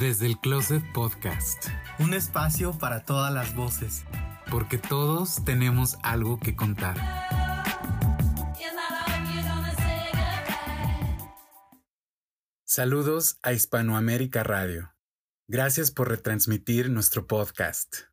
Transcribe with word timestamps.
Desde 0.00 0.24
el 0.24 0.38
Closet 0.38 0.82
Podcast. 0.94 1.66
Un 1.98 2.14
espacio 2.14 2.72
para 2.72 3.04
todas 3.04 3.30
las 3.34 3.54
voces. 3.54 4.04
Porque 4.50 4.78
todos 4.78 5.44
tenemos 5.44 5.98
algo 6.02 6.38
que 6.40 6.56
contar. 6.56 6.96
Saludos 12.64 13.38
a 13.42 13.52
Hispanoamérica 13.52 14.42
Radio. 14.42 14.94
Gracias 15.46 15.90
por 15.90 16.08
retransmitir 16.08 16.88
nuestro 16.88 17.26
podcast. 17.26 18.09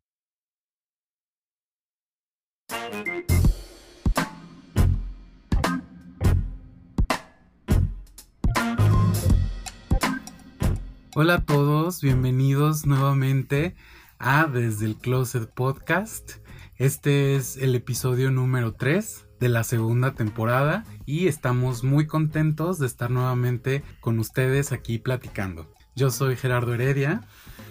Hola 11.20 11.34
a 11.34 11.44
todos, 11.44 12.00
bienvenidos 12.00 12.86
nuevamente 12.86 13.74
a 14.20 14.46
Desde 14.46 14.86
el 14.86 14.94
Closet 14.94 15.50
Podcast. 15.52 16.34
Este 16.76 17.34
es 17.34 17.56
el 17.56 17.74
episodio 17.74 18.30
número 18.30 18.74
3 18.74 19.26
de 19.40 19.48
la 19.48 19.64
segunda 19.64 20.14
temporada 20.14 20.84
y 21.06 21.26
estamos 21.26 21.82
muy 21.82 22.06
contentos 22.06 22.78
de 22.78 22.86
estar 22.86 23.10
nuevamente 23.10 23.82
con 23.98 24.20
ustedes 24.20 24.70
aquí 24.70 25.00
platicando. 25.00 25.74
Yo 25.96 26.12
soy 26.12 26.36
Gerardo 26.36 26.72
Heredia. 26.72 27.22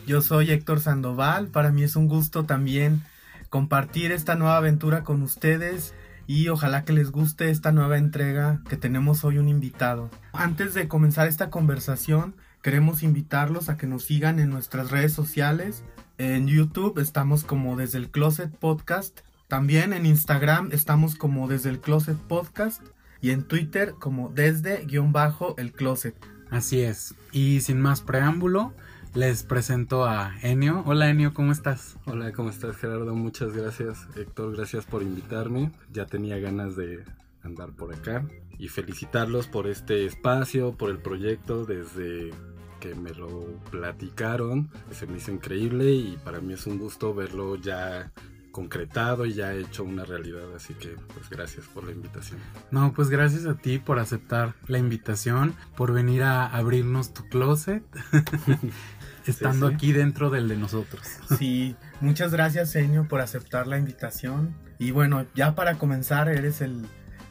Yo 0.05 0.21
soy 0.21 0.51
Héctor 0.51 0.81
Sandoval. 0.81 1.47
Para 1.47 1.71
mí 1.71 1.83
es 1.83 1.95
un 1.95 2.09
gusto 2.09 2.43
también 2.43 3.03
compartir 3.49 4.11
esta 4.11 4.35
nueva 4.35 4.57
aventura 4.57 5.05
con 5.05 5.21
ustedes 5.21 5.93
y 6.25 6.49
ojalá 6.49 6.83
que 6.83 6.91
les 6.91 7.11
guste 7.11 7.49
esta 7.49 7.71
nueva 7.71 7.97
entrega 7.97 8.61
que 8.67 8.75
tenemos 8.75 9.23
hoy 9.23 9.37
un 9.37 9.47
invitado. 9.47 10.09
Antes 10.33 10.73
de 10.73 10.89
comenzar 10.89 11.29
esta 11.29 11.49
conversación, 11.49 12.35
queremos 12.67 13.01
invitarlos 13.01 13.69
a 13.69 13.77
que 13.77 13.87
nos 13.87 14.03
sigan 14.03 14.39
en 14.39 14.49
nuestras 14.49 14.91
redes 14.91 15.13
sociales. 15.13 15.85
En 16.17 16.47
YouTube 16.47 16.99
estamos 16.99 17.45
como 17.45 17.77
desde 17.77 17.97
el 17.97 18.09
Closet 18.09 18.51
Podcast. 18.51 19.21
También 19.47 19.93
en 19.93 20.05
Instagram 20.05 20.71
estamos 20.73 21.15
como 21.15 21.47
desde 21.47 21.69
el 21.69 21.79
Closet 21.79 22.17
Podcast. 22.17 22.81
Y 23.21 23.29
en 23.29 23.43
Twitter 23.43 23.93
como 23.97 24.27
desde 24.27 24.83
guion 24.83 25.13
bajo 25.13 25.55
el 25.57 25.71
closet. 25.71 26.13
Así 26.49 26.81
es. 26.81 27.15
Y 27.31 27.61
sin 27.61 27.79
más 27.79 28.01
preámbulo, 28.01 28.73
les 29.13 29.43
presento 29.43 30.03
a 30.03 30.35
Enio. 30.41 30.83
Hola 30.85 31.09
Enio, 31.09 31.33
¿cómo 31.33 31.53
estás? 31.53 31.95
Hola, 32.03 32.33
¿cómo 32.33 32.49
estás 32.49 32.75
Gerardo? 32.75 33.15
Muchas 33.15 33.53
gracias. 33.53 34.09
Héctor, 34.17 34.57
gracias 34.57 34.85
por 34.85 35.03
invitarme. 35.03 35.71
Ya 35.93 36.05
tenía 36.05 36.37
ganas 36.37 36.75
de 36.75 37.05
andar 37.43 37.71
por 37.71 37.95
acá. 37.95 38.25
Y 38.59 38.67
felicitarlos 38.67 39.47
por 39.47 39.67
este 39.67 40.05
espacio, 40.05 40.73
por 40.73 40.89
el 40.89 40.97
proyecto 40.97 41.63
desde 41.63 42.33
que 42.79 42.95
me 42.95 43.11
lo 43.11 43.45
platicaron. 43.71 44.69
Se 44.91 45.07
me 45.07 45.17
hizo 45.17 45.31
increíble 45.31 45.91
y 45.91 46.17
para 46.23 46.39
mí 46.41 46.53
es 46.53 46.67
un 46.67 46.77
gusto 46.77 47.13
verlo 47.13 47.55
ya 47.55 48.11
concretado 48.51 49.27
y 49.27 49.33
ya 49.33 49.53
hecho 49.53 49.83
una 49.83 50.03
realidad. 50.03 50.55
Así 50.55 50.73
que 50.73 50.95
pues 51.13 51.29
gracias 51.29 51.67
por 51.67 51.83
la 51.83 51.91
invitación. 51.91 52.39
No, 52.71 52.91
pues 52.91 53.09
gracias 53.09 53.45
a 53.45 53.55
ti 53.55 53.77
por 53.77 53.99
aceptar 53.99 54.55
la 54.65 54.79
invitación, 54.79 55.53
por 55.75 55.93
venir 55.93 56.23
a 56.23 56.47
abrirnos 56.47 57.13
tu 57.13 57.27
closet. 57.29 57.83
Estando 59.27 59.67
aquí 59.67 59.91
dentro 59.91 60.29
del 60.29 60.47
de 60.47 60.55
nosotros. 60.55 61.05
Sí, 61.37 61.75
muchas 62.01 62.31
gracias, 62.31 62.71
Señor, 62.71 63.07
por 63.07 63.21
aceptar 63.21 63.67
la 63.67 63.77
invitación. 63.77 64.55
Y 64.79 64.91
bueno, 64.91 65.25
ya 65.35 65.53
para 65.53 65.77
comenzar, 65.77 66.29
eres 66.29 66.61
el, 66.61 66.85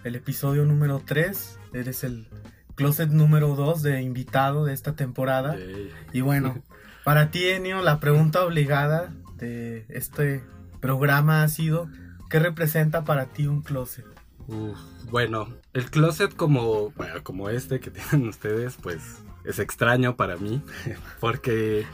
el 0.05 0.15
episodio 0.15 0.65
número 0.65 1.03
3, 1.05 1.59
eres 1.73 2.05
el 2.05 2.29
closet 2.77 3.11
número 3.11 3.57
2 3.57 3.83
de 3.83 4.03
invitado 4.03 4.65
de 4.65 4.75
esta 4.75 4.95
temporada. 4.95 5.57
Y 6.13 6.21
bueno, 6.21 6.63
para 7.05 7.31
ti, 7.31 7.49
Enio, 7.49 7.83
la 7.83 7.99
pregunta 7.99 8.45
obligada 8.45 9.13
de 9.37 9.85
este 9.89 10.45
programa 10.81 11.43
ha 11.43 11.49
sido, 11.49 11.89
¿qué 12.31 12.39
representa 12.39 13.05
para 13.05 13.27
ti 13.27 13.47
un 13.49 13.63
closet? 13.63 14.05
bueno, 15.11 15.49
el 15.73 15.91
closet 15.91 16.35
como, 16.35 16.91
bueno, 16.91 17.23
como 17.23 17.51
este 17.51 17.81
que 17.81 17.91
tienen 18.11 18.29
ustedes, 18.29 18.77
pues 18.81 19.23
es 19.45 19.59
extraño 19.59 20.17
para 20.17 20.37
mí, 20.37 20.63
porque 21.21 21.87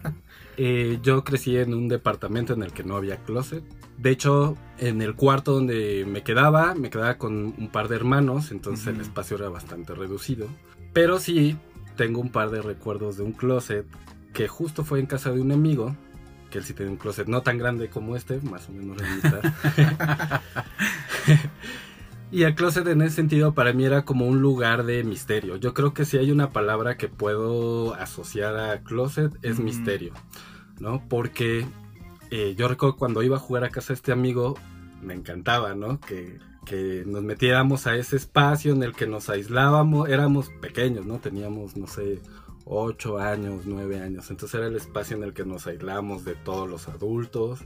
eh, 0.56 0.98
yo 1.02 1.24
crecí 1.24 1.56
en 1.56 1.74
un 1.74 1.88
departamento 1.88 2.54
en 2.54 2.62
el 2.62 2.72
que 2.72 2.84
no 2.84 2.96
había 2.96 3.16
closet. 3.18 3.64
De 3.98 4.10
hecho, 4.10 4.56
en 4.78 5.00
el 5.00 5.14
cuarto 5.14 5.52
donde 5.52 6.04
me 6.06 6.22
quedaba, 6.22 6.74
me 6.74 6.90
quedaba 6.90 7.16
con 7.16 7.54
un 7.56 7.68
par 7.72 7.88
de 7.88 7.96
hermanos, 7.96 8.50
entonces 8.50 8.88
el 8.88 9.00
espacio 9.00 9.36
era 9.36 9.48
bastante 9.48 9.94
reducido. 9.94 10.48
Pero 10.92 11.18
sí, 11.18 11.56
tengo 11.96 12.20
un 12.20 12.30
par 12.30 12.50
de 12.50 12.62
recuerdos 12.62 13.16
de 13.16 13.24
un 13.24 13.32
closet 13.32 13.86
que 14.32 14.48
justo 14.48 14.84
fue 14.84 15.00
en 15.00 15.06
casa 15.06 15.32
de 15.32 15.40
un 15.40 15.50
amigo, 15.50 15.96
que 16.50 16.58
él 16.58 16.64
sí 16.64 16.74
tenía 16.74 16.92
un 16.92 16.98
closet 16.98 17.26
no 17.26 17.42
tan 17.42 17.58
grande 17.58 17.88
como 17.88 18.16
este, 18.16 18.38
más 18.40 18.68
o 18.68 18.72
menos 18.72 18.98
la 19.00 19.16
mitad. 19.16 20.42
Y 22.30 22.42
el 22.42 22.54
closet 22.54 22.86
en 22.88 23.02
ese 23.02 23.16
sentido 23.16 23.54
para 23.54 23.72
mí 23.72 23.84
era 23.84 24.04
como 24.04 24.26
un 24.26 24.42
lugar 24.42 24.84
de 24.84 25.04
misterio. 25.04 25.56
Yo 25.56 25.74
creo 25.74 25.94
que 25.94 26.04
si 26.04 26.18
hay 26.18 26.32
una 26.32 26.50
palabra 26.50 26.96
que 26.96 27.08
puedo 27.08 27.94
asociar 27.94 28.58
a 28.58 28.82
closet 28.82 29.32
es 29.42 29.60
misterio, 29.60 30.12
¿no? 30.80 31.06
Porque 31.08 31.66
eh, 32.30 32.54
yo 32.56 32.68
recuerdo 32.68 32.96
cuando 32.96 33.22
iba 33.22 33.36
a 33.36 33.40
jugar 33.40 33.64
a 33.64 33.70
casa 33.70 33.88
de 33.88 33.94
este 33.94 34.12
amigo, 34.12 34.54
me 35.02 35.14
encantaba, 35.14 35.74
¿no? 35.74 36.00
Que, 36.00 36.38
que 36.64 37.04
nos 37.06 37.22
metiéramos 37.22 37.86
a 37.86 37.96
ese 37.96 38.16
espacio 38.16 38.72
en 38.72 38.82
el 38.82 38.92
que 38.92 39.06
nos 39.06 39.30
aislábamos, 39.30 40.08
éramos 40.08 40.50
pequeños, 40.60 41.06
¿no? 41.06 41.18
Teníamos, 41.18 41.76
no 41.76 41.86
sé, 41.86 42.20
8 42.66 43.18
años, 43.18 43.62
9 43.64 44.00
años. 44.00 44.28
Entonces 44.30 44.58
era 44.58 44.66
el 44.66 44.76
espacio 44.76 45.16
en 45.16 45.22
el 45.22 45.32
que 45.32 45.44
nos 45.44 45.66
aislamos 45.68 46.24
de 46.24 46.34
todos 46.34 46.68
los 46.68 46.88
adultos, 46.88 47.60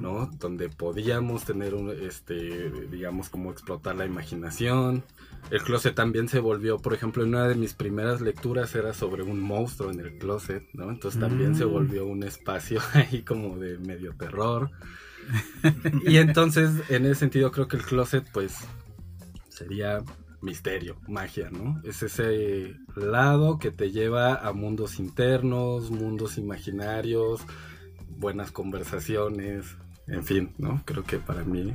¿no? 0.00 0.26
Donde 0.38 0.68
podíamos 0.68 1.44
tener 1.44 1.74
un, 1.74 1.90
este, 1.90 2.70
digamos, 2.88 3.30
como 3.30 3.50
explotar 3.50 3.96
la 3.96 4.04
imaginación. 4.04 5.04
El 5.50 5.62
closet 5.62 5.94
también 5.94 6.28
se 6.28 6.38
volvió, 6.38 6.78
por 6.78 6.94
ejemplo, 6.94 7.22
en 7.22 7.30
una 7.30 7.46
de 7.46 7.54
mis 7.54 7.74
primeras 7.74 8.20
lecturas 8.20 8.74
era 8.74 8.94
sobre 8.94 9.22
un 9.22 9.40
monstruo 9.40 9.90
en 9.90 10.00
el 10.00 10.18
closet, 10.18 10.66
¿no? 10.72 10.90
Entonces 10.90 11.20
también 11.20 11.54
se 11.54 11.66
mm. 11.66 11.70
volvió 11.70 12.06
un 12.06 12.22
espacio 12.22 12.80
ahí 12.94 13.22
como 13.22 13.58
de 13.58 13.78
medio 13.78 14.14
terror. 14.14 14.70
y 16.06 16.16
entonces, 16.16 16.70
en 16.88 17.06
ese 17.06 17.16
sentido, 17.16 17.50
creo 17.50 17.68
que 17.68 17.76
el 17.76 17.84
closet, 17.84 18.24
pues, 18.32 18.56
sería 19.48 20.02
misterio, 20.40 20.96
magia, 21.06 21.50
¿no? 21.50 21.80
Es 21.84 22.02
ese 22.02 22.76
lado 22.96 23.58
que 23.58 23.70
te 23.70 23.90
lleva 23.90 24.34
a 24.34 24.52
mundos 24.52 24.98
internos, 24.98 25.90
mundos 25.90 26.36
imaginarios, 26.38 27.42
buenas 28.08 28.50
conversaciones, 28.50 29.76
en 30.06 30.24
fin, 30.24 30.52
¿no? 30.58 30.82
Creo 30.84 31.04
que 31.04 31.18
para 31.18 31.44
mí 31.44 31.72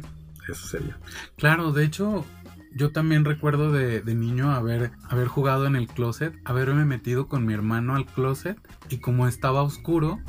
eso 0.50 0.68
sería. 0.68 0.98
Claro, 1.38 1.72
de 1.72 1.86
hecho, 1.86 2.26
yo 2.74 2.92
también 2.92 3.26
recuerdo 3.26 3.72
de, 3.72 4.04
niño 4.16 4.52
haber, 4.52 4.92
haber 5.10 5.28
jugado 5.28 5.66
en 5.66 5.76
el 5.76 5.88
closet, 5.88 6.34
haberme 6.46 6.86
metido 6.86 7.28
con 7.28 7.46
mi 7.46 7.54
hermano 7.54 7.96
al 7.96 8.06
closet 8.06 8.58
y 8.90 8.98
como 8.98 9.28
estaba 9.28 9.64
oscuro, 9.64 10.20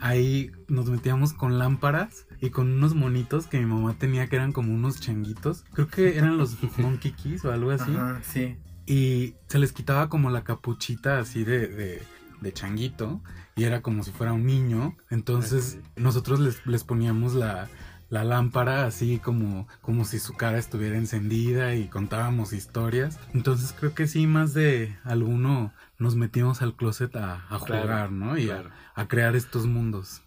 ahí 0.00 0.50
nos 0.68 0.88
metíamos 0.88 1.32
con 1.32 1.58
lámparas 1.58 2.26
y 2.40 2.50
con 2.50 2.72
unos 2.72 2.94
monitos 2.94 3.46
que 3.46 3.58
mi 3.58 3.66
mamá 3.66 3.94
tenía 3.98 4.28
que 4.28 4.36
eran 4.36 4.52
como 4.52 4.72
unos 4.72 5.00
changuitos. 5.00 5.64
Creo 5.72 5.88
que 5.88 6.16
eran 6.16 6.38
los 6.38 6.56
Monkey 6.78 7.12
Keys 7.12 7.44
o 7.44 7.52
algo 7.52 7.70
así. 7.70 7.92
sí. 8.22 8.56
Y 8.86 9.34
se 9.46 9.58
les 9.58 9.72
quitaba 9.72 10.08
como 10.08 10.30
la 10.30 10.42
capuchita 10.42 11.20
así 11.20 11.44
de, 11.44 11.68
de, 11.68 12.02
de 12.40 12.52
changuito 12.52 13.22
y 13.54 13.64
era 13.64 13.82
como 13.82 14.02
si 14.02 14.10
fuera 14.10 14.32
un 14.32 14.46
niño. 14.46 14.96
Entonces 15.10 15.78
nosotros 15.96 16.40
les, 16.40 16.66
les 16.66 16.82
poníamos 16.82 17.34
la, 17.34 17.68
la 18.10 18.24
lámpara 18.24 18.84
así 18.84 19.18
como, 19.18 19.66
como 19.80 20.04
si 20.04 20.18
su 20.18 20.34
cara 20.34 20.58
estuviera 20.58 20.96
encendida 20.96 21.74
y 21.74 21.88
contábamos 21.88 22.52
historias. 22.52 23.18
Entonces 23.32 23.74
creo 23.78 23.94
que 23.94 24.06
sí, 24.06 24.26
más 24.26 24.52
de 24.52 24.98
alguno 25.04 25.72
nos 25.98 26.16
metimos 26.16 26.60
al 26.60 26.74
closet 26.74 27.14
a, 27.16 27.46
a 27.48 27.58
jugar, 27.58 28.10
¿no? 28.10 28.36
Y 28.36 28.50
a, 28.50 28.64
a, 28.94 29.06
crear 29.06 29.36
estos 29.36 29.66
mundos. 29.66 30.22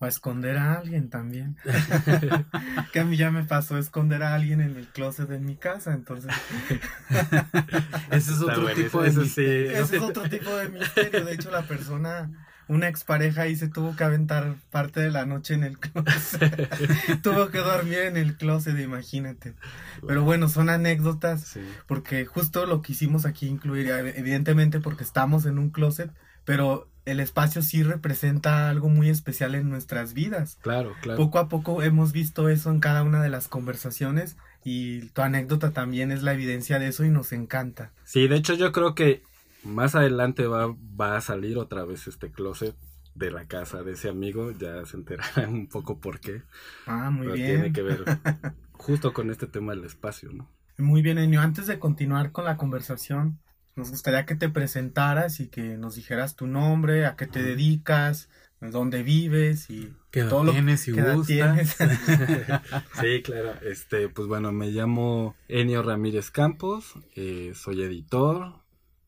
O 0.00 0.04
a 0.04 0.08
esconder 0.08 0.56
a 0.56 0.74
alguien 0.74 1.10
también. 1.10 1.56
que 2.92 3.00
a 3.00 3.04
mí 3.04 3.16
ya 3.16 3.30
me 3.30 3.44
pasó 3.44 3.78
esconder 3.78 4.22
a 4.22 4.34
alguien 4.34 4.60
en 4.60 4.76
el 4.76 4.88
closet 4.88 5.28
de 5.28 5.38
mi 5.38 5.56
casa, 5.56 5.92
entonces. 5.92 6.32
ese 8.10 8.32
es 8.32 8.40
otro 8.40 8.68
tipo 8.74 9.02
de 9.02 9.12
misterio. 9.12 9.70
Ese 9.72 9.96
es 9.96 10.02
otro 10.02 10.28
tipo 10.28 10.50
de 10.56 10.68
misterio. 10.70 11.24
De 11.24 11.34
hecho, 11.34 11.50
la 11.50 11.62
persona, 11.62 12.47
una 12.68 12.88
expareja 12.88 13.42
ahí 13.42 13.56
se 13.56 13.68
tuvo 13.68 13.96
que 13.96 14.04
aventar 14.04 14.56
parte 14.70 15.00
de 15.00 15.10
la 15.10 15.26
noche 15.26 15.54
en 15.54 15.64
el 15.64 15.78
closet. 15.78 17.22
tuvo 17.22 17.48
que 17.48 17.58
dormir 17.58 18.00
en 18.00 18.16
el 18.16 18.36
closet, 18.36 18.78
imagínate. 18.78 19.54
Pero 20.06 20.22
bueno, 20.22 20.48
son 20.48 20.68
anécdotas, 20.68 21.58
porque 21.86 22.26
justo 22.26 22.66
lo 22.66 22.82
que 22.82 22.92
hicimos 22.92 23.24
aquí 23.24 23.46
incluir, 23.46 23.88
evidentemente 23.88 24.80
porque 24.80 25.04
estamos 25.04 25.46
en 25.46 25.58
un 25.58 25.70
closet, 25.70 26.10
pero 26.44 26.88
el 27.06 27.20
espacio 27.20 27.62
sí 27.62 27.82
representa 27.82 28.68
algo 28.68 28.90
muy 28.90 29.08
especial 29.08 29.54
en 29.54 29.70
nuestras 29.70 30.12
vidas. 30.12 30.58
Claro, 30.60 30.92
claro. 31.00 31.16
Poco 31.16 31.38
a 31.38 31.48
poco 31.48 31.82
hemos 31.82 32.12
visto 32.12 32.50
eso 32.50 32.70
en 32.70 32.80
cada 32.80 33.02
una 33.02 33.22
de 33.22 33.30
las 33.30 33.48
conversaciones 33.48 34.36
y 34.62 35.08
tu 35.10 35.22
anécdota 35.22 35.70
también 35.70 36.12
es 36.12 36.22
la 36.22 36.34
evidencia 36.34 36.78
de 36.78 36.88
eso 36.88 37.04
y 37.04 37.08
nos 37.08 37.32
encanta. 37.32 37.92
Sí, 38.04 38.28
de 38.28 38.36
hecho 38.36 38.54
yo 38.54 38.72
creo 38.72 38.94
que 38.94 39.22
más 39.64 39.94
adelante 39.94 40.46
va, 40.46 40.74
va 41.00 41.16
a 41.16 41.20
salir 41.20 41.58
otra 41.58 41.84
vez 41.84 42.06
este 42.06 42.30
closet 42.30 42.76
de 43.14 43.30
la 43.30 43.46
casa 43.46 43.82
de 43.82 43.92
ese 43.92 44.08
amigo, 44.08 44.52
ya 44.52 44.84
se 44.84 44.96
enterarán 44.96 45.52
un 45.54 45.68
poco 45.68 46.00
por 46.00 46.20
qué. 46.20 46.42
Ah, 46.86 47.10
muy 47.10 47.26
Pero 47.26 47.34
bien. 47.34 47.50
Tiene 47.50 47.72
que 47.72 47.82
ver 47.82 48.04
justo 48.72 49.12
con 49.12 49.30
este 49.30 49.46
tema 49.46 49.74
del 49.74 49.84
espacio, 49.84 50.30
¿no? 50.32 50.48
Muy 50.78 51.02
bien, 51.02 51.18
Enio. 51.18 51.40
Antes 51.40 51.66
de 51.66 51.80
continuar 51.80 52.30
con 52.30 52.44
la 52.44 52.56
conversación, 52.56 53.40
nos 53.74 53.90
gustaría 53.90 54.26
que 54.26 54.36
te 54.36 54.48
presentaras 54.48 55.40
y 55.40 55.48
que 55.48 55.76
nos 55.76 55.96
dijeras 55.96 56.36
tu 56.36 56.46
nombre, 56.46 57.04
a 57.06 57.16
qué 57.16 57.26
te 57.26 57.42
dedicas, 57.42 58.28
dónde 58.60 59.02
vives 59.02 59.70
y 59.70 59.92
¿Qué 60.10 60.24
todo 60.24 60.44
lo 60.44 60.52
tienes 60.52 60.88
gustas? 60.88 61.26
tienes. 61.26 61.76
Sí, 63.00 63.22
claro. 63.22 63.54
Este, 63.62 64.08
pues 64.08 64.28
bueno, 64.28 64.52
me 64.52 64.70
llamo 64.70 65.34
Enio 65.48 65.82
Ramírez 65.82 66.30
Campos, 66.30 66.94
eh, 67.14 67.52
soy 67.54 67.82
editor, 67.82 68.54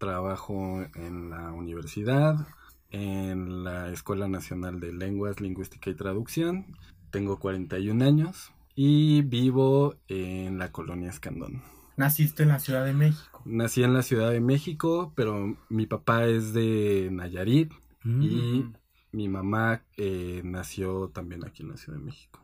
trabajo 0.00 0.84
en 0.96 1.30
la 1.30 1.52
universidad, 1.52 2.48
en 2.90 3.62
la 3.62 3.90
Escuela 3.92 4.26
Nacional 4.26 4.80
de 4.80 4.92
Lenguas, 4.92 5.40
Lingüística 5.40 5.90
y 5.90 5.94
Traducción. 5.94 6.66
Tengo 7.12 7.38
41 7.38 8.04
años 8.04 8.52
y 8.74 9.22
vivo 9.22 9.94
en 10.08 10.58
la 10.58 10.72
colonia 10.72 11.10
Escandón. 11.10 11.62
Naciste 11.96 12.42
en 12.42 12.48
la 12.48 12.58
Ciudad 12.58 12.84
de 12.84 12.94
México. 12.94 13.42
Nací 13.44 13.84
en 13.84 13.94
la 13.94 14.02
Ciudad 14.02 14.32
de 14.32 14.40
México, 14.40 15.12
pero 15.14 15.56
mi 15.68 15.86
papá 15.86 16.26
es 16.26 16.52
de 16.52 17.10
Nayarit 17.12 17.72
Mm. 18.02 18.22
y 18.22 18.64
mi 19.12 19.28
mamá 19.28 19.82
eh, 19.96 20.40
nació 20.44 21.08
también 21.08 21.44
aquí 21.44 21.62
en 21.62 21.68
la 21.70 21.76
Ciudad 21.76 21.98
de 21.98 22.04
México. 22.04 22.40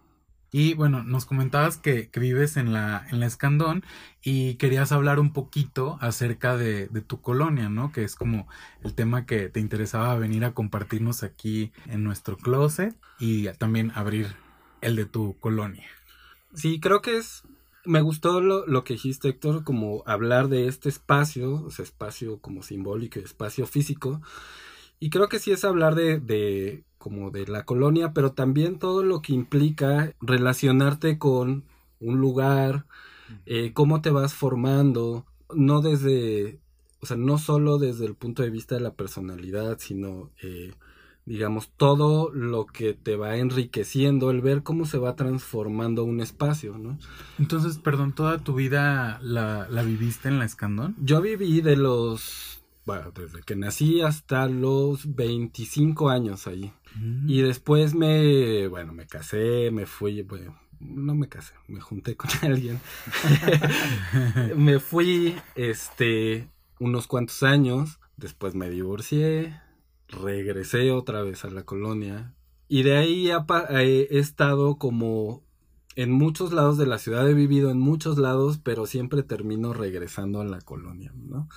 Y 0.58 0.72
bueno, 0.72 1.02
nos 1.02 1.26
comentabas 1.26 1.76
que, 1.76 2.08
que 2.08 2.18
vives 2.18 2.56
en 2.56 2.72
la, 2.72 3.06
en 3.10 3.20
la 3.20 3.26
Escandón 3.26 3.84
y 4.22 4.54
querías 4.54 4.90
hablar 4.90 5.20
un 5.20 5.34
poquito 5.34 5.98
acerca 6.00 6.56
de, 6.56 6.88
de 6.88 7.02
tu 7.02 7.20
colonia, 7.20 7.68
¿no? 7.68 7.92
Que 7.92 8.04
es 8.04 8.14
como 8.14 8.48
el 8.82 8.94
tema 8.94 9.26
que 9.26 9.50
te 9.50 9.60
interesaba 9.60 10.16
venir 10.16 10.46
a 10.46 10.54
compartirnos 10.54 11.24
aquí 11.24 11.72
en 11.84 12.04
nuestro 12.04 12.38
closet 12.38 12.96
y 13.18 13.48
también 13.58 13.92
abrir 13.94 14.28
el 14.80 14.96
de 14.96 15.04
tu 15.04 15.38
colonia. 15.40 15.84
Sí, 16.54 16.80
creo 16.80 17.02
que 17.02 17.18
es. 17.18 17.42
Me 17.84 18.00
gustó 18.00 18.40
lo, 18.40 18.66
lo 18.66 18.82
que 18.82 18.94
dijiste, 18.94 19.28
Héctor, 19.28 19.62
como 19.62 20.04
hablar 20.06 20.48
de 20.48 20.68
este 20.68 20.88
espacio, 20.88 21.66
o 21.66 21.68
espacio 21.68 22.40
como 22.40 22.62
simbólico 22.62 23.20
espacio 23.20 23.66
físico. 23.66 24.22
Y 25.00 25.10
creo 25.10 25.28
que 25.28 25.38
sí 25.38 25.52
es 25.52 25.66
hablar 25.66 25.94
de 25.94 26.82
como 27.06 27.30
de 27.30 27.46
la 27.46 27.64
colonia, 27.64 28.12
pero 28.12 28.32
también 28.32 28.80
todo 28.80 29.04
lo 29.04 29.22
que 29.22 29.32
implica 29.32 30.12
relacionarte 30.20 31.18
con 31.18 31.62
un 32.00 32.20
lugar, 32.20 32.84
eh, 33.46 33.70
cómo 33.72 34.00
te 34.00 34.10
vas 34.10 34.34
formando, 34.34 35.24
no 35.54 35.82
desde, 35.82 36.58
o 36.98 37.06
sea, 37.06 37.16
no 37.16 37.38
solo 37.38 37.78
desde 37.78 38.06
el 38.06 38.16
punto 38.16 38.42
de 38.42 38.50
vista 38.50 38.74
de 38.74 38.80
la 38.80 38.94
personalidad, 38.94 39.78
sino, 39.78 40.32
eh, 40.42 40.74
digamos, 41.26 41.70
todo 41.76 42.32
lo 42.32 42.66
que 42.66 42.94
te 42.94 43.14
va 43.14 43.36
enriqueciendo, 43.36 44.32
el 44.32 44.40
ver 44.40 44.64
cómo 44.64 44.84
se 44.84 44.98
va 44.98 45.14
transformando 45.14 46.02
un 46.02 46.20
espacio, 46.20 46.76
¿no? 46.76 46.98
Entonces, 47.38 47.78
perdón, 47.78 48.16
¿toda 48.16 48.38
tu 48.38 48.54
vida 48.54 49.20
la, 49.22 49.68
la 49.70 49.82
viviste 49.84 50.26
en 50.26 50.40
la 50.40 50.44
Escandón? 50.44 50.96
Yo 50.98 51.20
viví 51.20 51.60
de 51.60 51.76
los, 51.76 52.64
bueno, 52.86 53.10
desde 53.10 53.42
que 53.42 53.56
nací 53.56 54.00
hasta 54.00 54.46
los 54.48 55.14
25 55.14 56.08
años 56.08 56.46
ahí. 56.46 56.72
Mm. 56.94 57.28
Y 57.28 57.42
después 57.42 57.94
me, 57.94 58.68
bueno, 58.68 58.92
me 58.92 59.06
casé, 59.06 59.70
me 59.72 59.86
fui, 59.86 60.22
bueno, 60.22 60.58
no 60.80 61.14
me 61.14 61.28
casé, 61.28 61.52
me 61.68 61.80
junté 61.80 62.16
con 62.16 62.30
alguien. 62.42 62.80
me 64.56 64.78
fui, 64.78 65.34
este, 65.54 66.48
unos 66.78 67.06
cuantos 67.06 67.42
años, 67.42 67.98
después 68.16 68.54
me 68.54 68.70
divorcié, 68.70 69.60
regresé 70.08 70.90
otra 70.92 71.22
vez 71.22 71.44
a 71.44 71.50
la 71.50 71.64
colonia 71.64 72.34
y 72.68 72.82
de 72.82 72.96
ahí 72.96 73.30
he, 73.30 73.40
pa- 73.44 73.66
he 73.70 74.18
estado 74.18 74.76
como 74.78 75.44
en 75.96 76.12
muchos 76.12 76.52
lados 76.52 76.76
de 76.76 76.86
la 76.86 76.98
ciudad, 76.98 77.28
he 77.28 77.34
vivido 77.34 77.70
en 77.70 77.78
muchos 77.78 78.18
lados, 78.18 78.58
pero 78.62 78.84
siempre 78.86 79.22
termino 79.22 79.72
regresando 79.72 80.40
a 80.40 80.44
la 80.44 80.60
colonia, 80.60 81.12
¿no? 81.16 81.48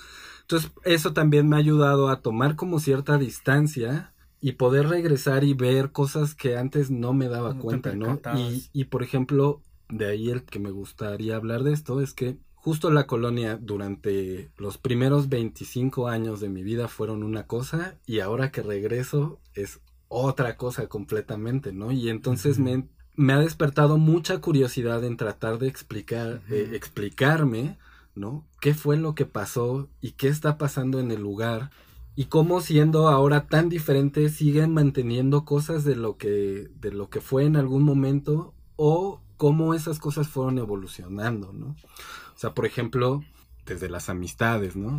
Entonces, 0.50 0.72
eso 0.84 1.12
también 1.12 1.48
me 1.48 1.54
ha 1.54 1.60
ayudado 1.60 2.08
a 2.08 2.22
tomar 2.22 2.56
como 2.56 2.80
cierta 2.80 3.18
distancia 3.18 4.12
y 4.40 4.52
poder 4.52 4.88
regresar 4.88 5.44
y 5.44 5.54
ver 5.54 5.92
cosas 5.92 6.34
que 6.34 6.56
antes 6.56 6.90
no 6.90 7.12
me 7.12 7.28
daba 7.28 7.54
No 7.54 7.60
cuenta, 7.60 7.94
¿no? 7.94 8.20
Y, 8.36 8.68
y, 8.72 8.84
por 8.86 9.04
ejemplo, 9.04 9.62
de 9.88 10.06
ahí 10.06 10.28
el 10.28 10.42
que 10.42 10.58
me 10.58 10.72
gustaría 10.72 11.36
hablar 11.36 11.62
de 11.62 11.72
esto 11.72 12.00
es 12.00 12.14
que 12.14 12.36
justo 12.56 12.90
la 12.90 13.06
colonia 13.06 13.58
durante 13.60 14.50
los 14.56 14.76
primeros 14.76 15.28
25 15.28 16.08
años 16.08 16.40
de 16.40 16.48
mi 16.48 16.64
vida 16.64 16.88
fueron 16.88 17.22
una 17.22 17.46
cosa 17.46 17.96
y 18.04 18.18
ahora 18.18 18.50
que 18.50 18.62
regreso 18.62 19.38
es 19.54 19.78
otra 20.08 20.56
cosa 20.56 20.88
completamente, 20.88 21.72
¿no? 21.72 21.92
Y 21.92 22.08
entonces 22.08 22.58
me, 22.58 22.88
me 23.14 23.34
ha 23.34 23.38
despertado 23.38 23.98
mucha 23.98 24.40
curiosidad 24.40 25.04
en 25.04 25.16
tratar 25.16 25.58
de 25.58 25.68
explicar, 25.68 26.42
eh, 26.50 26.70
explicarme, 26.72 27.78
¿no? 28.14 28.46
¿Qué 28.60 28.74
fue 28.74 28.96
lo 28.96 29.14
que 29.14 29.26
pasó 29.26 29.88
y 30.00 30.12
qué 30.12 30.28
está 30.28 30.58
pasando 30.58 31.00
en 31.00 31.10
el 31.10 31.20
lugar? 31.20 31.70
Y 32.16 32.26
cómo 32.26 32.60
siendo 32.60 33.08
ahora 33.08 33.46
tan 33.46 33.68
diferente 33.68 34.28
siguen 34.28 34.74
manteniendo 34.74 35.44
cosas 35.44 35.84
de 35.84 35.96
lo 35.96 36.16
que, 36.16 36.68
de 36.80 36.92
lo 36.92 37.08
que 37.08 37.20
fue 37.20 37.44
en 37.44 37.56
algún 37.56 37.82
momento 37.82 38.54
o 38.76 39.20
cómo 39.36 39.74
esas 39.74 39.98
cosas 39.98 40.28
fueron 40.28 40.58
evolucionando, 40.58 41.52
¿no? 41.52 41.68
O 41.68 42.38
sea, 42.38 42.52
por 42.52 42.66
ejemplo, 42.66 43.22
desde 43.64 43.88
las 43.88 44.08
amistades, 44.08 44.76
¿no? 44.76 44.98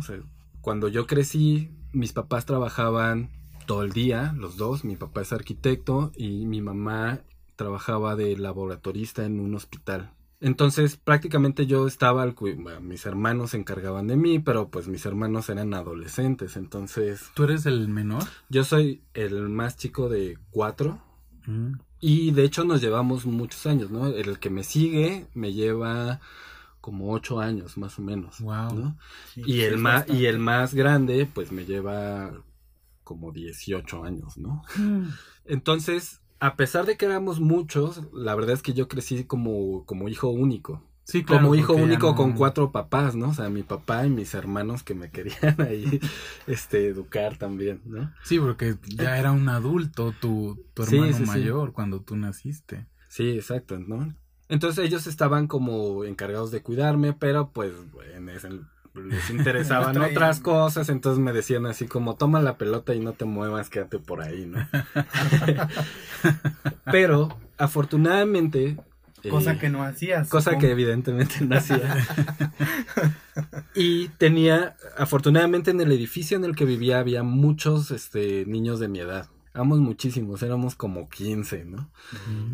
Cuando 0.60 0.88
yo 0.88 1.06
crecí, 1.06 1.70
mis 1.92 2.12
papás 2.12 2.46
trabajaban 2.46 3.30
todo 3.66 3.82
el 3.82 3.92
día, 3.92 4.34
los 4.36 4.56
dos, 4.56 4.84
mi 4.84 4.96
papá 4.96 5.22
es 5.22 5.32
arquitecto 5.32 6.12
y 6.16 6.46
mi 6.46 6.60
mamá 6.60 7.20
trabajaba 7.56 8.16
de 8.16 8.36
laboratorista 8.36 9.24
en 9.24 9.38
un 9.38 9.54
hospital. 9.54 10.12
Entonces 10.44 10.96
prácticamente 10.96 11.66
yo 11.66 11.86
estaba 11.86 12.22
al 12.22 12.34
bueno, 12.34 12.80
mis 12.80 13.06
hermanos 13.06 13.52
se 13.52 13.56
encargaban 13.58 14.08
de 14.08 14.16
mí, 14.16 14.40
pero 14.40 14.68
pues 14.68 14.88
mis 14.88 15.06
hermanos 15.06 15.48
eran 15.48 15.72
adolescentes, 15.72 16.56
entonces 16.56 17.30
¿Tú 17.34 17.44
eres 17.44 17.64
el 17.64 17.88
menor? 17.88 18.24
yo 18.48 18.64
soy 18.64 19.02
el 19.14 19.48
más 19.48 19.76
chico 19.76 20.08
de 20.08 20.36
cuatro 20.50 21.00
Mm. 21.46 21.72
y 22.00 22.30
de 22.30 22.44
hecho 22.44 22.62
nos 22.64 22.80
llevamos 22.80 23.26
muchos 23.26 23.66
años, 23.66 23.90
¿no? 23.90 24.06
El 24.06 24.38
que 24.38 24.48
me 24.48 24.62
sigue 24.62 25.26
me 25.34 25.52
lleva 25.52 26.20
como 26.80 27.12
ocho 27.12 27.40
años 27.40 27.76
más 27.78 27.98
o 27.98 28.02
menos, 28.02 28.40
Wow. 28.40 28.74
¿no? 28.74 28.98
Sí, 29.34 29.42
Y 29.46 29.60
el 29.62 29.76
más 29.78 30.08
y 30.08 30.26
el 30.26 30.38
más 30.38 30.72
grande 30.74 31.26
pues 31.32 31.50
me 31.52 31.64
lleva 31.64 32.32
como 33.04 33.32
18 33.32 34.04
años, 34.04 34.38
¿no? 34.38 34.62
Entonces, 35.44 36.20
a 36.44 36.56
pesar 36.56 36.86
de 36.86 36.96
que 36.96 37.06
éramos 37.06 37.38
muchos, 37.40 38.02
la 38.12 38.34
verdad 38.34 38.54
es 38.54 38.62
que 38.62 38.72
yo 38.72 38.88
crecí 38.88 39.24
como, 39.24 39.84
como 39.86 40.08
hijo 40.08 40.28
único. 40.28 40.82
Sí, 41.04 41.24
claro. 41.24 41.42
como 41.42 41.54
hijo 41.56 41.74
único 41.74 42.10
no- 42.10 42.14
con 42.16 42.32
cuatro 42.32 42.70
papás, 42.72 43.14
¿no? 43.16 43.30
O 43.30 43.34
sea, 43.34 43.48
mi 43.48 43.62
papá 43.62 44.06
y 44.06 44.10
mis 44.10 44.34
hermanos 44.34 44.82
que 44.82 44.94
me 44.94 45.10
querían 45.10 45.60
ahí 45.60 46.00
este, 46.46 46.86
educar 46.88 47.36
también, 47.38 47.80
¿no? 47.84 48.12
Sí, 48.24 48.38
porque 48.38 48.76
ya 48.88 49.18
era 49.18 49.32
un 49.32 49.48
adulto 49.48 50.12
tu, 50.20 50.64
tu 50.74 50.82
hermano 50.84 51.12
sí, 51.12 51.24
sí. 51.24 51.30
mayor 51.30 51.72
cuando 51.72 52.00
tú 52.00 52.16
naciste. 52.16 52.86
Sí, 53.08 53.30
exacto, 53.30 53.78
¿no? 53.78 54.14
Entonces 54.48 54.84
ellos 54.84 55.06
estaban 55.06 55.46
como 55.46 56.04
encargados 56.04 56.50
de 56.50 56.62
cuidarme, 56.62 57.12
pero 57.12 57.50
pues 57.52 57.72
en 58.14 58.28
ese- 58.28 58.48
les 58.94 59.30
interesaban 59.30 59.96
otras 59.98 60.40
cosas, 60.40 60.88
entonces 60.88 61.22
me 61.22 61.32
decían 61.32 61.66
así 61.66 61.86
como 61.86 62.16
toma 62.16 62.40
la 62.40 62.58
pelota 62.58 62.94
y 62.94 63.00
no 63.00 63.12
te 63.12 63.24
muevas, 63.24 63.70
quédate 63.70 63.98
por 63.98 64.20
ahí, 64.20 64.46
¿no? 64.46 64.66
pero 66.84 67.36
afortunadamente... 67.58 68.76
Cosa 69.30 69.52
eh, 69.52 69.58
que 69.58 69.68
no 69.68 69.84
hacías. 69.84 70.28
Cosa 70.28 70.50
supongo. 70.50 70.60
que 70.60 70.72
evidentemente 70.72 71.36
no 71.42 71.56
hacía. 71.56 71.96
y 73.74 74.08
tenía, 74.08 74.76
afortunadamente 74.98 75.70
en 75.70 75.80
el 75.80 75.92
edificio 75.92 76.36
en 76.36 76.44
el 76.44 76.56
que 76.56 76.64
vivía 76.64 76.98
había 76.98 77.22
muchos 77.22 77.92
este, 77.92 78.44
niños 78.46 78.80
de 78.80 78.88
mi 78.88 78.98
edad. 78.98 79.28
Éramos 79.54 79.78
muchísimos, 79.78 80.42
éramos 80.42 80.74
como 80.74 81.08
15, 81.08 81.66
¿no? 81.66 81.88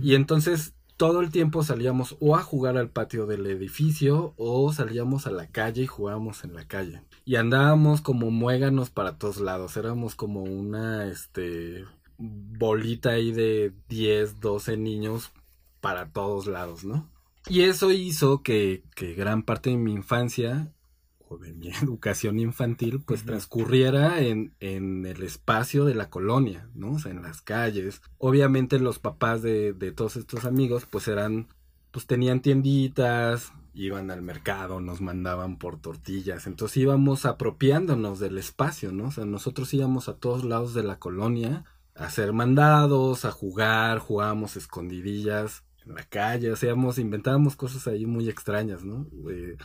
Y 0.03 0.15
entonces 0.15 0.75
todo 0.99 1.21
el 1.21 1.31
tiempo 1.31 1.63
salíamos 1.63 2.17
o 2.19 2.35
a 2.37 2.43
jugar 2.43 2.77
al 2.77 2.91
patio 2.91 3.27
del 3.27 3.47
edificio 3.47 4.35
o 4.37 4.71
salíamos 4.73 5.29
a 5.29 5.31
la 5.31 5.47
calle 5.47 5.83
y 5.83 5.87
jugábamos 5.87 6.43
en 6.43 6.55
la 6.55 6.67
calle. 6.67 7.03
Y 7.25 7.37
andábamos 7.37 8.01
como 8.01 8.33
muéganos 8.33 8.91
para 8.91 9.17
todos 9.17 9.39
lados, 9.39 9.77
éramos 9.77 10.17
como 10.17 10.43
una 10.43 11.07
este 11.07 11.85
bolita 12.19 13.11
ahí 13.11 13.31
de 13.31 13.73
10, 13.89 14.41
12 14.41 14.77
niños 14.77 15.31
para 15.81 16.11
todos 16.11 16.49
lados, 16.49 16.85
¿no? 16.85 17.09
Y 17.49 17.63
eso 17.63 17.93
hizo 17.93 18.43
que, 18.43 18.83
que 18.97 19.15
gran 19.15 19.45
parte 19.45 19.71
de 19.71 19.77
mi 19.77 19.93
infancia 19.93 20.73
o 21.29 21.39
de 21.39 21.53
mi 21.53 21.69
educación 21.83 22.39
infantil 22.39 23.03
pues 23.05 23.25
transcurriera 23.25 24.21
en, 24.21 24.55
en 24.61 25.07
el 25.07 25.23
espacio 25.23 25.85
de 25.85 25.95
la 25.95 26.11
colonia, 26.11 26.69
¿no? 26.75 26.93
O 26.93 26.99
sea, 26.99 27.13
en 27.13 27.23
las 27.23 27.43
calles. 27.43 28.03
Obviamente 28.19 28.79
los 28.79 28.99
papás 28.99 29.43
de, 29.43 29.73
de 29.73 29.93
todos 29.93 30.17
estos 30.17 30.45
amigos 30.45 30.87
pues 30.89 31.09
eran, 31.09 31.49
pues 31.91 32.07
tenían 32.07 32.41
tienditas, 32.41 33.53
iban 33.75 34.11
al 34.11 34.23
mercado, 34.23 34.81
nos 34.81 35.01
mandaban 35.01 35.59
por 35.59 35.81
tortillas, 35.81 36.47
entonces 36.47 36.79
íbamos 36.79 37.27
apropiándonos 37.27 38.19
del 38.19 38.39
espacio, 38.39 38.91
¿no? 38.93 39.09
O 39.09 39.11
sea, 39.13 39.25
nosotros 39.25 39.73
íbamos 39.73 40.09
a 40.09 40.15
todos 40.15 40.45
lados 40.45 40.75
de 40.75 40.83
la 40.83 40.99
colonia 40.99 41.65
hacer 41.99 42.33
mandados, 42.33 43.25
a 43.25 43.31
jugar, 43.31 43.99
jugábamos 43.99 44.57
escondidillas 44.57 45.65
en 45.85 45.95
la 45.95 46.05
calle, 46.05 46.53
hacíamos, 46.53 46.99
inventábamos 46.99 47.57
cosas 47.57 47.87
ahí 47.89 48.07
muy 48.07 48.29
extrañas, 48.29 48.85
¿no? 48.85 49.07
Eh, 49.31 49.57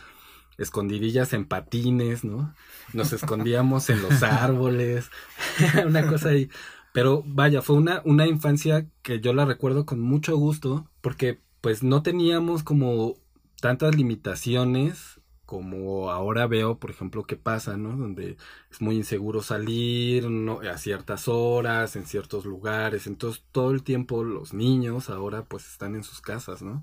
escondidillas 0.58 1.32
en 1.32 1.46
patines, 1.46 2.24
¿no? 2.24 2.54
Nos 2.92 3.12
escondíamos 3.12 3.90
en 3.90 4.02
los 4.02 4.22
árboles, 4.22 5.10
una 5.86 6.06
cosa 6.06 6.30
ahí. 6.30 6.50
Pero 6.92 7.24
vaya, 7.26 7.60
fue 7.60 7.76
una, 7.76 8.02
una 8.04 8.26
infancia 8.26 8.86
que 9.02 9.20
yo 9.20 9.32
la 9.32 9.44
recuerdo 9.44 9.84
con 9.84 10.00
mucho 10.00 10.36
gusto, 10.36 10.88
porque 11.00 11.40
pues 11.60 11.82
no 11.82 12.02
teníamos 12.02 12.62
como 12.62 13.14
tantas 13.60 13.96
limitaciones 13.96 15.20
como 15.46 16.10
ahora 16.10 16.46
veo, 16.46 16.78
por 16.78 16.90
ejemplo, 16.90 17.24
que 17.24 17.36
pasa, 17.36 17.76
¿no? 17.76 17.96
Donde 17.96 18.36
es 18.70 18.80
muy 18.80 18.96
inseguro 18.96 19.42
salir 19.42 20.28
¿no? 20.30 20.60
a 20.60 20.78
ciertas 20.78 21.28
horas, 21.28 21.96
en 21.96 22.06
ciertos 22.06 22.44
lugares. 22.44 23.06
Entonces, 23.06 23.44
todo 23.52 23.70
el 23.70 23.82
tiempo 23.82 24.24
los 24.24 24.54
niños 24.54 25.10
ahora 25.10 25.44
pues 25.44 25.66
están 25.66 25.94
en 25.94 26.02
sus 26.02 26.20
casas, 26.20 26.62
¿no? 26.62 26.82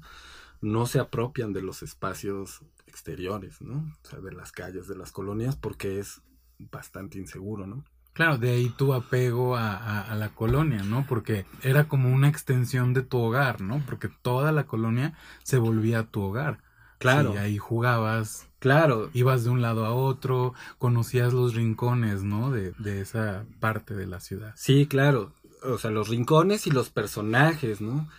No 0.61 0.85
se 0.85 0.99
apropian 0.99 1.53
de 1.53 1.63
los 1.63 1.81
espacios 1.81 2.61
exteriores, 2.91 3.61
¿no? 3.61 3.91
O 4.03 4.07
sea, 4.07 4.19
de 4.19 4.33
las 4.33 4.51
calles, 4.51 4.87
de 4.87 4.97
las 4.97 5.11
colonias, 5.11 5.55
porque 5.55 5.99
es 5.99 6.21
bastante 6.59 7.17
inseguro, 7.17 7.65
¿no? 7.65 7.85
Claro, 8.13 8.37
de 8.37 8.51
ahí 8.51 8.69
tu 8.69 8.93
apego 8.93 9.55
a, 9.55 10.01
a, 10.01 10.15
la 10.15 10.29
colonia, 10.29 10.83
¿no? 10.83 11.05
Porque 11.07 11.45
era 11.63 11.87
como 11.87 12.13
una 12.13 12.27
extensión 12.27 12.93
de 12.93 13.03
tu 13.03 13.17
hogar, 13.17 13.61
¿no? 13.61 13.81
Porque 13.85 14.09
toda 14.09 14.51
la 14.51 14.65
colonia 14.65 15.13
se 15.43 15.57
volvía 15.57 16.03
tu 16.03 16.21
hogar. 16.21 16.59
Claro. 16.97 17.33
Y 17.33 17.37
ahí 17.37 17.57
jugabas. 17.57 18.49
Claro. 18.59 19.09
Ibas 19.13 19.45
de 19.45 19.49
un 19.49 19.61
lado 19.61 19.85
a 19.85 19.93
otro, 19.93 20.53
conocías 20.77 21.31
los 21.31 21.55
rincones, 21.55 22.23
¿no? 22.23 22.51
De, 22.51 22.73
de 22.73 22.99
esa 22.99 23.45
parte 23.61 23.95
de 23.95 24.07
la 24.07 24.19
ciudad. 24.19 24.53
Sí, 24.57 24.87
claro 24.87 25.33
o 25.63 25.77
sea, 25.77 25.91
los 25.91 26.09
rincones 26.09 26.67
y 26.67 26.71
los 26.71 26.89
personajes, 26.89 27.81
¿no? 27.81 28.09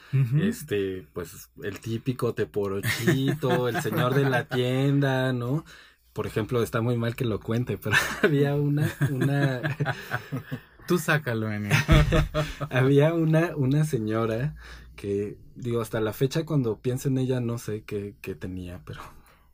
Este, 0.41 1.07
pues 1.13 1.51
el 1.63 1.81
típico 1.81 2.35
teporochito, 2.35 3.69
el 3.69 3.83
señor 3.83 4.15
de 4.15 4.29
la 4.29 4.45
tienda, 4.45 5.33
¿no? 5.33 5.65
Por 6.13 6.27
ejemplo, 6.27 6.63
está 6.63 6.81
muy 6.81 6.97
mal 6.97 7.17
que 7.17 7.25
lo 7.25 7.41
cuente, 7.41 7.79
pero 7.79 7.97
había 8.23 8.55
una, 8.55 8.93
una... 9.11 9.61
Tú 10.87 10.99
sácalo, 10.99 11.51
Enio. 11.51 11.75
había 12.71 13.15
una, 13.15 13.57
una 13.57 13.85
señora 13.85 14.55
que, 14.95 15.39
digo, 15.55 15.81
hasta 15.81 16.01
la 16.01 16.13
fecha 16.13 16.45
cuando 16.45 16.81
pienso 16.81 17.09
en 17.09 17.19
ella 17.19 17.41
no 17.41 17.59
sé 17.59 17.83
qué, 17.85 18.15
qué 18.21 18.35
tenía, 18.35 18.83
pero, 18.85 19.01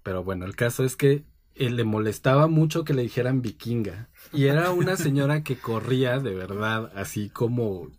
pero 0.02 0.24
bueno, 0.24 0.46
el 0.46 0.56
caso 0.56 0.84
es 0.84 0.96
que 0.96 1.24
le 1.58 1.84
molestaba 1.84 2.46
mucho 2.46 2.84
que 2.84 2.94
le 2.94 3.02
dijeran 3.02 3.42
vikinga. 3.42 4.08
Y 4.32 4.46
era 4.46 4.70
una 4.70 4.96
señora 4.96 5.42
que 5.42 5.58
corría 5.58 6.18
de 6.18 6.34
verdad, 6.34 6.92
así 6.94 7.30
como 7.30 7.90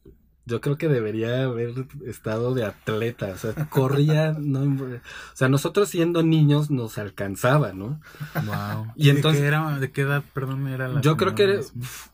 yo 0.50 0.62
creo 0.62 0.78
que 0.78 0.88
debería 0.88 1.44
haber 1.44 1.86
estado 2.06 2.56
de 2.56 2.66
atleta, 2.66 3.28
o 3.28 3.38
sea, 3.38 3.54
corría, 3.70 4.32
no, 4.40 4.62
o 4.62 5.00
sea, 5.36 5.48
nosotros 5.48 5.90
siendo 5.90 6.24
niños 6.24 6.72
nos 6.72 6.98
alcanzaba, 6.98 7.72
¿no? 7.72 8.02
Wow. 8.34 8.88
Y, 8.96 9.10
entonces, 9.10 9.42
¿de 9.42 9.48
qué, 9.48 9.48
era, 9.48 9.80
¿de 9.80 9.92
qué 9.92 10.02
edad, 10.02 10.24
perdón, 10.34 10.68
era 10.68 10.88
la 10.88 11.02
Yo 11.02 11.16
creo 11.18 11.36
que, 11.36 11.44
era, 11.44 11.60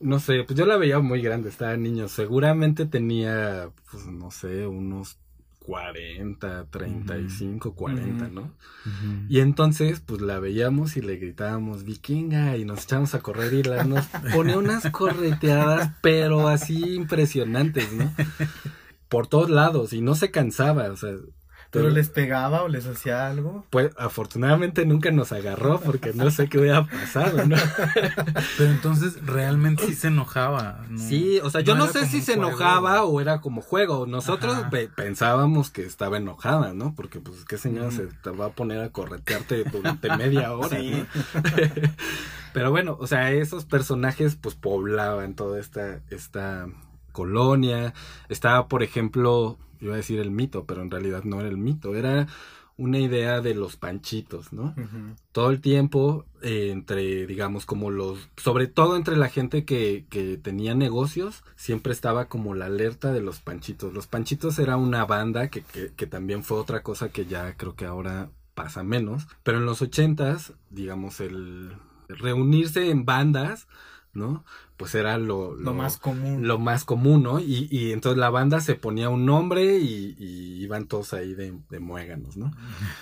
no 0.01 0.19
sé, 0.19 0.43
pues 0.43 0.59
yo 0.59 0.65
la 0.65 0.75
veía 0.77 0.99
muy 0.99 1.21
grande, 1.21 1.49
estaba 1.49 1.77
niño, 1.77 2.09
seguramente 2.09 2.85
tenía, 2.85 3.69
pues 3.89 4.05
no 4.05 4.29
sé, 4.31 4.67
unos 4.67 5.17
40, 5.65 6.67
35, 6.69 7.73
40, 7.73 8.27
¿no? 8.29 8.53
Y 9.27 9.39
entonces, 9.39 9.99
pues 9.99 10.21
la 10.21 10.39
veíamos 10.39 10.95
y 10.95 11.01
le 11.01 11.17
gritábamos 11.17 11.83
vikinga 11.83 12.55
y 12.57 12.65
nos 12.65 12.83
echábamos 12.83 13.15
a 13.15 13.21
correr 13.21 13.53
y 13.53 13.63
la, 13.63 13.83
nos 13.83 14.05
ponía 14.33 14.57
unas 14.57 14.89
correteadas, 14.91 15.91
pero 16.01 16.47
así 16.47 16.95
impresionantes, 16.95 17.91
¿no? 17.93 18.13
Por 19.09 19.27
todos 19.27 19.49
lados 19.49 19.93
y 19.93 20.01
no 20.01 20.13
se 20.15 20.29
cansaba, 20.29 20.91
o 20.91 20.97
sea, 20.97 21.15
¿Pero 21.75 21.89
les 21.89 22.09
pegaba 22.09 22.63
o 22.63 22.67
les 22.67 22.87
hacía 22.87 23.27
algo? 23.27 23.65
Pues 23.69 23.91
afortunadamente 23.97 24.85
nunca 24.85 25.11
nos 25.11 25.31
agarró 25.31 25.79
porque 25.79 26.13
no 26.13 26.31
sé 26.31 26.47
qué 26.47 26.59
hubiera 26.59 26.85
pasado, 26.85 27.45
¿no? 27.45 27.55
Pero 28.57 28.71
entonces 28.71 29.25
realmente 29.25 29.85
sí 29.85 29.93
se 29.93 30.07
enojaba. 30.07 30.85
¿no? 30.89 30.99
Sí, 30.99 31.39
o 31.43 31.49
sea, 31.49 31.61
yo 31.61 31.75
no, 31.75 31.87
sé 31.87 32.05
si 32.05 32.21
se 32.21 32.33
enojaba 32.33 33.03
o 33.03 33.19
era 33.19 33.41
como 33.41 33.61
juego. 33.61 34.05
Nosotros 34.05 34.57
pensábamos 34.95 35.69
que 35.69 35.83
estaba 35.83 36.17
enojada, 36.17 36.73
¿no? 36.73 36.95
Porque 36.95 37.19
pues 37.19 37.45
qué 37.45 37.57
señora 37.57 37.91
se 37.91 38.07
te 38.07 38.29
va 38.29 38.47
a 38.47 38.49
poner 38.49 38.81
a 38.81 38.89
corretearte 38.89 39.63
durante 39.65 40.15
media 40.15 40.53
hora, 40.53 40.77
¿no? 40.79 41.05
Pero 42.53 42.71
bueno, 42.71 42.95
o 43.01 43.05
sea, 43.05 43.31
esos 43.33 43.65
personajes 43.65 44.37
pues 44.37 44.55
poblaban 44.55 45.35
toda 45.35 45.59
esta, 45.59 45.99
esta 46.09 46.67
colonia. 47.11 47.93
Estaba, 48.29 48.67
por 48.67 48.83
ejemplo, 48.83 49.57
iba 49.79 49.93
a 49.93 49.97
decir 49.97 50.19
el 50.19 50.31
mito, 50.31 50.65
pero 50.65 50.81
en 50.81 50.91
realidad 50.91 51.23
no 51.23 51.39
era 51.39 51.49
el 51.49 51.57
mito, 51.57 51.95
era 51.95 52.27
una 52.77 52.99
idea 52.99 53.39
de 53.39 53.55
los 53.55 53.77
panchitos, 53.77 54.51
¿no? 54.51 54.75
Todo 55.31 55.49
el 55.49 55.61
tiempo 55.61 56.25
eh, 56.41 56.71
entre, 56.71 57.25
digamos, 57.25 57.65
como 57.65 57.89
los, 57.89 58.29
sobre 58.35 58.67
todo 58.67 58.97
entre 58.97 59.15
la 59.15 59.29
gente 59.29 59.63
que, 59.63 60.05
que 60.09 60.37
tenía 60.37 60.75
negocios, 60.75 61.43
siempre 61.55 61.93
estaba 61.93 62.25
como 62.25 62.53
la 62.53 62.65
alerta 62.65 63.13
de 63.13 63.21
los 63.21 63.39
panchitos. 63.39 63.93
Los 63.93 64.07
panchitos 64.07 64.59
era 64.59 64.75
una 64.75 65.05
banda 65.05 65.49
que, 65.49 65.61
que, 65.61 65.93
que 65.95 66.07
también 66.07 66.43
fue 66.43 66.57
otra 66.57 66.83
cosa 66.83 67.09
que 67.09 67.25
ya 67.25 67.55
creo 67.55 67.75
que 67.75 67.85
ahora 67.85 68.29
pasa 68.55 68.83
menos, 68.83 69.27
pero 69.43 69.57
en 69.59 69.65
los 69.65 69.81
ochentas, 69.81 70.53
digamos, 70.69 71.21
el 71.21 71.73
reunirse 72.09 72.89
en 72.89 73.05
bandas, 73.05 73.67
¿no? 74.15 74.43
pues 74.77 74.93
era 74.95 75.17
lo, 75.17 75.55
lo, 75.55 75.73
más 75.73 75.97
común. 75.97 76.47
Lo 76.47 76.59
más 76.59 76.83
común, 76.83 77.23
¿no? 77.23 77.39
Y, 77.39 77.67
y 77.71 77.91
entonces 77.91 78.17
la 78.17 78.29
banda 78.29 78.59
se 78.59 78.75
ponía 78.75 79.09
un 79.09 79.25
nombre 79.25 79.77
y, 79.77 80.15
y 80.19 80.63
iban 80.63 80.87
todos 80.87 81.13
ahí 81.13 81.33
de, 81.33 81.57
de 81.69 81.79
muéganos, 81.79 82.35
¿no? 82.35 82.51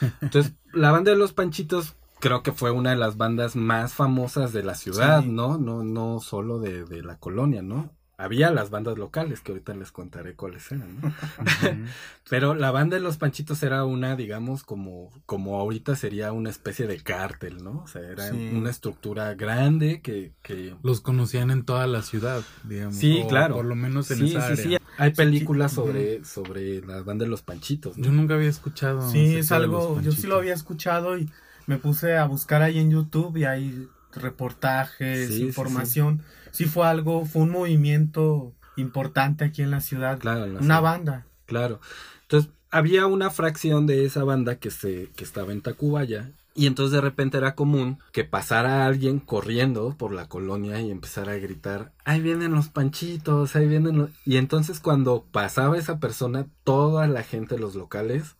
Entonces, 0.21 0.53
la 0.71 0.91
banda 0.91 1.11
de 1.11 1.17
los 1.17 1.33
Panchitos 1.33 1.95
creo 2.19 2.43
que 2.43 2.51
fue 2.51 2.71
una 2.71 2.91
de 2.91 2.95
las 2.95 3.17
bandas 3.17 3.55
más 3.55 3.93
famosas 3.93 4.53
de 4.53 4.63
la 4.63 4.75
ciudad, 4.75 5.23
¿no? 5.23 5.57
No, 5.57 5.83
no 5.83 6.19
solo 6.19 6.59
de, 6.59 6.85
de 6.85 7.01
la 7.01 7.17
colonia, 7.17 7.61
¿no? 7.61 7.91
Había 8.23 8.51
las 8.51 8.69
bandas 8.69 8.97
locales, 8.97 9.41
que 9.41 9.51
ahorita 9.51 9.73
les 9.75 9.91
contaré 9.91 10.33
cuáles 10.33 10.71
eran, 10.71 11.01
¿no? 11.01 11.13
Pero 12.29 12.55
la 12.55 12.71
banda 12.71 12.95
de 12.95 13.03
los 13.03 13.17
Panchitos 13.17 13.61
era 13.63 13.83
una, 13.83 14.15
digamos, 14.15 14.63
como, 14.63 15.11
como 15.25 15.59
ahorita 15.59 15.95
sería 15.97 16.31
una 16.31 16.49
especie 16.49 16.87
de 16.87 17.01
cártel, 17.01 17.63
¿no? 17.63 17.81
O 17.83 17.87
sea, 17.87 18.01
era 18.01 18.31
una 18.31 18.69
estructura 18.69 19.33
grande 19.35 20.01
que, 20.01 20.31
que... 20.41 20.73
Los 20.83 21.01
conocían 21.01 21.51
en 21.51 21.65
toda 21.65 21.85
la 21.85 22.01
ciudad, 22.01 22.43
digamos. 22.63 22.95
Sí, 22.95 23.23
claro. 23.27 23.55
Por 23.55 23.65
lo 23.65 23.75
menos 23.75 24.09
en 24.11 24.19
sí, 24.19 24.29
esa 24.29 24.45
área. 24.45 24.55
Sí, 24.55 24.63
sí, 24.69 24.77
hay 24.97 25.11
películas 25.11 25.73
sobre, 25.73 26.23
sobre 26.23 26.81
la 26.81 27.01
banda 27.01 27.25
de 27.25 27.29
los 27.29 27.41
Panchitos, 27.41 27.97
¿no? 27.97 28.05
Yo 28.05 28.11
nunca 28.11 28.35
había 28.35 28.49
escuchado. 28.49 29.09
Sí, 29.11 29.35
es 29.35 29.51
algo, 29.51 29.99
yo 30.01 30.13
sí 30.13 30.27
lo 30.27 30.37
había 30.37 30.53
escuchado 30.53 31.17
y 31.17 31.29
me 31.67 31.77
puse 31.77 32.17
a 32.17 32.25
buscar 32.25 32.61
ahí 32.61 32.79
en 32.79 32.91
YouTube 32.91 33.37
y 33.37 33.45
hay 33.45 33.89
reportajes, 34.15 35.37
información 35.39 36.21
sí 36.53 36.65
fue 36.65 36.87
algo, 36.87 37.25
fue 37.25 37.41
un 37.41 37.51
movimiento 37.51 38.53
importante 38.77 39.43
aquí 39.43 39.61
en 39.61 39.71
la 39.71 39.81
ciudad. 39.81 40.19
Claro, 40.19 40.45
una 40.59 40.79
banda. 40.79 41.25
Claro. 41.45 41.81
Entonces, 42.21 42.51
había 42.71 43.07
una 43.07 43.29
fracción 43.29 43.85
de 43.85 44.05
esa 44.05 44.23
banda 44.23 44.55
que 44.55 44.71
se, 44.71 45.09
que 45.15 45.23
estaba 45.23 45.51
en 45.51 45.61
Tacubaya. 45.61 46.31
Y 46.55 46.67
entonces 46.67 46.93
de 46.93 47.01
repente 47.01 47.37
era 47.37 47.55
común 47.55 47.97
que 48.11 48.23
pasara 48.23 48.85
alguien 48.85 49.19
corriendo 49.19 49.95
por 49.97 50.13
la 50.13 50.29
colonia 50.29 50.79
y 50.81 50.91
empezara 50.91 51.31
a 51.31 51.37
gritar, 51.37 51.91
ahí 52.05 52.21
vienen 52.21 52.53
los 52.53 52.69
panchitos, 52.69 53.55
ahí 53.55 53.67
vienen 53.67 53.97
los... 53.97 54.11
Y 54.23 54.37
entonces 54.37 54.79
cuando 54.79 55.25
pasaba 55.31 55.79
esa 55.79 55.99
persona, 55.99 56.45
toda 56.63 57.07
la 57.07 57.23
gente, 57.23 57.57
los 57.57 57.73
locales, 57.73 58.35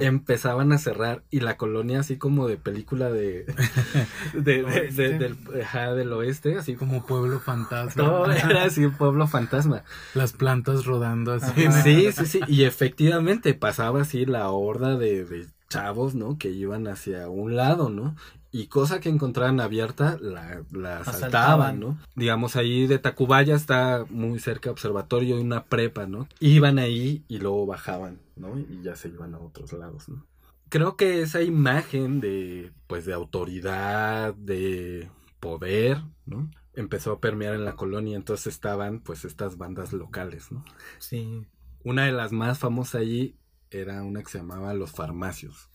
empezaban 0.00 0.72
a 0.72 0.78
cerrar 0.78 1.22
y 1.30 1.40
la 1.40 1.56
colonia 1.56 2.00
así 2.00 2.16
como 2.16 2.48
de 2.48 2.56
película 2.56 3.10
de, 3.10 3.46
de, 4.34 4.62
del, 4.92 5.36
del, 5.36 6.12
oeste, 6.12 6.56
así 6.56 6.74
como 6.74 7.04
pueblo 7.04 7.40
fantasma. 7.40 8.02
Todo 8.02 8.30
era 8.30 8.64
así 8.64 8.84
un 8.84 8.94
pueblo 8.94 9.26
fantasma. 9.26 9.84
Las 10.14 10.32
plantas 10.32 10.84
rodando 10.84 11.32
así. 11.32 11.66
Sí, 11.82 12.12
sí, 12.12 12.26
sí. 12.26 12.40
Y 12.46 12.64
efectivamente 12.64 13.54
pasaba 13.54 14.02
así 14.02 14.26
la 14.26 14.50
horda 14.50 14.96
de, 14.96 15.24
de 15.24 15.46
chavos, 15.68 16.14
¿no? 16.14 16.38
Que 16.38 16.50
iban 16.50 16.88
hacia 16.88 17.28
un 17.28 17.56
lado, 17.56 17.90
¿no? 17.90 18.14
y 18.50 18.66
cosa 18.68 19.00
que 19.00 19.08
encontraban 19.08 19.60
abierta 19.60 20.16
la, 20.20 20.62
la 20.72 21.00
asaltaban, 21.00 21.80
¿no? 21.80 21.98
Digamos 22.14 22.56
ahí 22.56 22.86
de 22.86 22.98
Tacubaya 22.98 23.54
está 23.54 24.06
muy 24.08 24.38
cerca 24.38 24.70
observatorio 24.70 25.38
y 25.38 25.42
una 25.42 25.64
prepa, 25.64 26.06
¿no? 26.06 26.26
Iban 26.40 26.78
ahí 26.78 27.24
y 27.28 27.38
luego 27.38 27.66
bajaban, 27.66 28.18
¿no? 28.38 28.58
Y 28.58 28.82
ya 28.82 28.96
se 28.96 29.08
iban 29.08 29.34
a 29.34 29.38
otros 29.38 29.72
lados, 29.72 30.08
¿no? 30.08 30.26
Creo 30.68 30.96
que 30.96 31.22
esa 31.22 31.42
imagen 31.42 32.20
de 32.20 32.72
pues 32.86 33.06
de 33.06 33.14
autoridad, 33.14 34.34
de 34.34 35.10
poder, 35.40 36.02
¿no? 36.26 36.50
Empezó 36.74 37.12
a 37.12 37.20
permear 37.20 37.54
en 37.54 37.64
la 37.64 37.74
colonia, 37.74 38.16
entonces 38.16 38.48
estaban 38.48 39.00
pues 39.00 39.24
estas 39.24 39.56
bandas 39.56 39.92
locales, 39.92 40.52
¿no? 40.52 40.64
Sí. 40.98 41.46
Una 41.84 42.04
de 42.04 42.12
las 42.12 42.32
más 42.32 42.58
famosas 42.58 43.00
allí 43.00 43.36
era 43.70 44.02
una 44.02 44.22
que 44.22 44.30
se 44.30 44.38
llamaba 44.38 44.74
Los 44.74 44.92
Farmacios. 44.92 45.70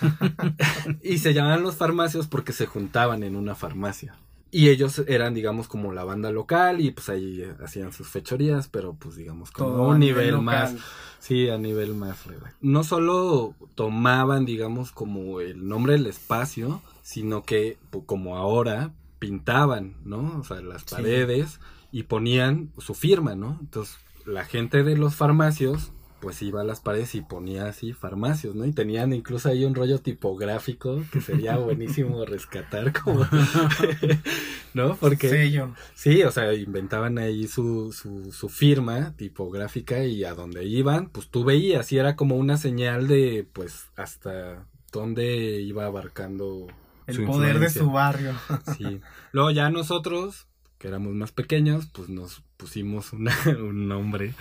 y 1.02 1.18
se 1.18 1.34
llamaban 1.34 1.62
los 1.62 1.76
farmacios 1.76 2.26
porque 2.26 2.52
se 2.52 2.66
juntaban 2.66 3.22
en 3.22 3.36
una 3.36 3.54
farmacia. 3.54 4.18
Y 4.50 4.68
ellos 4.68 5.02
eran, 5.08 5.34
digamos, 5.34 5.66
como 5.68 5.92
la 5.92 6.04
banda 6.04 6.30
local 6.30 6.80
y 6.80 6.90
pues 6.92 7.08
ahí 7.08 7.42
hacían 7.62 7.92
sus 7.92 8.08
fechorías, 8.08 8.68
pero 8.68 8.94
pues 8.94 9.16
digamos 9.16 9.50
como 9.50 9.70
Todo 9.70 9.84
a 9.84 9.88
un 9.88 9.98
nivel, 9.98 10.26
nivel 10.28 10.40
más, 10.42 10.74
sí, 11.18 11.48
a 11.48 11.58
nivel 11.58 11.94
más. 11.94 12.16
No 12.60 12.84
solo 12.84 13.54
tomaban, 13.74 14.46
digamos, 14.46 14.92
como 14.92 15.40
el 15.40 15.66
nombre 15.68 15.94
del 15.94 16.06
espacio, 16.06 16.80
sino 17.02 17.42
que 17.42 17.76
como 18.06 18.36
ahora 18.36 18.92
pintaban, 19.18 19.94
¿no? 20.04 20.38
O 20.38 20.44
sea, 20.44 20.60
las 20.60 20.82
Sí. 20.82 20.94
paredes 20.94 21.58
y 21.92 22.04
ponían 22.04 22.70
su 22.78 22.94
firma, 22.94 23.34
¿no? 23.34 23.58
Entonces, 23.60 23.96
la 24.24 24.44
gente 24.44 24.82
de 24.84 24.96
los 24.96 25.14
farmacios 25.16 25.90
pues 26.20 26.40
iba 26.42 26.62
a 26.62 26.64
las 26.64 26.80
paredes 26.80 27.14
y 27.14 27.20
ponía 27.20 27.66
así 27.68 27.92
farmacios, 27.92 28.54
¿no? 28.54 28.64
Y 28.64 28.72
tenían 28.72 29.12
incluso 29.12 29.48
ahí 29.48 29.64
un 29.64 29.74
rollo 29.74 29.98
tipográfico 30.00 31.02
que 31.12 31.20
sería 31.20 31.56
buenísimo 31.58 32.24
rescatar 32.24 32.92
como 32.92 33.26
¿no? 34.74 34.96
Porque 34.96 35.28
Sello. 35.28 35.74
sí, 35.94 36.22
o 36.22 36.30
sea, 36.30 36.52
inventaban 36.54 37.18
ahí 37.18 37.46
su, 37.46 37.92
su, 37.92 38.32
su 38.32 38.48
firma 38.48 39.14
tipográfica 39.16 40.04
y 40.04 40.24
a 40.24 40.34
donde 40.34 40.64
iban, 40.64 41.08
pues 41.10 41.28
tú 41.28 41.44
veías 41.44 41.90
y 41.92 41.98
era 41.98 42.16
como 42.16 42.36
una 42.36 42.56
señal 42.56 43.08
de 43.08 43.46
pues 43.52 43.86
hasta 43.96 44.66
dónde 44.92 45.60
iba 45.60 45.86
abarcando 45.86 46.66
El 47.06 47.16
su 47.16 47.24
poder 47.26 47.58
de 47.58 47.70
su 47.70 47.90
barrio. 47.90 48.34
Sí. 48.76 49.00
Luego 49.32 49.50
ya 49.50 49.70
nosotros, 49.70 50.46
que 50.78 50.88
éramos 50.88 51.12
más 51.14 51.32
pequeños, 51.32 51.86
pues 51.92 52.08
nos 52.08 52.42
pusimos 52.56 53.12
una- 53.12 53.36
un 53.58 53.88
nombre 53.88 54.34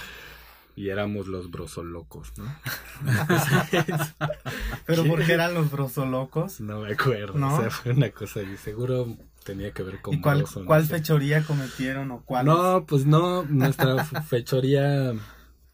y 0.75 0.89
éramos 0.89 1.27
los 1.27 1.49
brosolocos, 1.51 2.33
¿no? 2.37 2.45
Pero 4.85 5.03
porque 5.05 5.33
eran 5.33 5.53
los 5.53 5.71
brosolocos. 5.71 6.59
No 6.59 6.81
me 6.81 6.93
acuerdo, 6.93 7.37
¿No? 7.37 7.55
o 7.55 7.59
sea, 7.61 7.69
fue 7.69 7.91
una 7.93 8.09
cosa 8.11 8.41
y 8.41 8.57
seguro 8.57 9.07
tenía 9.43 9.71
que 9.71 9.83
ver 9.83 10.01
con 10.01 10.13
¿Y 10.15 10.21
cuál, 10.21 10.39
broso, 10.39 10.63
no 10.63 10.79
sé. 10.81 10.85
fechoría 10.87 11.43
cometieron 11.43 12.11
o 12.11 12.21
cuál? 12.25 12.45
No, 12.45 12.85
pues 12.85 13.05
no, 13.05 13.43
nuestra 13.43 14.03
fe- 14.03 14.21
fechoría 14.27 15.09
en 15.11 15.19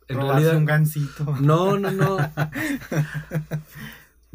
Robarse 0.10 0.31
realidad 0.31 0.58
un 0.58 0.65
gancito. 0.65 1.36
No, 1.39 1.77
no, 1.79 1.91
no. 1.91 2.17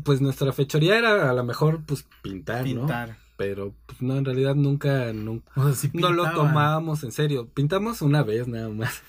Pues 0.02 0.20
nuestra 0.20 0.52
fechoría 0.52 0.98
era 0.98 1.30
a 1.30 1.32
lo 1.32 1.44
mejor 1.44 1.80
pues 1.84 2.04
pintar, 2.22 2.58
¿no? 2.60 2.64
Pintar. 2.64 3.16
Pero 3.36 3.74
pues 3.86 4.00
no, 4.00 4.16
en 4.16 4.24
realidad 4.24 4.54
nunca, 4.54 5.12
nunca 5.12 5.50
O 5.56 5.64
sea, 5.64 5.74
sí 5.74 5.90
no 5.92 6.12
lo 6.12 6.30
tomábamos 6.32 7.04
en 7.04 7.12
serio. 7.12 7.48
Pintamos 7.52 8.00
una 8.02 8.22
vez 8.22 8.48
nada 8.48 8.68
más, 8.70 9.02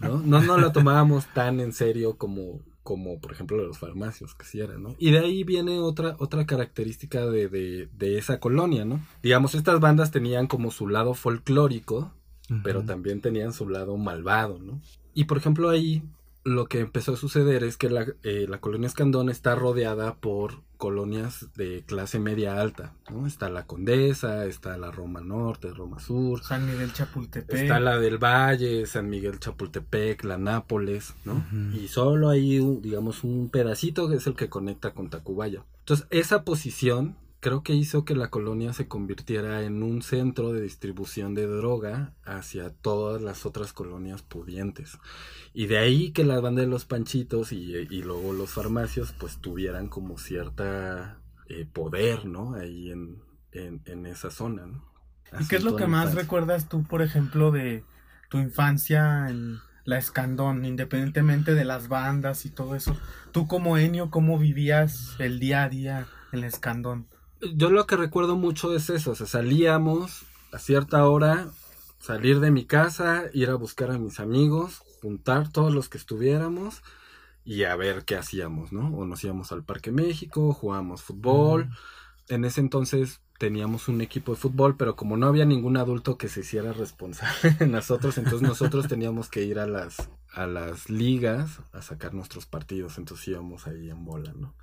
¿no? 0.00 0.18
No, 0.18 0.40
no 0.40 0.58
lo 0.58 0.72
tomábamos 0.72 1.26
tan 1.34 1.60
en 1.60 1.72
serio 1.72 2.16
como, 2.16 2.60
como 2.82 3.20
por 3.20 3.32
ejemplo 3.32 3.56
los 3.56 3.78
farmacios 3.78 4.34
que 4.34 4.44
sí 4.44 4.60
eran, 4.60 4.82
¿no? 4.82 4.94
Y 4.98 5.10
de 5.10 5.20
ahí 5.20 5.44
viene 5.44 5.78
otra, 5.78 6.16
otra 6.18 6.46
característica 6.46 7.26
de, 7.26 7.48
de, 7.48 7.88
de 7.96 8.18
esa 8.18 8.40
colonia, 8.40 8.84
¿no? 8.84 9.00
Digamos, 9.22 9.54
estas 9.54 9.80
bandas 9.80 10.10
tenían 10.10 10.46
como 10.46 10.70
su 10.70 10.88
lado 10.88 11.14
folclórico, 11.14 12.12
pero 12.62 12.82
también 12.82 13.22
tenían 13.22 13.54
su 13.54 13.68
lado 13.68 13.96
malvado, 13.96 14.58
¿no? 14.58 14.80
Y 15.14 15.24
por 15.24 15.38
ejemplo 15.38 15.70
ahí 15.70 16.02
lo 16.44 16.66
que 16.66 16.80
empezó 16.80 17.12
a 17.14 17.16
suceder 17.16 17.62
es 17.64 17.76
que 17.76 17.88
la, 17.90 18.06
eh, 18.24 18.46
la 18.48 18.58
colonia 18.60 18.86
Escandón 18.88 19.28
está 19.30 19.54
rodeada 19.54 20.14
por 20.16 20.62
colonias 20.76 21.46
de 21.54 21.84
clase 21.86 22.18
media 22.18 22.60
alta, 22.60 22.94
¿no? 23.08 23.26
Está 23.28 23.48
la 23.48 23.66
Condesa, 23.66 24.46
está 24.46 24.76
la 24.76 24.90
Roma 24.90 25.20
Norte, 25.20 25.70
Roma 25.72 26.00
Sur, 26.00 26.42
San 26.42 26.66
Miguel 26.66 26.92
Chapultepec. 26.92 27.54
está 27.56 27.78
la 27.78 27.98
del 28.00 28.18
Valle, 28.18 28.84
San 28.86 29.08
Miguel 29.08 29.38
Chapultepec, 29.38 30.24
la 30.24 30.38
Nápoles, 30.38 31.14
¿no? 31.24 31.44
Y 31.72 31.86
solo 31.86 32.30
hay, 32.30 32.58
un- 32.58 32.82
digamos, 32.82 33.22
un 33.22 33.48
pedacito 33.48 34.08
que 34.08 34.16
es 34.16 34.26
el 34.26 34.34
que 34.34 34.48
conecta 34.48 34.92
con 34.92 35.08
Tacubaya. 35.08 35.64
Entonces, 35.78 36.06
esa 36.10 36.42
posición 36.44 37.16
creo 37.42 37.64
que 37.64 37.74
hizo 37.74 38.04
que 38.04 38.14
la 38.14 38.30
colonia 38.30 38.72
se 38.72 38.86
convirtiera 38.86 39.64
en 39.64 39.82
un 39.82 40.02
centro 40.02 40.52
de 40.52 40.60
distribución 40.60 41.34
de 41.34 41.48
droga 41.48 42.14
hacia 42.24 42.70
todas 42.70 43.20
las 43.20 43.44
otras 43.44 43.72
colonias 43.72 44.22
pudientes. 44.22 44.96
Y 45.52 45.66
de 45.66 45.78
ahí 45.78 46.12
que 46.12 46.22
la 46.22 46.38
banda 46.38 46.60
de 46.60 46.68
los 46.68 46.84
panchitos 46.84 47.50
y, 47.50 47.74
y 47.74 48.02
luego 48.04 48.32
los 48.32 48.50
farmacios 48.50 49.12
pues 49.18 49.38
tuvieran 49.38 49.88
como 49.88 50.18
cierta 50.18 51.18
eh, 51.48 51.66
poder, 51.66 52.26
¿no? 52.26 52.54
Ahí 52.54 52.92
en, 52.92 53.20
en, 53.50 53.82
en 53.86 54.06
esa 54.06 54.30
zona, 54.30 54.68
¿no? 54.68 54.92
¿Y 55.40 55.48
qué 55.48 55.56
es 55.56 55.64
lo 55.64 55.74
que 55.74 55.88
más 55.88 56.14
recuerdas 56.14 56.68
tú, 56.68 56.84
por 56.84 57.02
ejemplo, 57.02 57.50
de 57.50 57.84
tu 58.30 58.38
infancia 58.38 59.28
en 59.28 59.58
la 59.84 59.98
Escandón, 59.98 60.64
independientemente 60.64 61.54
de 61.54 61.64
las 61.64 61.88
bandas 61.88 62.46
y 62.46 62.50
todo 62.50 62.76
eso? 62.76 62.96
Tú 63.32 63.48
como 63.48 63.78
Enio, 63.78 64.10
¿cómo 64.10 64.38
vivías 64.38 65.16
el 65.18 65.40
día 65.40 65.64
a 65.64 65.68
día 65.68 66.06
en 66.30 66.42
la 66.42 66.46
Escandón? 66.46 67.08
Yo 67.54 67.70
lo 67.70 67.86
que 67.86 67.96
recuerdo 67.96 68.36
mucho 68.36 68.74
es 68.74 68.88
eso, 68.88 69.10
o 69.10 69.14
sea, 69.16 69.26
salíamos 69.26 70.22
a 70.52 70.58
cierta 70.60 71.08
hora, 71.08 71.48
salir 71.98 72.38
de 72.38 72.52
mi 72.52 72.64
casa, 72.64 73.24
ir 73.32 73.50
a 73.50 73.56
buscar 73.56 73.90
a 73.90 73.98
mis 73.98 74.20
amigos, 74.20 74.82
juntar 75.00 75.50
todos 75.50 75.74
los 75.74 75.88
que 75.88 75.98
estuviéramos 75.98 76.82
y 77.44 77.64
a 77.64 77.74
ver 77.74 78.04
qué 78.04 78.14
hacíamos, 78.14 78.72
¿no? 78.72 78.96
O 78.96 79.06
nos 79.06 79.24
íbamos 79.24 79.50
al 79.50 79.64
Parque 79.64 79.90
México, 79.90 80.52
jugábamos 80.52 81.02
fútbol. 81.02 81.70
En 82.28 82.44
ese 82.44 82.60
entonces 82.60 83.20
teníamos 83.38 83.88
un 83.88 84.00
equipo 84.02 84.32
de 84.32 84.38
fútbol, 84.38 84.76
pero 84.76 84.94
como 84.94 85.16
no 85.16 85.26
había 85.26 85.44
ningún 85.44 85.76
adulto 85.76 86.16
que 86.16 86.28
se 86.28 86.40
hiciera 86.40 86.72
responsable 86.72 87.56
de 87.58 87.66
nosotros, 87.66 88.18
entonces 88.18 88.42
nosotros 88.42 88.86
teníamos 88.86 89.28
que 89.28 89.42
ir 89.42 89.58
a 89.58 89.66
las 89.66 90.08
a 90.32 90.46
las 90.46 90.88
ligas 90.88 91.58
a 91.72 91.82
sacar 91.82 92.14
nuestros 92.14 92.46
partidos, 92.46 92.98
entonces 92.98 93.26
íbamos 93.28 93.66
ahí 93.66 93.90
en 93.90 94.04
bola, 94.04 94.32
¿no? 94.32 94.54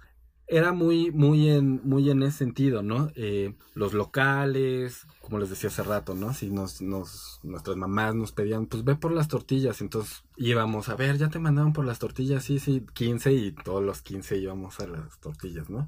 Era 0.51 0.73
muy, 0.73 1.11
muy 1.11 1.47
en, 1.49 1.79
muy 1.83 2.09
en 2.09 2.23
ese 2.23 2.39
sentido, 2.39 2.81
¿no? 2.81 3.11
Eh, 3.15 3.53
los 3.75 3.93
locales, 3.93 5.05
como 5.21 5.37
les 5.37 5.51
decía 5.51 5.69
hace 5.69 5.83
rato, 5.83 6.15
¿no? 6.15 6.33
Si 6.33 6.49
nos, 6.49 6.81
nos, 6.81 7.39
nuestras 7.43 7.77
mamás 7.77 8.15
nos 8.15 8.31
pedían, 8.31 8.65
pues 8.65 8.83
ve 8.83 8.95
por 8.95 9.11
las 9.11 9.27
tortillas, 9.27 9.79
entonces 9.81 10.23
íbamos 10.37 10.89
a 10.89 10.95
ver, 10.95 11.19
ya 11.19 11.29
te 11.29 11.37
mandaron 11.37 11.71
por 11.71 11.85
las 11.85 11.99
tortillas, 11.99 12.43
sí, 12.43 12.57
sí, 12.57 12.83
15 12.93 13.31
y 13.31 13.51
todos 13.51 13.83
los 13.83 14.01
15 14.01 14.37
íbamos 14.37 14.79
a 14.79 14.87
las 14.87 15.19
tortillas, 15.19 15.69
¿no? 15.69 15.87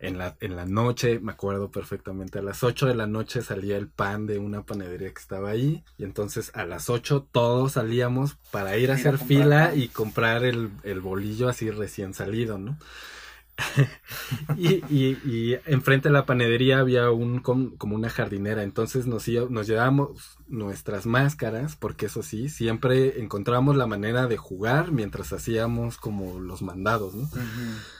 En 0.00 0.16
la, 0.16 0.36
en 0.40 0.54
la 0.54 0.64
noche, 0.64 1.18
me 1.18 1.32
acuerdo 1.32 1.70
perfectamente, 1.70 2.38
a 2.38 2.42
las 2.42 2.62
8 2.62 2.86
de 2.86 2.94
la 2.94 3.06
noche 3.06 3.42
salía 3.42 3.76
el 3.76 3.88
pan 3.88 4.26
de 4.26 4.38
una 4.38 4.64
panadería 4.64 5.12
que 5.12 5.20
estaba 5.20 5.50
ahí. 5.50 5.82
Y 5.96 6.04
entonces 6.04 6.52
a 6.54 6.66
las 6.66 6.88
8 6.88 7.26
todos 7.32 7.72
salíamos 7.72 8.36
para 8.52 8.76
ir 8.76 8.92
a 8.92 8.94
hacer 8.94 9.18
fila 9.18 9.74
y 9.74 9.88
comprar 9.88 10.44
el, 10.44 10.70
el 10.84 11.00
bolillo 11.00 11.48
así 11.48 11.70
recién 11.70 12.14
salido, 12.14 12.58
¿no? 12.58 12.78
y, 14.56 14.84
y, 14.88 15.18
y 15.24 15.58
enfrente 15.66 16.08
de 16.08 16.12
la 16.12 16.26
panadería 16.26 16.78
había 16.78 17.10
un 17.10 17.40
com- 17.40 17.76
como 17.76 17.96
una 17.96 18.08
jardinera, 18.10 18.62
entonces 18.62 19.06
nos, 19.06 19.26
nos 19.28 19.66
llevábamos 19.66 20.38
nuestras 20.46 21.06
máscaras, 21.06 21.76
porque 21.76 22.06
eso 22.06 22.22
sí, 22.22 22.48
siempre 22.48 23.20
encontrábamos 23.20 23.76
la 23.76 23.86
manera 23.86 24.26
de 24.26 24.36
jugar 24.36 24.92
mientras 24.92 25.32
hacíamos 25.32 25.96
como 25.98 26.38
los 26.40 26.62
mandados, 26.62 27.14
¿no? 27.14 27.28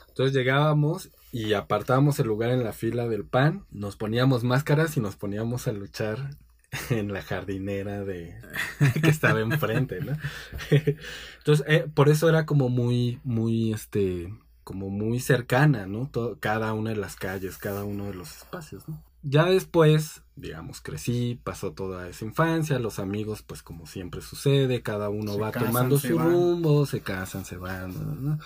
Entonces 0.08 0.34
llegábamos 0.34 1.10
y 1.32 1.52
apartábamos 1.52 2.18
el 2.20 2.26
lugar 2.26 2.50
en 2.50 2.64
la 2.64 2.72
fila 2.72 3.06
del 3.08 3.24
pan, 3.24 3.64
nos 3.70 3.96
poníamos 3.96 4.44
máscaras 4.44 4.96
y 4.96 5.00
nos 5.00 5.16
poníamos 5.16 5.68
a 5.68 5.72
luchar 5.72 6.30
en 6.90 7.12
la 7.12 7.22
jardinera 7.22 8.04
de 8.04 8.34
que 9.02 9.08
estaba 9.08 9.40
enfrente, 9.40 10.00
¿no? 10.00 10.16
Entonces, 11.38 11.64
eh, 11.68 11.86
por 11.92 12.08
eso 12.08 12.28
era 12.28 12.46
como 12.46 12.68
muy, 12.68 13.20
muy, 13.24 13.72
este, 13.72 14.32
como 14.68 14.90
muy 14.90 15.18
cercana, 15.18 15.86
¿no? 15.86 16.10
Cada 16.40 16.74
una 16.74 16.90
de 16.90 16.96
las 16.96 17.16
calles, 17.16 17.56
cada 17.56 17.84
uno 17.84 18.04
de 18.04 18.12
los 18.12 18.36
espacios, 18.36 18.86
¿no? 18.86 19.02
Ya 19.22 19.46
después, 19.46 20.24
digamos, 20.36 20.82
crecí, 20.82 21.40
pasó 21.42 21.72
toda 21.72 22.06
esa 22.06 22.26
infancia, 22.26 22.78
los 22.78 22.98
amigos, 22.98 23.40
pues 23.40 23.62
como 23.62 23.86
siempre 23.86 24.20
sucede, 24.20 24.82
cada 24.82 25.08
uno 25.08 25.32
Se 25.32 25.40
va 25.40 25.52
casan, 25.52 25.68
tomando 25.68 25.98
su 25.98 26.16
van. 26.16 26.30
rumbo, 26.30 26.84
se 26.84 27.00
casan, 27.00 27.46
se 27.46 27.56
van. 27.56 28.40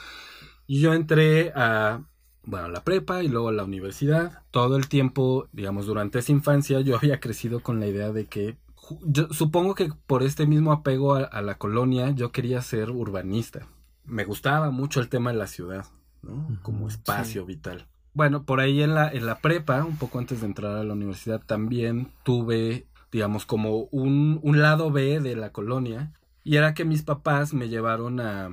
Y 0.69 0.79
yo 0.81 0.95
entré 0.95 1.51
a, 1.57 2.05
bueno, 2.45 2.69
la 2.69 2.85
prepa 2.85 3.25
y 3.25 3.29
luego 3.29 3.49
a 3.49 3.53
la 3.53 3.65
universidad. 3.65 4.45
Todo 4.53 4.77
el 4.77 4.87
tiempo, 4.87 5.49
digamos, 5.51 5.87
durante 5.87 6.21
esa 6.21 6.31
infancia 6.31 6.83
yo 6.83 6.95
había 7.03 7.19
crecido 7.19 7.65
con 7.65 7.81
la 7.81 7.89
idea 7.89 8.13
de 8.13 8.27
que, 8.27 8.59
yo 9.03 9.27
supongo 9.33 9.75
que 9.75 9.93
por 10.07 10.23
este 10.23 10.47
mismo 10.47 10.71
apego 10.71 11.17
a, 11.17 11.25
a 11.25 11.43
la 11.43 11.59
colonia, 11.59 12.13
yo 12.13 12.31
quería 12.31 12.63
ser 12.63 12.91
urbanista. 12.93 13.67
Me 14.05 14.25
gustaba 14.25 14.71
mucho 14.71 15.01
el 15.01 15.09
tema 15.09 15.33
de 15.33 15.39
la 15.39 15.49
ciudad, 15.49 15.85
¿no? 16.23 16.59
Como 16.63 16.89
espacio 16.89 17.45
vital. 17.45 17.87
Bueno, 18.15 18.45
por 18.45 18.61
ahí 18.61 18.83
en 18.83 18.95
la, 18.95 19.11
en 19.11 19.27
la 19.27 19.39
prepa, 19.39 19.85
un 19.85 19.97
poco 19.97 20.19
antes 20.19 20.41
de 20.41 20.47
entrar 20.47 20.77
a 20.77 20.85
la 20.85 20.93
universidad, 20.93 21.41
también 21.45 22.09
tuve, 22.25 22.87
digamos, 23.11 23.47
como 23.47 23.85
un, 23.91 24.39
un 24.43 24.61
lado 24.61 24.91
B 24.91 25.21
de 25.21 25.35
la 25.35 25.51
colonia. 25.51 26.13
Y 26.45 26.57
era 26.57 26.75
que 26.75 26.85
mis 26.85 27.03
papás 27.03 27.55
me 27.55 27.69
llevaron 27.69 28.21
a... 28.21 28.51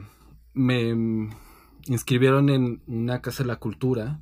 Me 0.53 1.29
inscribieron 1.87 2.49
en 2.49 2.81
una 2.87 3.21
casa 3.21 3.43
de 3.43 3.47
la 3.47 3.57
cultura 3.57 4.19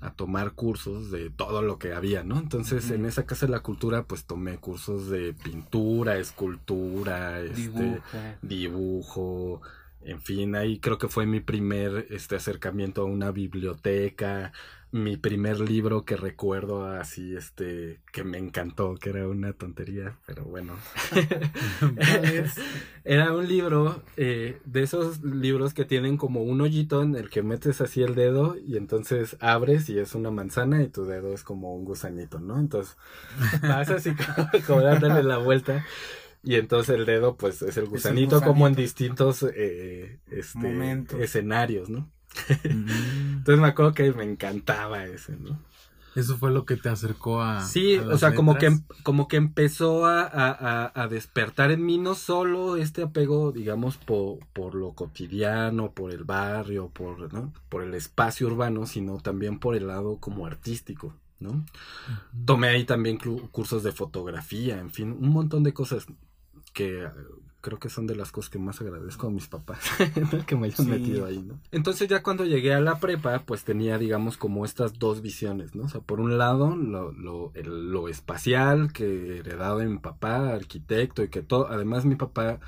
a 0.00 0.12
tomar 0.12 0.52
cursos 0.52 1.10
de 1.10 1.28
todo 1.28 1.60
lo 1.60 1.78
que 1.78 1.92
había, 1.92 2.24
¿no? 2.24 2.38
Entonces, 2.38 2.90
en 2.90 3.04
esa 3.04 3.26
casa 3.26 3.46
de 3.46 3.52
la 3.52 3.60
cultura, 3.60 4.04
pues 4.04 4.24
tomé 4.24 4.56
cursos 4.56 5.10
de 5.10 5.34
pintura, 5.34 6.16
escultura, 6.16 7.40
este, 7.40 7.60
Dibujo. 7.60 8.00
dibujo, 8.40 9.62
En 10.02 10.20
fin, 10.20 10.54
ahí 10.54 10.78
creo 10.78 10.98
que 10.98 11.08
fue 11.08 11.26
mi 11.26 11.40
primer 11.40 12.06
este 12.10 12.36
acercamiento 12.36 13.02
a 13.02 13.04
una 13.04 13.30
biblioteca, 13.30 14.52
mi 14.92 15.16
primer 15.16 15.60
libro 15.60 16.04
que 16.04 16.16
recuerdo 16.16 16.84
así, 16.84 17.36
este, 17.36 18.00
que 18.12 18.24
me 18.24 18.38
encantó, 18.38 18.96
que 18.96 19.10
era 19.10 19.28
una 19.28 19.52
tontería, 19.52 20.16
pero 20.26 20.44
bueno. 20.44 20.74
era 23.04 23.32
un 23.32 23.46
libro 23.46 24.02
eh, 24.16 24.58
de 24.64 24.82
esos 24.82 25.22
libros 25.22 25.74
que 25.74 25.84
tienen 25.84 26.16
como 26.16 26.42
un 26.42 26.60
hoyito 26.60 27.02
en 27.02 27.14
el 27.14 27.30
que 27.30 27.42
metes 27.42 27.80
así 27.80 28.02
el 28.02 28.16
dedo 28.16 28.56
y 28.58 28.76
entonces 28.76 29.36
abres 29.40 29.88
y 29.88 29.98
es 29.98 30.16
una 30.16 30.32
manzana 30.32 30.82
y 30.82 30.88
tu 30.88 31.04
dedo 31.04 31.32
es 31.34 31.44
como 31.44 31.72
un 31.74 31.84
gusanito, 31.84 32.40
¿no? 32.40 32.58
Entonces 32.58 32.96
vas 33.62 33.90
así 33.90 34.10
como, 34.66 34.80
dándole 34.80 35.22
la 35.22 35.38
vuelta. 35.38 35.84
Y 36.42 36.54
entonces 36.54 36.96
el 36.96 37.06
dedo, 37.06 37.36
pues, 37.36 37.60
es 37.62 37.76
el 37.76 37.86
gusanito, 37.86 38.40
como 38.40 38.66
en 38.66 38.74
distintos 38.74 39.44
eh, 39.54 40.20
este, 40.30 41.06
escenarios, 41.22 41.90
¿no? 41.90 42.10
Entonces 42.64 43.60
me 43.60 43.66
acuerdo 43.66 43.92
que 43.92 44.12
me 44.12 44.24
encantaba 44.24 45.04
ese, 45.04 45.36
¿no? 45.36 45.60
Eso 46.16 46.36
fue 46.36 46.50
lo 46.50 46.64
que 46.64 46.76
te 46.76 46.88
acercó 46.88 47.40
a. 47.40 47.62
Sí, 47.62 47.96
o 47.96 48.18
sea, 48.18 48.34
como 48.34 48.56
que, 48.56 48.76
como 49.04 49.28
que 49.28 49.36
empezó 49.36 50.06
a, 50.06 51.08
despertar 51.08 51.70
en 51.70 51.84
mí 51.84 51.98
no 51.98 52.14
solo 52.14 52.76
este 52.76 53.02
apego, 53.02 53.52
digamos, 53.52 53.96
por, 53.96 54.38
por 54.52 54.74
lo 54.74 54.92
cotidiano, 54.92 55.92
por 55.92 56.12
el 56.12 56.24
barrio, 56.24 56.88
por, 56.88 57.32
¿no? 57.32 57.52
por 57.68 57.82
el 57.82 57.94
espacio 57.94 58.48
urbano, 58.48 58.86
sino 58.86 59.18
también 59.18 59.60
por 59.60 59.76
el 59.76 59.86
lado 59.86 60.18
como 60.18 60.46
artístico, 60.46 61.14
¿no? 61.38 61.64
Tomé 62.44 62.68
ahí 62.68 62.84
también 62.84 63.18
cursos 63.52 63.84
de 63.84 63.92
fotografía, 63.92 64.80
en 64.80 64.90
fin, 64.90 65.12
un 65.12 65.28
montón 65.28 65.62
de 65.62 65.72
cosas 65.72 66.06
que 66.72 67.08
creo 67.60 67.78
que 67.78 67.90
son 67.90 68.06
de 68.06 68.16
las 68.16 68.32
cosas 68.32 68.50
que 68.50 68.58
más 68.58 68.80
agradezco 68.80 69.26
a 69.26 69.30
mis 69.30 69.46
papás 69.46 69.78
que 70.46 70.56
me 70.56 70.68
hayan 70.68 70.88
metido 70.88 71.26
ahí, 71.26 71.42
¿no? 71.42 71.60
Entonces 71.70 72.08
ya 72.08 72.22
cuando 72.22 72.44
llegué 72.44 72.72
a 72.72 72.80
la 72.80 72.98
prepa, 72.98 73.40
pues 73.40 73.64
tenía, 73.64 73.98
digamos, 73.98 74.36
como 74.36 74.64
estas 74.64 74.98
dos 74.98 75.20
visiones, 75.20 75.74
¿no? 75.74 75.84
O 75.84 75.88
sea, 75.88 76.00
por 76.00 76.20
un 76.20 76.38
lado, 76.38 76.74
lo, 76.74 77.12
lo, 77.12 77.52
lo 77.54 78.08
espacial 78.08 78.92
que 78.92 79.38
heredado 79.38 79.78
de 79.78 79.86
mi 79.86 79.98
papá, 79.98 80.54
arquitecto, 80.54 81.22
y 81.22 81.28
que 81.28 81.42
todo, 81.42 81.68
además 81.68 82.04
mi 82.04 82.16
papá 82.16 82.60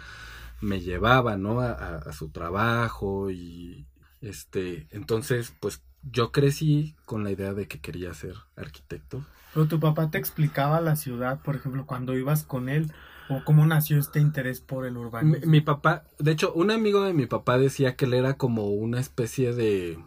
me 0.61 0.81
llevaba, 0.81 1.37
¿no? 1.37 1.61
A, 1.61 1.73
a 1.73 2.13
su 2.13 2.29
trabajo 2.29 3.31
y, 3.31 3.87
este, 4.21 4.87
entonces, 4.91 5.55
pues 5.61 5.83
yo 6.03 6.33
crecí 6.33 6.97
con 7.05 7.25
la 7.25 7.31
idea 7.31 7.55
de 7.55 7.67
que 7.69 7.81
quería 7.81 8.13
ser 8.15 8.35
arquitecto. 8.57 9.25
Pero 9.55 9.67
tu 9.67 9.81
papá 9.81 10.11
te 10.11 10.19
explicaba 10.19 10.81
la 10.81 10.97
ciudad, 10.97 11.41
por 11.43 11.57
ejemplo, 11.57 11.87
cuando 11.87 12.17
ibas 12.17 12.45
con 12.45 12.69
él, 12.69 12.93
¿O 13.37 13.45
cómo 13.45 13.67
nació 13.67 13.99
este 13.99 14.21
interés 14.21 14.61
por 14.61 14.87
el 14.87 14.97
urbanismo? 14.97 15.47
Mi, 15.47 15.61
papá, 15.61 16.05
de 16.19 16.33
hecho, 16.33 16.53
un 16.53 16.71
amigo 16.71 17.03
de 17.03 17.13
mi 17.13 17.27
papá 17.27 17.59
decía 17.59 17.97
que 17.97 18.05
él 18.05 18.15
era 18.15 18.35
como 18.35 18.69
una 18.69 19.01
especie 19.01 19.53
de, 19.55 19.99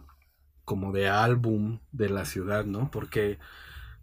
como 0.64 0.92
de 0.92 1.08
álbum 1.08 1.80
de 1.92 2.08
la 2.08 2.24
ciudad, 2.24 2.64
¿no? 2.64 2.90
Porque 2.90 3.38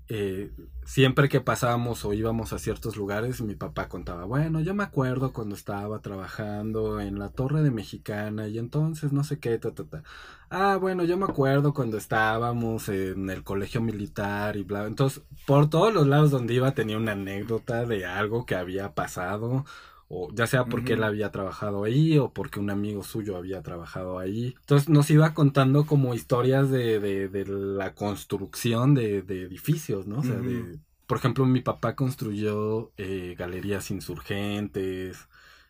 eh, 0.09 0.51
siempre 0.85 1.29
que 1.29 1.41
pasábamos 1.41 2.03
o 2.05 2.13
íbamos 2.13 2.53
a 2.53 2.59
ciertos 2.59 2.97
lugares, 2.97 3.41
mi 3.41 3.55
papá 3.55 3.87
contaba, 3.87 4.25
bueno, 4.25 4.59
yo 4.59 4.73
me 4.73 4.83
acuerdo 4.83 5.31
cuando 5.33 5.55
estaba 5.55 5.99
trabajando 6.01 6.99
en 6.99 7.19
la 7.19 7.29
Torre 7.29 7.63
de 7.63 7.71
Mexicana 7.71 8.47
y 8.47 8.59
entonces 8.59 9.13
no 9.13 9.23
sé 9.23 9.39
qué, 9.39 9.57
ta, 9.57 9.71
ta, 9.71 9.85
ta. 9.85 10.03
Ah, 10.49 10.77
bueno, 10.79 11.03
yo 11.03 11.17
me 11.17 11.25
acuerdo 11.25 11.73
cuando 11.73 11.97
estábamos 11.97 12.89
en 12.89 13.29
el 13.29 13.43
colegio 13.43 13.81
militar 13.81 14.55
y 14.57 14.63
bla. 14.63 14.85
Entonces, 14.85 15.23
por 15.47 15.69
todos 15.69 15.93
los 15.93 16.05
lados 16.05 16.31
donde 16.31 16.53
iba 16.53 16.73
tenía 16.73 16.97
una 16.97 17.13
anécdota 17.13 17.85
de 17.85 18.05
algo 18.05 18.45
que 18.45 18.55
había 18.55 18.93
pasado 18.93 19.65
o 20.15 20.29
ya 20.33 20.45
sea 20.45 20.65
porque 20.65 20.93
él 20.93 21.03
había 21.03 21.31
trabajado 21.31 21.83
ahí 21.83 22.17
o 22.19 22.31
porque 22.31 22.59
un 22.59 22.69
amigo 22.69 23.03
suyo 23.03 23.35
había 23.35 23.61
trabajado 23.63 24.19
ahí. 24.19 24.53
Entonces 24.59 24.89
nos 24.89 25.09
iba 25.09 25.33
contando 25.33 25.85
como 25.85 26.13
historias 26.13 26.69
de, 26.69 26.99
de, 26.99 27.45
la 27.45 27.95
construcción 27.95 28.93
de, 28.93 29.17
edificios, 29.17 30.05
¿no? 30.05 30.19
O 30.19 30.23
sea, 30.23 30.35
de, 30.35 30.77
por 31.07 31.17
ejemplo, 31.17 31.45
mi 31.45 31.61
papá 31.61 31.95
construyó 31.95 32.91
eh, 32.97 33.35
galerías 33.37 33.89
insurgentes, 33.91 35.27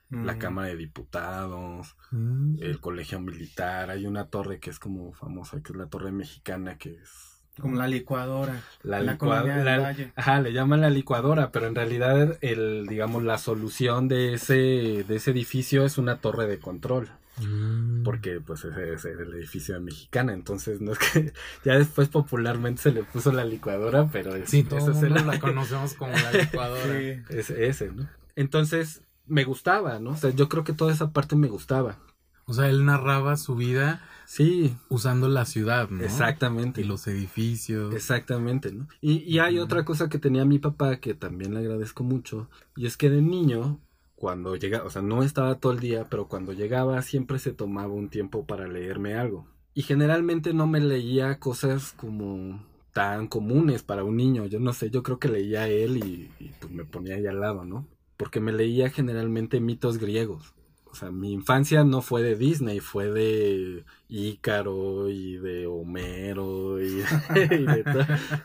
la 0.10 0.38
Cámara 0.38 0.68
de 0.68 0.78
Diputados, 0.78 1.96
mm. 2.12 2.58
el 2.62 2.80
Colegio 2.80 3.20
Militar, 3.20 3.90
hay 3.90 4.06
una 4.06 4.28
torre 4.28 4.60
que 4.60 4.70
es 4.70 4.78
como 4.78 5.12
famosa, 5.14 5.62
que 5.64 5.72
es 5.72 5.78
la 5.78 5.88
Torre 5.88 6.12
Mexicana, 6.12 6.78
que 6.78 6.96
es 6.96 7.33
como 7.60 7.76
la 7.76 7.88
licuadora. 7.88 8.64
La, 8.82 9.02
licuadora. 9.02 9.96
Ajá, 10.16 10.42
le 10.42 10.54
llaman 10.54 10.82
la 10.82 10.90
licuadora, 10.90 11.52
pero 11.52 11.68
en 11.68 11.76
realidad 11.76 12.38
el, 12.42 12.88
digamos, 12.88 13.24
la 13.24 13.38
solución 13.38 14.08
de 14.08 14.34
ese, 14.34 15.06
de 15.08 15.16
ese 15.16 15.32
edificio 15.32 15.86
es 15.86 15.98
una 15.98 16.18
torre 16.18 16.48
de 16.48 16.60
control. 16.60 17.10
Mm. 17.38 18.04
Porque 18.04 18.40
pues 18.40 18.64
ese 18.64 18.94
es 18.94 19.06
el 19.06 19.34
edificio 19.34 19.74
de 19.74 19.82
Mexicana, 19.82 20.34
entonces 20.34 20.82
no 20.82 20.92
es 20.92 21.00
que 21.00 21.34
ya 21.66 21.78
después 21.78 22.08
popularmente 22.10 22.82
se 22.82 22.92
le 22.92 23.04
puso 23.04 23.32
la 23.32 23.44
licuadora, 23.44 24.08
pero 24.12 24.36
es, 24.36 24.50
sí, 24.50 24.64
todos 24.64 25.02
la 25.02 25.40
conocemos 25.40 25.94
como 25.96 26.14
la 26.14 26.32
licuadora. 26.44 27.00
Es 27.30 27.50
ese, 27.50 27.92
¿no? 27.92 28.08
Entonces 28.36 29.02
me 29.26 29.46
gustaba, 29.46 30.00
¿no? 30.00 30.12
O 30.12 30.18
sea, 30.18 30.30
yo 30.30 30.50
creo 30.50 30.64
que 30.64 30.74
toda 30.74 30.94
esa 30.94 31.12
parte 31.12 31.36
me 31.36 31.48
gustaba. 31.48 31.98
O 32.46 32.54
sea, 32.54 32.70
él 32.70 32.86
narraba 32.86 33.38
su 33.38 33.56
vida 33.56 34.02
Sí. 34.26 34.76
Usando 34.90 35.28
la 35.28 35.46
ciudad, 35.46 35.90
¿no? 35.90 36.04
Exactamente. 36.04 36.82
Y 36.82 36.86
los 36.86 37.06
edificios. 37.08 37.94
Exactamente, 37.94 38.72
¿no? 38.72 38.88
Y, 39.02 39.18
y 39.32 39.40
hay 39.40 39.60
otra 39.60 39.86
cosa 39.86 40.10
que 40.10 40.20
tenía 40.20 40.46
mi 40.46 40.60
papá 40.60 40.98
que 40.98 41.14
también 41.14 41.54
le 41.54 41.60
agradezco 41.60 42.04
mucho. 42.04 42.50
Y 42.76 42.86
es 42.86 42.98
que 42.98 43.10
de 43.10 43.22
niño, 43.22 43.80
cuando 44.16 44.56
llegaba, 44.56 44.86
o 44.86 44.90
sea, 44.90 45.02
no 45.02 45.22
estaba 45.24 45.60
todo 45.60 45.74
el 45.74 45.80
día, 45.80 46.08
pero 46.10 46.28
cuando 46.28 46.54
llegaba 46.54 47.02
siempre 47.02 47.40
se 47.40 47.52
tomaba 47.52 47.94
un 47.94 48.10
tiempo 48.10 48.46
para 48.46 48.68
leerme 48.68 49.14
algo. 49.14 49.48
Y 49.76 49.84
generalmente 49.84 50.54
no 50.54 50.68
me 50.68 50.80
leía 50.80 51.40
cosas 51.40 51.94
como 51.94 52.64
tan 52.92 53.28
comunes 53.28 53.84
para 53.84 54.04
un 54.04 54.18
niño. 54.18 54.46
Yo 54.46 54.60
no 54.60 54.74
sé, 54.74 54.90
yo 54.90 55.04
creo 55.04 55.20
que 55.20 55.28
leía 55.28 55.62
a 55.62 55.68
él 55.68 55.98
y, 55.98 56.32
y 56.40 56.52
pues 56.60 56.72
me 56.72 56.86
ponía 56.86 57.16
ahí 57.16 57.26
al 57.28 57.40
lado, 57.40 57.66
¿no? 57.66 57.88
Porque 58.18 58.40
me 58.40 58.52
leía 58.52 58.90
generalmente 58.90 59.60
mitos 59.60 59.98
griegos 59.98 60.54
o 60.94 60.96
sea, 60.96 61.10
mi 61.10 61.32
infancia 61.32 61.84
no 61.84 62.04
fue 62.04 62.22
de 62.22 62.36
Disney, 62.36 62.80
fue 62.80 63.10
de 63.10 63.84
Ícaro 64.10 65.10
y 65.10 65.38
de 65.38 65.66
Homero 65.66 66.80
y, 66.80 66.98
de, 67.34 67.84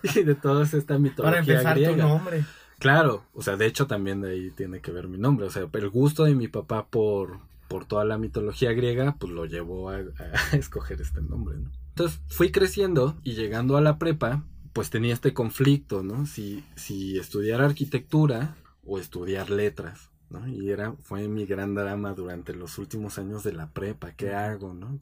y 0.02 0.22
de 0.22 0.34
toda 0.34 0.64
esta 0.64 0.98
mitología 0.98 1.22
Para 1.22 1.38
empezar 1.40 1.76
tu 1.76 1.94
nombre. 1.94 2.46
Claro, 2.78 3.26
o 3.34 3.42
sea, 3.42 3.56
de 3.56 3.66
hecho 3.66 3.86
también 3.86 4.22
de 4.22 4.30
ahí 4.30 4.50
tiene 4.50 4.80
que 4.80 4.90
ver 4.92 5.08
mi 5.08 5.18
nombre. 5.18 5.46
O 5.46 5.50
sea, 5.50 5.68
el 5.70 5.90
gusto 5.90 6.24
de 6.24 6.34
mi 6.34 6.48
papá 6.48 6.86
por, 6.86 7.40
por 7.68 7.84
toda 7.84 8.06
la 8.06 8.16
mitología 8.16 8.72
griega, 8.72 9.16
pues 9.18 9.30
lo 9.30 9.44
llevó 9.44 9.90
a, 9.90 10.00
escoger 10.52 11.02
este 11.02 11.20
nombre, 11.20 11.58
¿no? 11.58 11.70
Entonces 11.90 12.18
fui 12.28 12.50
creciendo 12.50 13.14
y 13.24 13.34
llegando 13.34 13.76
a 13.76 13.82
la 13.82 13.98
prepa, 13.98 14.42
pues 14.72 14.88
tenía 14.88 15.12
este 15.12 15.34
conflicto, 15.34 16.02
¿no? 16.02 16.24
Si, 16.24 16.64
si 16.76 17.18
estudiar 17.18 17.60
arquitectura 17.60 18.56
o 18.86 18.98
estudiar 18.98 19.50
letras. 19.50 20.08
¿No? 20.30 20.46
Y 20.48 20.70
era, 20.70 20.92
fue 21.02 21.28
mi 21.28 21.46
gran 21.46 21.74
drama 21.74 22.12
durante 22.12 22.54
los 22.54 22.78
últimos 22.78 23.18
años 23.18 23.42
de 23.42 23.52
la 23.52 23.68
prepa, 23.68 24.12
¿qué 24.12 24.34
hago, 24.34 24.74
no? 24.74 24.98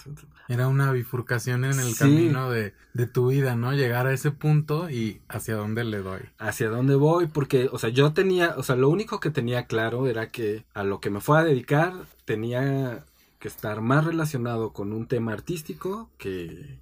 era 0.49 0.69
una 0.69 0.93
bifurcación 0.93 1.65
en 1.65 1.79
el 1.79 1.97
camino 1.97 2.51
de, 2.51 2.75
de, 2.95 3.07
tu 3.07 3.29
vida, 3.29 3.57
¿no? 3.57 3.73
Llegar 3.73 4.07
a 4.07 4.13
ese 4.13 4.31
punto 4.31 4.91
y 4.91 5.21
hacia 5.29 5.57
dónde 5.57 5.85
le 5.85 5.99
doy. 5.99 6.21
Hacia 6.39 6.69
dónde 6.69 6.95
voy, 6.95 7.27
porque, 7.27 7.69
o 7.73 7.79
sea, 7.79 7.91
yo 7.91 8.13
tenía, 8.13 8.55
o 8.57 8.63
sea, 8.63 8.77
lo 8.77 8.89
único 8.89 9.21
que 9.21 9.31
tenía 9.31 9.67
claro 9.67 10.07
era 10.07 10.31
que 10.31 10.65
a 10.75 10.85
lo 10.85 11.01
que 11.01 11.11
me 11.11 11.21
fue 11.21 11.39
a 11.39 11.45
dedicar 11.45 11.95
tenía 12.25 13.05
que 13.39 13.49
estar 13.49 13.81
más 13.81 14.05
relacionado 14.05 14.73
con 14.73 14.93
un 14.93 15.07
tema 15.07 15.33
artístico 15.33 16.09
que, 16.19 16.79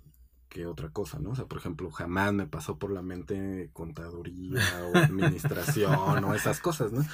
que 0.54 0.66
otra 0.66 0.88
cosa, 0.90 1.18
¿no? 1.18 1.30
O 1.30 1.34
sea, 1.34 1.46
por 1.46 1.58
ejemplo, 1.58 1.90
jamás 1.90 2.32
me 2.32 2.46
pasó 2.46 2.78
por 2.78 2.92
la 2.92 3.02
mente 3.02 3.70
contaduría 3.72 4.60
o 4.84 4.96
administración 4.98 6.24
o 6.24 6.32
esas 6.32 6.60
cosas, 6.60 6.92
¿no? 6.92 7.04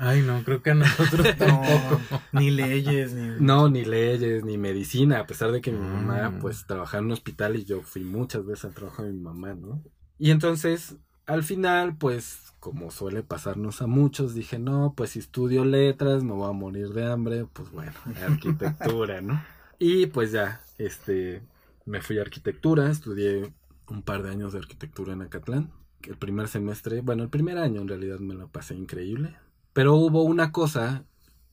Ay, 0.00 0.22
no, 0.22 0.42
creo 0.42 0.62
que 0.62 0.72
a 0.72 0.74
nosotros 0.74 1.28
tampoco. 1.38 2.00
ni 2.32 2.50
leyes, 2.50 3.12
ni... 3.12 3.36
No, 3.38 3.68
ni 3.68 3.84
leyes, 3.84 4.44
ni 4.44 4.58
medicina, 4.58 5.20
a 5.20 5.26
pesar 5.28 5.52
de 5.52 5.60
que 5.60 5.70
mi 5.70 5.78
mamá, 5.78 6.30
mm. 6.30 6.40
pues, 6.40 6.66
trabajaba 6.66 6.98
en 6.98 7.06
un 7.06 7.12
hospital 7.12 7.54
y 7.54 7.64
yo 7.64 7.82
fui 7.82 8.02
muchas 8.02 8.44
veces 8.44 8.64
al 8.64 8.74
trabajo 8.74 9.04
de 9.04 9.12
mi 9.12 9.20
mamá, 9.20 9.54
¿no? 9.54 9.80
Y 10.18 10.32
entonces, 10.32 10.96
al 11.26 11.44
final, 11.44 11.96
pues, 11.96 12.52
como 12.58 12.90
suele 12.90 13.22
pasarnos 13.22 13.80
a 13.80 13.86
muchos, 13.86 14.34
dije, 14.34 14.58
no, 14.58 14.94
pues 14.96 15.10
si 15.10 15.20
estudio 15.20 15.64
letras, 15.64 16.24
me 16.24 16.32
voy 16.32 16.50
a 16.50 16.52
morir 16.52 16.88
de 16.88 17.06
hambre, 17.06 17.46
pues 17.52 17.70
bueno, 17.70 17.92
arquitectura, 18.26 19.20
¿no? 19.20 19.40
Y 19.78 20.06
pues 20.06 20.30
ya, 20.30 20.60
este, 20.78 21.42
me 21.84 22.00
fui 22.00 22.18
a 22.18 22.22
arquitectura, 22.22 22.90
estudié 22.90 23.52
un 23.88 24.02
par 24.02 24.22
de 24.22 24.30
años 24.30 24.52
de 24.52 24.58
arquitectura 24.60 25.12
en 25.12 25.22
Acatlán. 25.22 25.72
El 26.02 26.16
primer 26.16 26.48
semestre, 26.48 27.00
bueno, 27.00 27.22
el 27.22 27.28
primer 27.28 27.58
año 27.58 27.80
en 27.80 27.88
realidad 27.88 28.18
me 28.18 28.34
lo 28.34 28.48
pasé 28.48 28.74
increíble. 28.74 29.36
Pero 29.72 29.94
hubo 29.94 30.22
una 30.22 30.52
cosa 30.52 31.04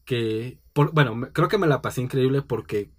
que, 0.05 0.57
bueno, 0.73 1.29
creo 1.33 1.47
que 1.47 1.57
me 1.57 1.67
la 1.67 1.81
pasé 1.81 2.01
increíble 2.01 2.41
porque 2.41 2.89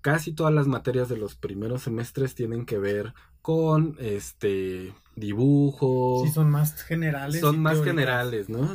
casi 0.00 0.32
todas 0.32 0.54
las 0.54 0.66
materias 0.66 1.08
de 1.08 1.16
los 1.16 1.34
primeros 1.34 1.82
semestres 1.82 2.34
tienen 2.34 2.64
que 2.64 2.78
ver 2.78 3.12
con 3.42 3.96
este 3.98 4.92
dibujo. 5.16 6.22
Sí, 6.24 6.32
son 6.32 6.50
más 6.50 6.80
generales. 6.82 7.40
Son 7.40 7.60
más 7.60 7.82
generales, 7.82 8.48
¿no? 8.48 8.68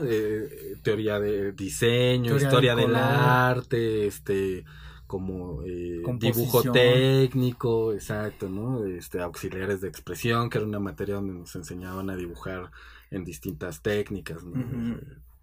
teoría 0.84 1.20
de 1.20 1.52
diseño, 1.54 2.36
historia 2.36 2.76
del 2.76 2.96
arte, 2.96 4.08
este 4.08 4.66
como 5.08 5.64
eh, 5.64 6.02
dibujo 6.18 6.64
técnico, 6.72 7.94
exacto, 7.94 8.50
¿no? 8.50 8.86
Este, 8.86 9.22
auxiliares 9.22 9.82
de 9.82 9.88
expresión, 9.88 10.50
que 10.50 10.58
era 10.58 10.68
una 10.68 10.80
materia 10.80 11.16
donde 11.16 11.34
nos 11.34 11.56
enseñaban 11.56 12.10
a 12.10 12.16
dibujar 12.16 12.72
en 13.12 13.24
distintas 13.24 13.82
técnicas, 13.82 14.44
¿no? 14.44 14.60
Eh, 14.96 15.00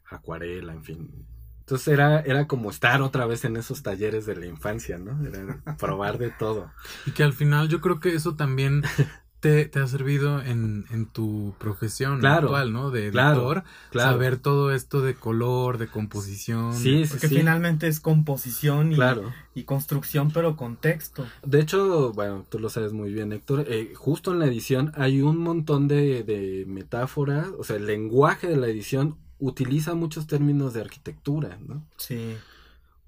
Acuarela, 0.06 0.72
en 0.72 0.84
fin. 0.84 1.26
Entonces 1.60 1.88
era, 1.88 2.20
era 2.20 2.48
como 2.48 2.70
estar 2.70 3.00
otra 3.02 3.24
vez 3.24 3.44
en 3.44 3.56
esos 3.56 3.84
talleres 3.84 4.26
de 4.26 4.34
la 4.34 4.46
infancia, 4.46 4.98
¿no? 4.98 5.24
Era 5.24 5.62
probar 5.78 6.18
de 6.18 6.30
todo. 6.30 6.72
Y 7.06 7.12
que 7.12 7.22
al 7.22 7.32
final 7.32 7.68
yo 7.68 7.80
creo 7.80 8.00
que 8.00 8.14
eso 8.14 8.34
también 8.34 8.82
te, 9.42 9.66
te 9.66 9.80
ha 9.80 9.86
servido 9.86 10.40
en, 10.40 10.86
en 10.90 11.04
tu 11.06 11.52
profesión 11.58 12.20
Claro, 12.20 12.46
actual, 12.48 12.72
¿no? 12.72 12.90
De 12.90 13.08
editor. 13.08 13.64
claro. 13.90 14.12
Saber 14.12 14.36
todo 14.38 14.72
esto 14.72 15.02
de 15.02 15.14
color, 15.14 15.76
de 15.78 15.88
composición. 15.88 16.74
Sí, 16.74 17.04
sí, 17.04 17.10
Porque 17.10 17.28
sí. 17.28 17.36
finalmente 17.36 17.88
es 17.88 18.00
composición 18.00 18.92
y, 18.92 18.94
Claro. 18.94 19.32
y 19.54 19.64
construcción, 19.64 20.30
pero 20.30 20.56
con 20.56 20.76
texto. 20.76 21.26
De 21.44 21.60
hecho, 21.60 22.12
bueno, 22.12 22.46
tú 22.48 22.58
lo 22.58 22.70
sabes 22.70 22.92
muy 22.92 23.12
bien, 23.12 23.32
Héctor. 23.32 23.64
eh, 23.68 23.92
justo 23.96 24.32
en 24.32 24.38
la 24.38 24.46
edición 24.46 24.92
hay 24.94 25.20
un 25.20 25.36
montón 25.38 25.88
de, 25.88 26.22
de 26.22 26.64
metáforas. 26.66 27.48
O 27.58 27.64
sea, 27.64 27.76
el 27.76 27.86
lenguaje 27.86 28.46
de 28.46 28.56
la 28.56 28.68
edición 28.68 29.16
utiliza 29.40 29.94
muchos 29.94 30.28
términos 30.28 30.72
de 30.72 30.82
arquitectura, 30.82 31.58
¿no? 31.66 31.84
Sí. 31.96 32.36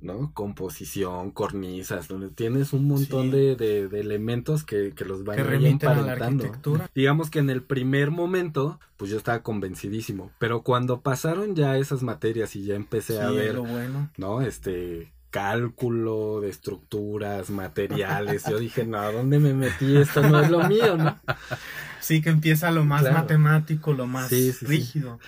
¿No? 0.04 0.32
Composición, 0.34 1.30
cornisas, 1.30 2.08
donde 2.08 2.28
tienes 2.28 2.72
un 2.74 2.86
montón 2.86 3.24
Sí. 3.24 3.30
de, 3.30 3.56
de- 3.56 3.88
de 3.88 4.00
elementos 4.00 4.62
que, 4.62 4.92
que 4.94 5.04
los 5.04 5.24
van 5.24 5.36
Que 5.36 5.42
ahí 5.42 5.48
remiten 5.48 5.88
a 5.88 5.92
la 5.94 5.98
emparentando. 6.00 6.44
arquitectura. 6.44 6.90
Digamos 6.94 7.30
que 7.30 7.38
en 7.38 7.48
el 7.50 7.62
primer 7.62 8.10
momento, 8.10 8.78
pues 8.98 9.10
yo 9.10 9.16
estaba 9.16 9.42
convencidísimo. 9.42 10.30
Pero 10.38 10.62
cuando 10.62 11.00
pasaron 11.00 11.56
ya 11.56 11.78
esas 11.78 12.02
materias 12.02 12.54
y 12.54 12.64
ya 12.64 12.74
empecé 12.74 13.14
Sí, 13.14 13.18
a 13.18 13.30
ver 13.30 13.58
bueno. 13.58 14.10
¿no? 14.18 14.42
Este 14.42 15.10
cálculo 15.30 16.40
de 16.42 16.50
estructuras, 16.50 17.50
materiales. 17.50 18.44
Yo 18.48 18.58
dije, 18.58 18.84
no, 18.84 18.98
¿a 18.98 19.10
dónde 19.10 19.38
me 19.38 19.52
metí? 19.54 19.96
Esto 19.96 20.22
no 20.28 20.40
es 20.40 20.50
lo 20.50 20.62
mío, 20.68 20.96
¿no? 20.96 21.18
Sí, 22.00 22.20
que 22.20 22.28
empieza 22.28 22.70
lo 22.70 22.84
más 22.84 23.00
Claro. 23.00 23.16
matemático, 23.20 23.94
lo 23.94 24.06
más 24.06 24.28
sí. 24.28 24.52
rígido. 24.60 25.18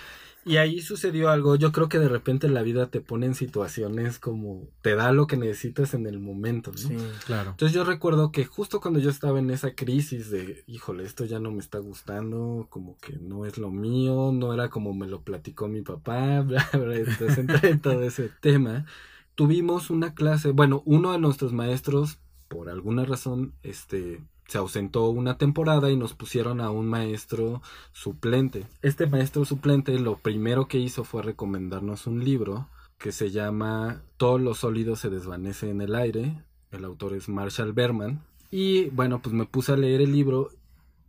Y 0.47 0.59
ahí 0.59 0.81
sucedió 0.81 1.29
algo. 1.29 1.57
Yo 1.57 1.73
creo 1.73 1.89
que 1.89 1.99
de 1.99 2.09
repente 2.09 2.49
la 2.49 2.63
vida 2.63 2.89
te 2.89 3.01
pone 3.01 3.27
en 3.27 3.35
situaciones 3.35 4.21
como 4.21 4.69
te 4.81 4.95
da 4.95 5.11
lo 5.11 5.27
que 5.27 5.37
necesitas 5.37 5.93
en 5.93 6.07
el 6.07 6.21
momento, 6.21 6.71
¿no? 6.71 6.79
Sí. 6.79 6.97
Claro. 7.27 7.51
Entonces 7.51 7.75
yo 7.75 7.83
recuerdo 7.83 8.31
que 8.31 8.45
justo 8.45 8.81
cuando 8.81 9.01
yo 9.01 9.11
estaba 9.11 9.41
en 9.41 9.51
esa 9.51 9.75
crisis 9.75 10.31
de, 10.31 10.63
híjole, 10.69 11.03
esto 11.03 11.25
ya 11.25 11.41
no 11.41 11.51
me 11.51 11.59
está 11.59 11.79
gustando, 11.79 12.69
como 12.71 12.97
que 12.99 13.15
no 13.19 13.45
es 13.45 13.59
lo 13.59 13.73
mío, 13.73 14.31
no 14.33 14.55
era 14.55 14.69
como 14.69 14.95
me 14.95 15.09
lo 15.09 15.23
platicó 15.23 15.67
mi 15.67 15.83
papá, 15.83 16.41
bla, 16.47 16.65
bla, 16.73 16.95
entonces 16.95 17.39
entré 17.39 17.71
en 17.71 17.81
todo 17.81 18.05
ese 18.05 18.31
tema. 18.41 18.87
Tuvimos 19.35 19.91
una 19.91 20.15
clase, 20.15 20.53
bueno, 20.53 20.81
uno 20.87 21.11
de 21.11 21.19
nuestros 21.19 21.53
maestros, 21.53 22.21
por 22.47 22.71
alguna 22.71 23.05
razón, 23.05 23.53
este, 23.65 24.23
se 24.47 24.59
ausentó 24.59 25.09
una 25.09 25.39
temporada 25.39 25.91
y 25.91 25.97
nos 25.97 26.15
pusieron 26.15 26.61
a 26.61 26.71
un 26.71 26.87
maestro 26.87 27.63
suplente. 27.93 28.65
Este 28.83 29.07
maestro 29.07 29.45
suplente 29.45 29.99
lo 29.99 30.17
primero 30.19 30.69
que 30.69 30.79
hizo 30.79 31.05
fue 31.05 31.23
recomendarnos 31.23 32.07
un 32.07 32.25
libro 32.25 32.69
que 32.99 33.13
se 33.13 33.31
llama 33.31 34.03
Todos 34.17 34.41
los 34.41 34.59
sólidos 34.59 35.01
se 35.01 35.11
desvanece 35.11 35.71
en 35.71 35.81
el 35.81 35.95
aire. 35.95 36.43
El 36.71 36.85
autor 36.85 37.15
es 37.15 37.29
Marshall 37.29 37.73
Berman. 37.73 38.23
Y 38.51 38.87
bueno, 38.91 39.21
pues 39.21 39.35
me 39.35 39.47
puse 39.47 39.73
a 39.73 39.77
leer 39.77 40.01
el 40.01 40.13
libro 40.13 40.51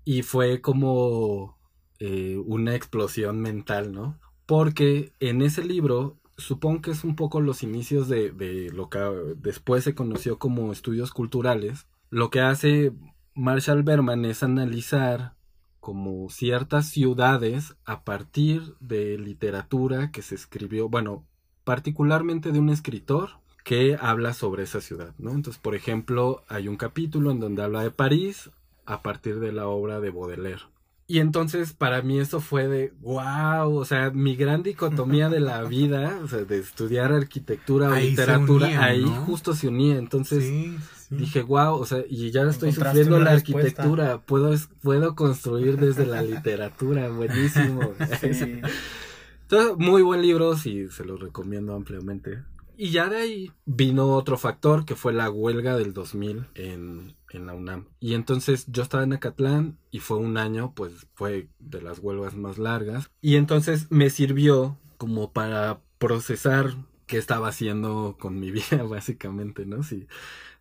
y 0.04 0.24
fue 0.24 0.62
como 0.62 1.58
eh, 2.00 2.42
una 2.46 2.76
explosión 2.76 3.40
mental, 3.42 3.94
¿no? 3.94 4.20
Porque 4.46 5.12
en 5.20 5.42
ese 5.42 5.64
libro, 5.64 6.18
supongo 6.38 6.82
que 6.82 6.92
es 6.92 7.04
un 7.04 7.16
poco 7.16 7.42
los 7.42 7.64
inicios 7.64 8.08
de, 8.08 8.32
de 8.32 8.70
lo 8.72 8.90
que 8.90 9.00
después 9.38 9.84
se 9.84 9.96
conoció 9.96 10.40
como 10.40 10.72
estudios 10.72 11.12
culturales. 11.12 11.88
Lo 12.10 12.30
que 12.30 12.40
hace 12.40 12.94
Marshall 13.38 13.84
Berman 13.84 14.26
es 14.26 14.42
analizar 14.42 15.36
como 15.80 16.28
ciertas 16.30 16.90
ciudades 16.90 17.76
a 17.86 18.04
partir 18.04 18.76
de 18.80 19.18
literatura 19.20 20.12
que 20.12 20.24
se 20.24 20.34
escribió, 20.34 20.90
bueno, 20.90 21.24
particularmente 21.64 22.52
de 22.52 22.60
un 22.60 22.70
escritor 22.70 23.40
que 23.64 23.96
habla 24.02 24.34
sobre 24.34 24.64
esa 24.64 24.82
ciudad, 24.82 25.14
¿no? 25.20 25.32
Entonces, 25.32 25.62
por 25.62 25.76
ejemplo, 25.76 26.44
hay 26.48 26.68
un 26.68 26.78
capítulo 26.78 27.30
en 27.30 27.40
donde 27.40 27.62
habla 27.62 27.84
de 27.84 27.92
París 27.92 28.50
a 28.88 29.04
partir 29.04 29.40
de 29.40 29.52
la 29.52 29.68
obra 29.68 30.00
de 30.00 30.10
Baudelaire. 30.10 30.64
Y 31.06 31.20
entonces 31.20 31.72
para 31.72 32.02
mí 32.02 32.20
eso 32.20 32.42
fue 32.42 32.68
de 32.68 32.94
wow, 33.00 33.78
o 33.78 33.86
sea, 33.86 34.10
mi 34.10 34.36
gran 34.36 34.64
dicotomía 34.64 35.30
de 35.30 35.40
la 35.40 35.64
vida, 35.64 36.20
o 36.24 36.28
sea, 36.28 36.40
de 36.40 36.58
estudiar 36.58 37.14
arquitectura 37.14 37.90
o 37.90 37.94
Ahí 37.94 38.10
literatura, 38.10 38.84
ahí 38.84 39.06
¿no? 39.06 39.22
justo 39.26 39.54
se 39.54 39.70
unía. 39.70 39.96
Entonces 39.98 40.44
sí, 40.44 40.78
sí. 41.10 41.16
dije 41.16 41.42
wow, 41.42 41.76
o 41.76 41.86
sea, 41.86 42.04
y 42.08 42.32
ya 42.32 42.44
estoy 42.44 42.72
sufriendo 42.72 43.20
la 43.20 43.34
respuesta. 43.34 43.68
arquitectura, 43.68 44.22
puedo, 44.22 44.54
puedo 44.82 45.16
construir 45.16 45.78
desde 45.78 46.06
la 46.06 46.22
literatura, 46.24 47.10
buenísimo. 47.10 47.94
Sí. 48.22 48.62
Entonces, 49.42 49.78
muy 49.78 50.02
buen 50.02 50.22
libro, 50.22 50.58
sí, 50.58 50.90
se 50.90 51.06
lo 51.06 51.16
recomiendo 51.16 51.74
ampliamente. 51.74 52.44
Y 52.76 52.92
ya 52.92 53.10
de 53.10 53.18
ahí 53.18 53.52
vino 53.66 54.14
otro 54.14 54.38
factor 54.38 54.86
que 54.86 54.96
fue 54.96 55.12
la 55.12 55.32
huelga 55.32 55.76
del 55.76 55.94
2000 55.94 56.46
en, 56.54 57.16
en 57.32 57.46
la 57.48 57.54
UNAM. 57.54 57.86
Y 58.00 58.14
entonces 58.14 58.66
yo 58.68 58.84
estaba 58.84 59.04
en 59.04 59.14
Acatlán 59.14 59.78
y 59.90 60.00
fue 60.00 60.18
un 60.18 60.38
año, 60.38 60.74
pues 60.76 61.08
fue 61.16 61.48
de 61.60 61.82
las 61.82 62.00
huelgas 62.00 62.36
más 62.36 62.60
largas. 62.60 63.10
Y 63.20 63.38
entonces 63.38 63.88
me 63.90 64.12
sirvió 64.12 64.78
como 64.98 65.32
para 65.32 65.80
procesar 65.98 66.76
qué 67.08 67.18
estaba 67.18 67.48
haciendo 67.48 68.16
con 68.20 68.40
mi 68.40 68.52
vida, 68.52 68.84
básicamente, 68.84 69.66
¿no? 69.66 69.82
Si, 69.82 70.08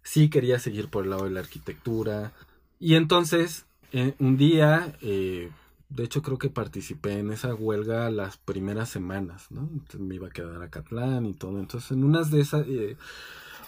sí 0.07 0.31
quería 0.31 0.61
seguir 0.61 0.89
por 0.89 1.05
el 1.05 1.11
lado 1.11 1.25
de 1.25 1.31
la 1.31 1.41
arquitectura. 1.41 2.33
Y 2.79 2.95
entonces, 2.95 3.67
eh, 3.93 4.15
un 4.21 4.37
día, 4.37 4.97
eh, 5.03 5.51
de 5.89 6.05
hecho 6.05 6.23
creo 6.23 6.39
que 6.39 6.49
participé 6.49 7.19
en 7.19 7.33
esa 7.33 7.55
huelga 7.55 8.09
las 8.11 8.37
primeras 8.37 8.89
semanas, 8.89 9.51
¿no? 9.51 9.63
Entonces 9.73 10.01
me 10.01 10.15
iba 10.15 10.29
a 10.29 10.31
quedar 10.31 10.63
a 10.63 10.71
Catlán 10.71 11.27
y 11.27 11.35
todo. 11.35 11.59
Entonces, 11.59 11.91
en 11.91 12.05
unas 12.05 12.31
de 12.31 12.41
esas, 12.41 12.65
eh, 12.69 12.97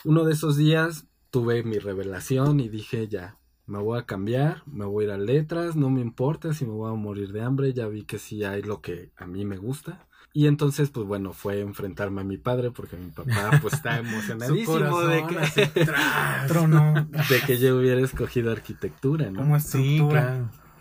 uno 0.04 0.24
de 0.24 0.32
esos 0.32 0.56
días 0.56 1.06
tuve 1.30 1.64
mi 1.64 1.78
revelación 1.78 2.60
y 2.60 2.68
dije, 2.68 3.08
ya, 3.08 3.36
me 3.66 3.78
voy 3.78 3.98
a 3.98 4.06
cambiar, 4.06 4.62
me 4.66 4.84
voy 4.84 5.04
a 5.04 5.08
ir 5.08 5.12
a 5.14 5.18
letras, 5.18 5.74
no 5.74 5.90
me 5.90 6.00
importa 6.00 6.54
si 6.54 6.64
me 6.64 6.72
voy 6.72 6.92
a 6.92 6.94
morir 6.94 7.32
de 7.32 7.42
hambre, 7.42 7.72
ya 7.72 7.88
vi 7.88 8.04
que 8.04 8.18
sí 8.18 8.44
hay 8.44 8.62
lo 8.62 8.80
que 8.80 9.10
a 9.16 9.26
mí 9.26 9.44
me 9.44 9.56
gusta. 9.56 10.07
Y 10.34 10.46
entonces, 10.46 10.90
pues 10.90 11.06
bueno, 11.06 11.32
fue 11.32 11.60
enfrentarme 11.60 12.20
a 12.20 12.24
mi 12.24 12.36
padre 12.36 12.70
porque 12.70 12.96
mi 12.96 13.10
papá 13.10 13.58
pues 13.62 13.74
está 13.74 13.98
emocionadísimo 13.98 15.00
de 15.00 15.24
que. 15.26 15.70
Trono 16.48 17.08
de 17.28 17.40
que 17.46 17.58
yo 17.58 17.78
hubiera 17.78 18.00
escogido 18.00 18.52
arquitectura, 18.52 19.30
¿no? 19.30 19.40
como 19.40 19.58
Sí, 19.58 19.94
estructura. 19.94 20.20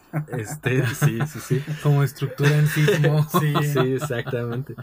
claro. 0.09 0.27
Este, 0.37 0.85
sí, 0.87 1.19
sí, 1.31 1.39
sí. 1.39 1.63
Como 1.83 2.01
estructura 2.01 2.57
en 2.57 2.67
sismo. 2.67 3.27
Sí. 3.39 3.53
Sí, 3.61 3.79
exactamente. 3.93 4.73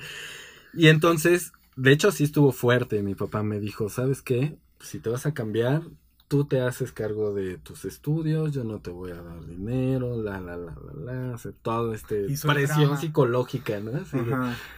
Y 0.75 0.89
entonces, 0.89 1.53
de 1.77 1.93
hecho, 1.93 2.13
sí 2.13 2.25
estuvo 2.25 2.53
fuerte. 2.53 3.03
Mi 3.03 3.15
papá 3.15 3.43
me 3.43 3.59
dijo, 3.59 3.89
¿sabes 3.89 4.23
qué? 4.23 4.57
Si 4.81 5.01
te 5.01 5.09
vas 5.09 5.25
a 5.27 5.33
cambiar, 5.33 5.83
tú 6.29 6.45
te 6.47 6.61
haces 6.61 6.93
cargo 6.93 7.35
de 7.35 7.59
tus 7.59 7.85
estudios, 7.85 8.53
yo 8.53 8.65
no 8.65 8.81
te 8.81 8.91
voy 8.91 9.13
a 9.13 9.23
dar 9.23 9.47
dinero, 9.47 10.21
la, 10.23 10.41
la, 10.41 10.57
la, 10.57 10.75
la, 10.75 11.13
la, 11.13 11.35
o 11.35 11.39
sea, 11.39 11.53
todo 11.63 11.95
este 11.95 12.27
presión 12.47 12.91
drama. 12.91 12.97
psicológica, 12.97 13.81
¿no? 13.81 13.93
Así 13.99 14.19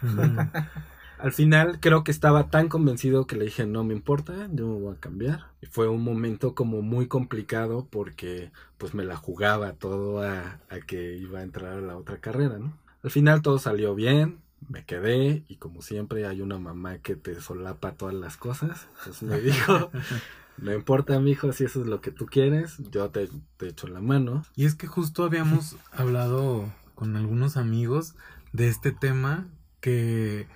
al 1.18 1.32
final 1.32 1.80
creo 1.80 2.04
que 2.04 2.10
estaba 2.10 2.50
tan 2.50 2.68
convencido 2.68 3.26
que 3.26 3.36
le 3.36 3.46
dije, 3.46 3.66
no 3.66 3.84
me 3.84 3.94
importa, 3.94 4.48
yo 4.52 4.66
me 4.68 4.80
voy 4.80 4.94
a 4.94 5.00
cambiar. 5.00 5.46
Y 5.62 5.66
fue 5.66 5.88
un 5.88 6.02
momento 6.02 6.54
como 6.54 6.82
muy 6.82 7.06
complicado 7.08 7.86
porque 7.90 8.52
pues 8.78 8.94
me 8.94 9.04
la 9.04 9.16
jugaba 9.16 9.72
todo 9.72 10.22
a, 10.22 10.60
a 10.68 10.80
que 10.86 11.16
iba 11.16 11.40
a 11.40 11.42
entrar 11.42 11.78
a 11.78 11.80
la 11.80 11.96
otra 11.96 12.18
carrera, 12.20 12.58
¿no? 12.58 12.76
Al 13.02 13.10
final 13.10 13.40
todo 13.40 13.58
salió 13.58 13.94
bien, 13.94 14.40
me 14.68 14.84
quedé 14.84 15.44
y 15.48 15.56
como 15.56 15.80
siempre 15.82 16.26
hay 16.26 16.40
una 16.42 16.58
mamá 16.58 16.98
que 16.98 17.16
te 17.16 17.40
solapa 17.40 17.92
todas 17.92 18.14
las 18.14 18.36
cosas. 18.36 18.88
Entonces 18.98 19.22
me 19.22 19.40
dijo, 19.40 19.90
no 20.58 20.72
importa, 20.72 21.18
mijo, 21.20 21.52
si 21.52 21.64
eso 21.64 21.80
es 21.80 21.86
lo 21.86 22.00
que 22.00 22.10
tú 22.10 22.26
quieres, 22.26 22.76
yo 22.90 23.10
te, 23.10 23.28
te 23.56 23.68
echo 23.68 23.86
la 23.88 24.00
mano. 24.00 24.44
Y 24.54 24.64
es 24.64 24.74
que 24.74 24.86
justo 24.86 25.24
habíamos 25.24 25.76
hablado 25.92 26.72
con 26.94 27.16
algunos 27.16 27.56
amigos 27.56 28.14
de 28.52 28.68
este 28.68 28.92
tema 28.92 29.46
que 29.80 30.48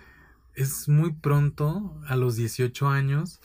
es 0.61 0.89
muy 0.89 1.13
pronto, 1.13 1.95
a 2.07 2.17
los 2.17 2.37
18 2.37 2.89
años, 2.89 3.41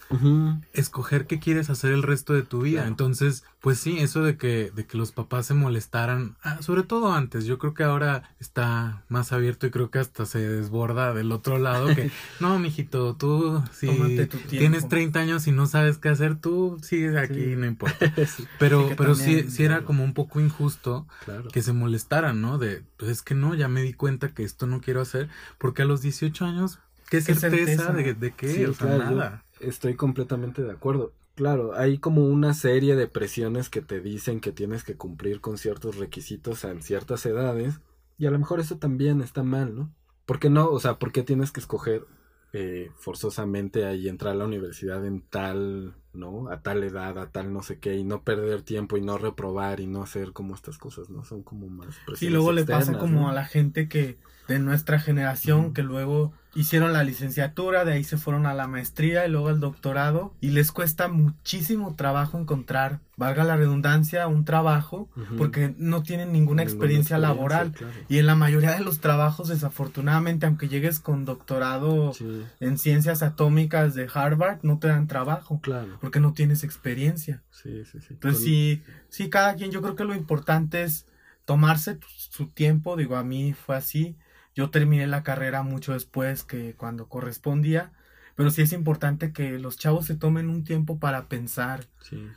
escoger 0.74 1.28
qué 1.28 1.40
quieres 1.40 1.70
hacer 1.70 1.92
el 1.92 2.04
resto 2.04 2.34
de 2.34 2.44
tu 2.44 2.62
vida. 2.62 2.80
Claro. 2.82 2.90
Entonces, 2.90 3.44
pues 3.62 3.80
sí, 3.80 3.98
eso 4.00 4.22
de 4.22 4.38
que, 4.38 4.72
de 4.76 4.86
que 4.86 4.98
los 4.98 5.12
papás 5.12 5.48
se 5.48 5.54
molestaran, 5.54 6.36
ah, 6.44 6.62
sobre 6.62 6.84
todo 6.84 7.14
antes, 7.14 7.46
yo 7.46 7.58
creo 7.58 7.74
que 7.74 7.84
ahora 7.84 8.24
está 8.40 9.04
más 9.10 9.32
abierto 9.32 9.66
y 9.68 9.72
creo 9.72 9.90
que 9.90 10.00
hasta 10.00 10.26
se 10.26 10.40
desborda 10.48 11.14
del 11.14 11.32
otro 11.32 11.58
lado 11.58 11.88
que, 11.96 12.12
no, 12.40 12.60
mijito, 12.60 13.16
tú 13.16 13.64
si 13.72 13.88
tu 14.28 14.38
tienes 14.50 14.88
30 14.88 15.20
años 15.20 15.48
y 15.48 15.52
no 15.52 15.66
sabes 15.66 15.98
qué 15.98 16.10
hacer, 16.10 16.36
tú 16.40 16.78
sigues 16.82 17.16
aquí, 17.16 17.34
Sí. 17.46 17.56
no 17.56 17.66
importa. 17.66 18.14
Pero, 18.60 18.88
Sí, 18.90 18.94
pero 18.98 19.16
sí, 19.16 19.50
sí 19.50 19.64
era 19.64 19.84
como 19.84 20.04
un 20.04 20.14
poco 20.14 20.40
injusto 20.40 21.08
Claro. 21.26 21.50
que 21.50 21.62
se 21.62 21.74
molestaran, 21.74 22.42
¿no? 22.42 22.58
De, 22.58 22.84
pues 22.98 23.10
es 23.12 23.22
que 23.22 23.36
no, 23.36 23.56
ya 23.56 23.68
me 23.68 23.82
di 23.82 23.94
cuenta 23.94 24.34
que 24.34 24.44
esto 24.44 24.68
no 24.68 24.82
quiero 24.82 25.02
hacer, 25.02 25.30
porque 25.58 25.82
a 25.82 25.86
los 25.86 26.02
18 26.02 26.46
años, 26.46 26.80
¿qué 27.24 27.34
¿Qué 27.34 27.40
certeza, 27.40 27.66
certeza? 27.66 27.94
de, 27.94 28.14
de 28.14 28.32
qué? 28.32 28.48
Sí, 28.50 28.66
o 28.66 28.74
sea, 28.74 28.88
claro, 28.88 29.04
yo 29.10 29.16
nada. 29.16 29.44
Estoy 29.60 29.96
completamente 29.96 30.64
de 30.64 30.72
acuerdo. 30.72 31.14
Claro, 31.36 31.74
hay 31.76 31.98
como 31.98 32.26
una 32.26 32.54
serie 32.54 32.96
de 32.96 33.08
presiones 33.08 33.70
que 33.70 33.82
te 33.82 34.00
dicen 34.00 34.40
que 34.40 34.52
tienes 34.52 34.84
que 34.84 34.96
cumplir 34.96 35.42
con 35.42 35.58
ciertos 35.58 35.98
requisitos 35.98 36.64
en 36.64 36.82
ciertas 36.82 37.26
edades 37.26 37.82
y 38.18 38.26
a 38.26 38.32
lo 38.32 38.40
mejor 38.40 38.60
eso 38.62 38.78
también 38.78 39.22
está 39.22 39.44
mal, 39.44 39.76
¿no? 39.76 39.94
¿Por 40.26 40.40
qué 40.40 40.50
no? 40.50 40.70
O 40.70 40.80
sea, 40.80 40.98
¿por 40.98 41.12
qué 41.12 41.24
tienes 41.24 41.52
que 41.52 41.60
escoger 41.60 42.06
eh, 42.54 42.90
forzosamente 42.96 43.86
ahí 43.86 44.08
entrar 44.08 44.32
a 44.32 44.38
la 44.38 44.46
universidad 44.46 45.06
en 45.06 45.22
tal, 45.22 45.94
¿no? 46.14 46.50
A 46.50 46.62
tal 46.62 46.86
edad, 46.86 47.20
a 47.20 47.30
tal 47.30 47.52
no 47.52 47.62
sé 47.62 47.80
qué, 47.80 47.96
y 47.96 48.06
no 48.06 48.24
perder 48.24 48.62
tiempo 48.62 48.96
y 48.96 49.02
no 49.02 49.18
reprobar 49.18 49.82
y 49.82 49.88
no 49.88 50.02
hacer 50.02 50.32
como 50.32 50.56
estas 50.56 50.78
cosas, 50.78 51.10
¿no? 51.10 51.26
Son 51.26 51.44
como 51.44 51.68
más... 51.68 51.98
Sí, 52.16 52.30
luego 52.30 52.54
le 52.54 52.64
pasa 52.64 52.98
como 52.98 53.28
a 53.28 53.34
la 53.34 53.44
gente 53.44 53.90
que 53.90 54.18
de 54.48 54.60
nuestra 54.60 55.00
generación 55.00 55.74
que 55.74 55.84
luego 55.84 56.32
hicieron 56.56 56.94
la 56.94 57.04
licenciatura, 57.04 57.84
de 57.84 57.94
ahí 57.94 58.04
se 58.04 58.18
fueron 58.18 58.46
a 58.46 58.54
la 58.54 58.66
maestría 58.66 59.28
y 59.28 59.30
luego 59.30 59.50
al 59.50 59.60
doctorado 59.60 60.34
y 60.40 60.52
les 60.52 60.72
cuesta 60.72 61.10
muchísimo 61.10 61.96
trabajo 61.96 62.40
encontrar, 62.40 63.02
valga 63.18 63.44
la 63.44 63.58
redundancia, 63.58 64.26
un 64.28 64.46
trabajo 64.46 65.10
porque 65.38 65.76
no 65.78 66.02
tienen 66.02 66.32
ninguna, 66.32 66.64
experiencia, 66.64 67.18
laboral 67.18 67.74
y 68.08 68.20
en 68.20 68.26
la 68.26 68.36
mayoría 68.36 68.72
de 68.72 68.80
los 68.80 69.00
trabajos 69.00 69.50
desafortunadamente 69.50 70.46
aunque 70.46 70.70
llegues 70.70 71.00
con 71.00 71.26
doctorado 71.26 72.14
en 72.62 72.78
ciencias 72.78 73.22
atómicas 73.22 73.94
de 73.94 74.08
Harvard 74.12 74.60
no 74.64 74.80
te 74.80 74.88
dan 74.88 75.08
trabajo 75.08 75.60
claro. 75.62 75.98
porque 76.00 76.22
no 76.22 76.34
tienes 76.34 76.64
experiencia. 76.64 77.44
Sí, 77.52 77.84
sí, 77.84 78.00
sí. 78.00 78.08
Entonces 78.12 78.44
sí, 78.44 78.84
sí, 79.10 79.30
cada 79.30 79.56
quien 79.56 79.72
yo 79.72 79.82
creo 79.82 79.96
que 79.96 80.06
lo 80.06 80.16
importante 80.16 80.84
es 80.84 81.06
tomarse 81.44 82.00
su 82.08 82.48
tiempo, 82.48 82.96
digo, 82.96 83.18
a 83.18 83.24
mí 83.24 83.54
fue 83.54 83.76
así 83.76 84.16
yo 84.56 84.70
terminé 84.70 85.06
la 85.06 85.24
carrera 85.24 85.62
mucho 85.64 85.94
después 85.94 86.44
que 86.44 86.74
cuando 86.76 87.08
correspondía, 87.08 87.92
pero 88.36 88.50
sí 88.52 88.62
es 88.62 88.74
importante 88.74 89.32
que 89.32 89.60
los 89.60 89.78
chavos 89.78 90.06
se 90.06 90.16
tomen 90.16 90.50
un 90.50 90.64
tiempo 90.64 90.98
para 91.00 91.28
pensar. 91.28 91.86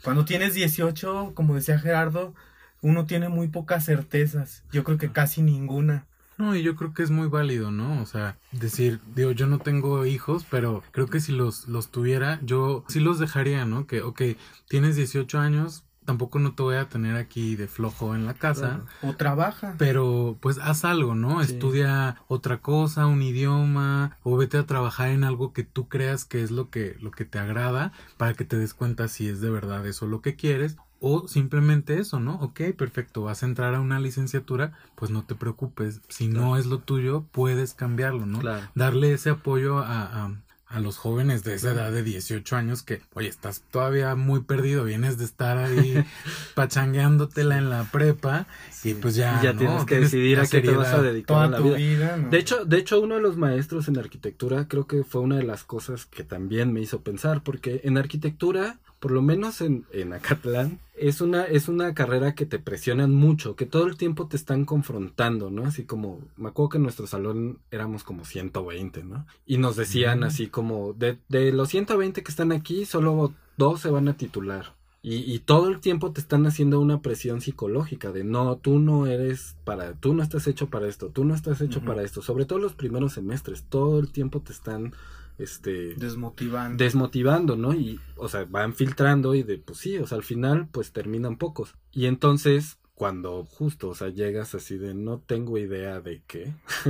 Cuando 0.03 0.25
tienes 0.25 0.55
18, 0.55 1.33
como 1.35 1.55
decía 1.55 1.79
Gerardo, 1.79 2.35
uno 2.81 3.07
tiene 3.07 3.29
muy 3.29 3.49
pocas 3.49 3.85
certezas, 3.85 4.65
yo 4.71 4.85
creo 4.85 4.99
que 4.99 5.11
casi 5.13 5.43
ninguna. 5.43 6.07
No, 6.39 6.55
y 6.55 6.63
yo 6.63 6.77
creo 6.77 6.95
que 6.95 7.03
es 7.03 7.11
muy 7.11 7.27
válido, 7.27 7.73
¿no? 7.73 8.01
O 8.01 8.07
sea, 8.07 8.37
decir, 8.53 9.01
digo, 9.17 9.33
yo 9.33 9.49
no 9.49 9.59
tengo 9.59 10.07
hijos, 10.07 10.47
pero 10.49 10.85
creo 10.93 11.09
que 11.09 11.19
si 11.19 11.33
los, 11.33 11.67
los 11.67 11.91
tuviera, 11.91 12.39
yo 12.43 12.85
sí 12.87 13.01
los 13.01 13.19
dejaría, 13.19 13.65
¿no? 13.65 13.89
Que, 13.89 14.03
ok, 14.03 14.23
tienes 14.69 14.95
18 14.95 15.41
años, 15.41 15.83
tampoco 16.09 16.39
no 16.39 16.55
te 16.55 16.63
voy 16.63 16.77
a 16.77 16.89
tener 16.89 17.17
aquí 17.17 17.55
de 17.55 17.69
flojo 17.69 18.15
en 18.15 18.25
la 18.25 18.33
casa. 18.33 18.81
O 19.03 19.13
trabaja. 19.13 19.75
Pero 19.77 20.39
pues 20.41 20.57
haz 20.57 20.87
algo, 20.87 21.15
¿no? 21.15 21.43
Estudia 21.43 22.17
otra 22.29 22.63
cosa, 22.63 23.07
un 23.07 23.21
idioma, 23.21 24.17
o 24.23 24.39
vete 24.39 24.57
a 24.57 24.65
trabajar 24.65 25.11
en 25.11 25.23
algo 25.23 25.53
que 25.53 25.65
tú 25.65 25.87
creas 25.87 26.25
que 26.25 26.43
es 26.43 26.51
lo 26.51 26.71
que, 26.71 26.97
lo 27.03 27.11
que 27.11 27.27
te 27.27 27.39
agrada, 27.39 27.93
para 28.17 28.33
que 28.33 28.47
te 28.47 28.57
des 28.57 28.73
cuenta 28.73 29.07
si 29.09 29.29
es 29.29 29.43
de 29.43 29.51
verdad 29.51 29.87
eso 29.87 30.07
lo 30.07 30.23
que 30.23 30.35
quieres. 30.35 30.79
O 30.99 31.29
simplemente 31.29 31.99
eso, 31.99 32.21
¿no? 32.21 32.37
Ok, 32.37 32.63
perfecto, 32.75 33.25
vas 33.25 33.43
a 33.43 33.47
entrar 33.47 33.75
a 33.75 33.81
una 33.81 34.01
licenciatura, 34.01 34.73
pues 34.95 35.11
no 35.11 35.25
te 35.25 35.35
preocupes. 35.35 36.01
Si 36.09 36.29
no 36.29 36.57
es 36.57 36.65
lo 36.65 36.79
tuyo, 36.79 37.27
puedes 37.33 37.75
cambiarlo, 37.75 38.25
¿no? 38.25 38.41
Darle 38.75 39.13
ese 39.13 39.29
apoyo 39.29 39.81
a 39.81 40.25
a 40.25 40.33
los 40.81 40.99
jóvenes 40.99 41.45
de 41.45 41.55
esa 41.55 41.73
edad 41.73 41.91
de 41.91 42.03
18 42.03 42.57
años 42.57 42.83
que, 42.83 43.01
oye, 43.15 43.29
estás 43.29 43.63
todavía 43.71 44.15
muy 44.15 44.43
perdido, 44.43 44.85
vienes 44.85 45.19
de 45.19 45.25
estar 45.25 45.57
ahí 45.57 46.05
pachangueándotela 46.55 47.57
en 47.57 47.71
la 47.71 47.85
prepa 47.85 48.47
y 48.85 48.95
pues 48.95 49.15
ya, 49.15 49.41
ya 49.43 49.57
tienes 49.57 49.85
que 49.85 50.01
decidir 50.01 50.39
a 50.41 50.47
qué 50.47 50.61
te 50.61 50.71
vas 50.71 50.93
a 50.93 51.03
dedicar 51.03 51.47
en 51.47 51.51
la 51.53 51.61
vida. 51.61 52.19
De 52.19 52.39
hecho, 52.39 52.65
de 52.65 52.77
hecho 52.79 53.01
uno 53.01 53.17
de 53.17 53.23
los 53.23 53.37
maestros 53.37 53.89
en 53.89 53.99
arquitectura 53.99 54.69
creo 54.69 54.87
que 54.87 55.05
fue 55.05 55.23
una 55.23 55.37
de 55.37 55.45
las 55.45 55.65
cosas 55.65 56.07
que 56.07 56.23
también 56.23 56.73
me 56.73 56.81
hizo 56.81 57.01
pensar 57.01 57.43
porque 57.43 57.81
en 57.85 57.97
arquitectura 57.97 58.79
por 59.01 59.13
lo 59.13 59.23
menos 59.23 59.61
en, 59.61 59.85
en 59.93 60.13
Acatlán, 60.13 60.81
es 60.97 61.21
una, 61.21 61.45
es 61.45 61.69
una 61.69 61.95
carrera 61.95 62.35
que 62.35 62.47
te 62.47 62.59
presionan 62.59 63.15
mucho, 63.15 63.55
que 63.55 63.67
todo 63.67 63.87
el 63.87 63.97
tiempo 63.97 64.27
te 64.27 64.37
están 64.37 64.65
confrontando, 64.65 65.51
¿no? 65.51 65.65
Así 65.65 65.85
como, 65.85 66.21
me 66.37 66.49
acuerdo 66.49 66.71
que 66.71 66.77
en 66.79 66.83
nuestro 66.83 67.07
salón 67.07 67.59
éramos 67.71 68.03
como 68.03 68.25
120, 68.25 69.05
¿no? 69.05 69.27
Y 69.47 69.59
nos 69.59 69.77
decían 69.77 70.25
así 70.25 70.49
como, 70.49 70.93
de, 70.95 71.19
de 71.29 71.53
los 71.53 71.69
120 71.69 72.23
que 72.23 72.31
están 72.31 72.53
aquí, 72.53 72.85
solo 72.85 73.33
dos 73.57 73.81
se 73.81 73.91
van 73.91 74.09
a 74.09 74.17
titular. 74.17 74.75
Y, 75.01 75.33
y, 75.33 75.39
todo 75.39 75.69
el 75.69 75.79
tiempo 75.79 76.11
te 76.11 76.21
están 76.21 76.45
haciendo 76.45 76.81
una 76.81 77.01
presión 77.03 77.41
psicológica 77.41 78.11
de 78.11 78.25
no, 78.25 78.57
tú 78.57 78.81
no 78.81 79.07
eres 79.07 79.55
para, 79.65 79.93
tú 79.95 80.13
no 80.13 80.25
estás 80.25 80.49
hecho 80.49 80.71
para 80.71 80.89
esto, 80.89 81.11
tú 81.11 81.25
no 81.25 81.37
estás 81.37 81.61
hecho 81.61 81.81
para 81.83 82.03
esto. 82.03 82.21
Sobre 82.21 82.47
todo 82.47 82.59
los 82.59 82.73
primeros 82.73 83.13
semestres, 83.13 83.63
todo 83.63 84.01
el 84.01 84.11
tiempo 84.11 84.41
te 84.41 84.53
están 84.53 84.93
este 85.39 85.95
desmotivando. 85.95 86.83
desmotivando 86.83 87.57
no 87.57 87.73
y 87.75 88.01
o 88.17 88.29
sea 88.29 88.45
van 88.45 88.75
filtrando 88.75 89.35
y 89.35 89.43
de 89.43 89.59
pues 89.59 89.79
sí 89.79 89.97
o 89.99 90.07
sea 90.07 90.17
al 90.17 90.25
final 90.25 90.69
pues 90.71 90.93
terminan 90.93 91.37
pocos. 91.37 91.75
Y 91.93 92.07
entonces 92.07 92.79
cuando 92.95 93.45
justo 93.45 93.89
o 93.91 93.95
sea 93.95 94.09
llegas 94.09 94.55
así 94.55 94.79
de 94.79 94.95
no 94.95 95.19
tengo 95.21 95.59
idea 95.59 96.01
de 96.01 96.23
qué 96.27 96.53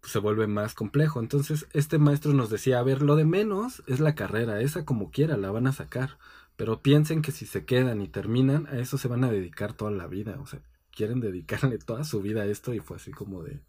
pues 0.00 0.12
se 0.12 0.18
vuelve 0.18 0.46
más 0.46 0.74
complejo. 0.74 1.20
Entonces 1.20 1.66
este 1.72 1.98
maestro 1.98 2.32
nos 2.32 2.50
decía 2.50 2.78
a 2.78 2.82
ver 2.82 3.02
lo 3.02 3.16
de 3.16 3.24
menos 3.24 3.82
es 3.86 4.00
la 4.00 4.14
carrera 4.14 4.60
esa 4.60 4.84
como 4.84 5.10
quiera 5.10 5.36
la 5.36 5.50
van 5.50 5.66
a 5.66 5.72
sacar 5.72 6.18
pero 6.56 6.82
piensen 6.82 7.22
que 7.22 7.30
si 7.30 7.46
se 7.46 7.64
quedan 7.64 8.02
y 8.02 8.08
terminan 8.08 8.66
a 8.66 8.78
eso 8.80 8.98
se 8.98 9.06
van 9.06 9.22
a 9.22 9.30
dedicar 9.30 9.74
toda 9.74 9.92
la 9.92 10.08
vida 10.08 10.38
o 10.42 10.46
sea 10.46 10.60
quieren 10.90 11.20
dedicarle 11.20 11.78
toda 11.78 12.02
su 12.02 12.20
vida 12.20 12.42
a 12.42 12.46
esto 12.46 12.74
y 12.74 12.80
fue 12.80 12.96
así 12.96 13.12
como 13.12 13.44
de 13.44 13.60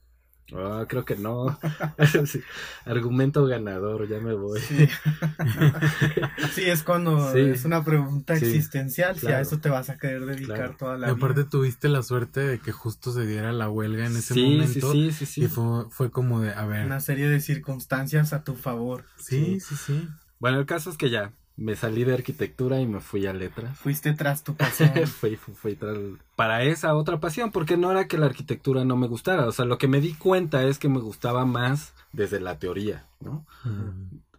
Ah, 0.55 0.85
creo 0.87 1.05
que 1.05 1.15
no. 1.15 1.57
Argumento 2.85 3.45
ganador, 3.45 4.07
ya 4.07 4.19
me 4.19 4.33
voy. 4.33 4.59
Sí, 4.59 6.61
es 6.69 6.83
cuando 6.83 7.35
es 7.35 7.65
una 7.65 7.83
pregunta 7.83 8.35
existencial, 8.35 9.17
si 9.17 9.27
a 9.27 9.41
eso 9.41 9.59
te 9.59 9.69
vas 9.69 9.89
a 9.89 9.97
querer 9.97 10.25
dedicar 10.25 10.77
toda 10.77 10.97
la 10.97 11.07
vida. 11.07 11.15
Y 11.15 11.17
aparte 11.17 11.43
tuviste 11.45 11.89
la 11.89 12.03
suerte 12.03 12.41
de 12.41 12.59
que 12.59 12.71
justo 12.71 13.11
se 13.11 13.25
diera 13.25 13.51
la 13.51 13.69
huelga 13.69 14.05
en 14.05 14.17
ese 14.17 14.35
momento. 14.35 14.91
Sí, 14.91 15.11
sí, 15.11 15.25
sí, 15.25 15.43
Y 15.43 15.47
fue, 15.47 15.85
fue 15.89 16.11
como 16.11 16.41
de, 16.41 16.53
a 16.53 16.65
ver. 16.65 16.85
Una 16.85 16.99
serie 16.99 17.29
de 17.29 17.39
circunstancias 17.39 18.33
a 18.33 18.43
tu 18.43 18.55
favor. 18.55 19.05
Sí, 19.17 19.59
sí, 19.59 19.75
sí. 19.75 20.07
Bueno, 20.39 20.59
el 20.59 20.65
caso 20.65 20.89
es 20.89 20.97
que 20.97 21.09
ya, 21.09 21.33
me 21.59 21.75
salí 21.75 22.05
de 22.05 22.13
arquitectura 22.13 22.79
y 22.79 22.87
me 22.87 23.01
fui 23.01 23.27
a 23.27 23.33
letras. 23.33 23.77
Fuiste 23.77 24.13
tras 24.13 24.43
tu 24.43 24.55
pasión. 24.57 24.91
fui, 25.07 25.35
fui, 25.35 25.75
tras, 25.75 25.97
para 26.35 26.63
esa 26.63 26.95
otra 26.95 27.19
pasión, 27.19 27.51
porque 27.51 27.75
no 27.75 27.91
era 27.91 28.07
que 28.07 28.17
la 28.17 28.27
arquitectura 28.27 28.85
no 28.85 28.95
me 28.95 29.07
gustara, 29.07 29.45
o 29.45 29.51
sea, 29.51 29.65
lo 29.65 29.77
que 29.77 29.87
me 29.87 29.99
di 29.99 30.13
cuenta 30.13 30.63
es 30.63 30.79
que 30.79 30.89
me 30.89 30.99
gustaba 30.99 31.45
más 31.45 31.93
desde 32.13 32.39
la 32.39 32.57
teoría, 32.57 33.05
¿no? 33.19 33.45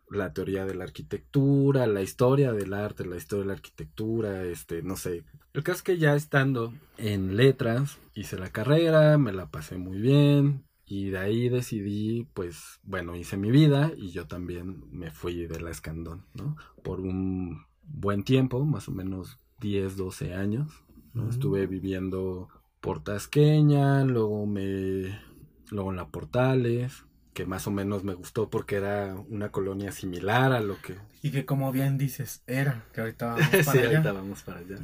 La 0.09 0.33
teoría 0.33 0.65
de 0.65 0.75
la 0.75 0.85
arquitectura, 0.85 1.87
la 1.87 2.03
historia 2.03 2.53
del 2.53 2.73
arte, 2.73 3.05
la 3.05 3.17
historia 3.17 3.43
de 3.43 3.49
la 3.49 3.55
arquitectura, 3.55 4.43
este, 4.45 4.83
no 4.83 4.97
sé. 4.97 5.23
El 5.53 5.63
caso 5.63 5.77
es 5.77 5.83
que 5.83 5.99
ya 5.99 6.15
estando 6.15 6.73
en 6.97 7.37
letras, 7.37 7.99
hice 8.15 8.39
la 8.39 8.51
carrera, 8.51 9.19
me 9.19 9.33
la 9.33 9.47
pasé 9.47 9.77
muy 9.77 10.01
bien, 10.01 10.65
y 10.91 11.11
de 11.11 11.19
ahí 11.19 11.49
decidí, 11.49 12.27
pues, 12.35 12.81
bueno, 12.83 13.15
hice 13.15 13.37
mi 13.37 13.53
vida 13.53 13.93
y 13.97 14.11
yo 14.11 14.27
también 14.27 14.83
me 14.91 15.13
fui 15.13 15.47
de 15.47 15.61
la 15.61 15.71
Escandón, 15.71 16.27
¿no? 16.35 16.57
Por 16.83 16.99
un 16.99 17.65
buen 17.85 18.25
tiempo, 18.25 18.65
más 18.65 18.89
o 18.89 18.91
menos 18.91 19.39
10, 19.61 19.97
12 19.97 20.35
años, 20.35 20.83
¿no? 21.15 21.31
Estuve 21.31 21.69
viviendo 21.69 22.49
por 22.81 23.05
Tasqueña, 23.05 24.03
luego 24.03 24.47
me... 24.47 25.17
luego 25.71 25.91
en 25.91 25.97
La 25.97 26.09
Portales, 26.09 27.05
que 27.35 27.47
más 27.47 27.69
o 27.69 27.71
menos 27.71 28.03
me 28.03 28.15
gustó 28.15 28.51
porque 28.51 28.75
era 28.75 29.15
una 29.29 29.53
colonia 29.53 29.93
similar 29.93 30.53
a 30.53 30.59
lo 30.59 30.77
que... 30.83 30.97
Y 31.23 31.31
que 31.31 31.47
como 31.47 31.71
bien 31.71 31.99
dices, 31.99 32.43
era, 32.49 32.85
que 32.93 33.03
ahorita 33.03 33.27
vamos 33.27 33.49
para 33.51 33.63
sí, 33.63 33.79
ahorita 33.79 34.13
vamos 34.13 34.43
para 34.43 34.59
allá. 34.59 34.77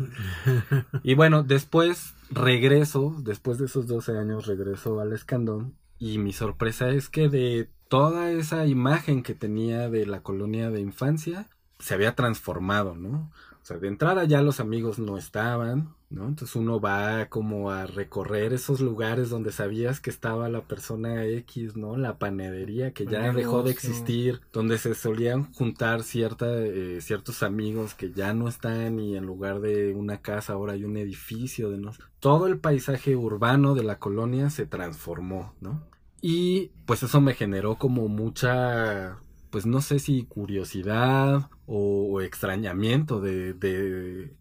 y 1.03 1.14
bueno, 1.14 1.42
después 1.42 2.14
regreso, 2.31 3.16
después 3.25 3.59
de 3.59 3.64
esos 3.64 3.88
12 3.88 4.16
años 4.16 4.47
regreso 4.47 5.01
al 5.01 5.12
Escandón 5.12 5.75
y 5.99 6.19
mi 6.19 6.33
sorpresa 6.33 6.91
es 6.91 7.09
que 7.09 7.29
de 7.29 7.69
toda 7.89 8.31
esa 8.31 8.67
imagen 8.67 9.23
que 9.23 9.35
tenía 9.35 9.89
de 9.89 10.07
la 10.07 10.23
colonia 10.23 10.71
de 10.71 10.81
infancia, 10.81 11.49
se 11.79 11.95
había 11.95 12.15
transformado, 12.15 12.95
¿no? 12.95 13.31
O 13.63 13.69
sea, 13.69 13.79
de 13.79 13.89
entrada 13.89 14.25
ya 14.25 14.43
los 14.43 14.61
amigos 14.61 15.01
no 15.01 15.18
estaban, 15.18 15.97
¿no? 16.09 16.29
Entonces 16.29 16.55
uno 16.55 16.81
va 16.81 17.27
como 17.27 17.73
a 17.73 17.87
recorrer 17.87 18.53
esos 18.53 18.81
lugares 18.81 19.29
donde 19.29 19.51
sabías 19.51 19.99
que 19.99 20.09
estaba 20.09 20.49
la 20.49 20.62
persona 20.62 21.25
X, 21.25 21.77
¿no? 21.77 21.97
La 21.97 22.16
panadería 22.16 22.93
que 22.93 23.07
ya 23.07 23.33
dejó 23.33 23.64
de 23.64 23.73
existir, 23.73 24.41
donde 24.53 24.79
se 24.79 24.95
solían 24.95 25.53
juntar 25.53 26.05
cierta, 26.05 26.47
eh, 26.49 27.01
ciertos 27.01 27.43
amigos 27.43 27.95
que 27.95 28.12
ya 28.12 28.33
no 28.35 28.47
están 28.47 29.01
y 29.01 29.16
en 29.16 29.27
lugar 29.27 29.61
de 29.61 29.95
una 29.95 30.23
casa 30.23 30.53
ahora 30.53 30.75
hay 30.75 30.85
un 30.85 30.97
edificio, 30.97 31.70
de 31.70 31.79
no... 31.79 31.91
Todo 32.20 32.47
el 32.47 32.59
paisaje 32.59 33.16
urbano 33.16 33.75
de 33.75 33.83
la 33.83 33.99
colonia 33.99 34.49
se 34.49 34.66
transformó, 34.66 35.55
¿no? 35.61 35.83
Y 36.21 36.71
pues 36.87 37.03
eso 37.03 37.21
me 37.21 37.35
generó 37.35 37.77
como 37.77 38.09
mucha 38.09 39.19
pues 39.51 39.64
no 39.64 39.81
sé 39.81 39.99
si 40.01 40.25
curiosidad 40.25 41.49
o, 41.67 42.21
extrañamiento 42.21 43.21
de, 43.21 43.55
de 43.55 44.35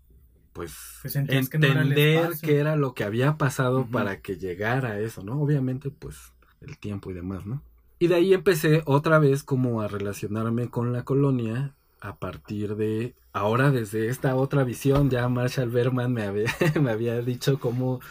pues, 0.51 0.73
pues 1.01 1.15
entender 1.15 2.32
qué 2.41 2.57
era, 2.57 2.76
lo 2.76 2.93
que 2.93 3.03
había 3.03 3.38
pasado 3.38 3.86
para 3.86 4.21
que 4.21 4.38
llegara 4.38 4.91
a 4.91 4.99
eso, 4.99 5.23
¿no? 5.23 5.41
Obviamente, 5.41 5.89
pues 5.89 6.34
el 6.61 6.78
tiempo 6.78 7.11
y 7.11 7.13
demás, 7.13 7.45
¿no? 7.45 7.61
Y 7.99 8.07
de 8.07 8.15
ahí 8.15 8.34
empecé 8.34 8.82
otra 8.86 9.19
vez 9.19 9.43
como 9.43 9.82
a 9.82 9.88
relacionarme 9.88 10.69
con 10.69 10.91
la 10.91 11.03
colonia 11.03 11.73
a 12.01 12.17
partir 12.17 12.76
de, 12.76 13.15
ahora 13.32 13.71
desde 13.71 14.09
esta 14.09 14.36
otra 14.36 14.63
visión, 14.63 15.09
ya 15.09 15.28
Marshall 15.30 15.69
Berman 15.69 16.11
me 16.11 16.23
había, 16.23 16.53
me 16.82 16.91
había 16.91 17.21
dicho 17.21 17.59
cómo, 17.59 18.01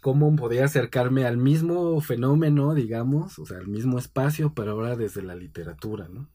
cómo 0.00 0.34
podía 0.36 0.64
acercarme 0.64 1.24
al 1.26 1.36
mismo 1.36 2.00
fenómeno, 2.00 2.74
digamos, 2.74 3.38
o 3.38 3.46
sea, 3.46 3.58
al 3.58 3.68
mismo 3.68 3.98
espacio, 3.98 4.52
pero 4.54 4.72
ahora 4.72 4.96
desde 4.96 5.22
la 5.22 5.34
literatura, 5.34 6.08
¿no? 6.08 6.28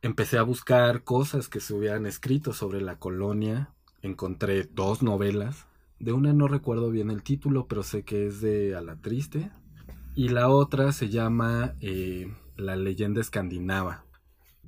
Empecé 0.00 0.38
a 0.38 0.42
buscar 0.42 1.04
cosas 1.04 1.48
que 1.48 1.60
se 1.60 1.74
hubieran 1.74 2.06
escrito 2.06 2.52
sobre 2.52 2.80
la 2.80 2.98
colonia, 2.98 3.70
encontré 4.00 4.64
dos 4.64 5.02
novelas, 5.02 5.66
de 5.98 6.12
una 6.12 6.32
no 6.32 6.48
recuerdo 6.48 6.90
bien 6.90 7.10
el 7.10 7.22
título, 7.22 7.66
pero 7.68 7.82
sé 7.82 8.02
que 8.02 8.26
es 8.26 8.40
de 8.40 8.74
A 8.74 8.80
la 8.80 8.96
Triste, 8.96 9.50
y 10.14 10.28
la 10.28 10.48
otra 10.48 10.92
se 10.92 11.08
llama 11.08 11.74
eh, 11.80 12.32
La 12.56 12.76
leyenda 12.76 13.20
escandinava. 13.20 14.04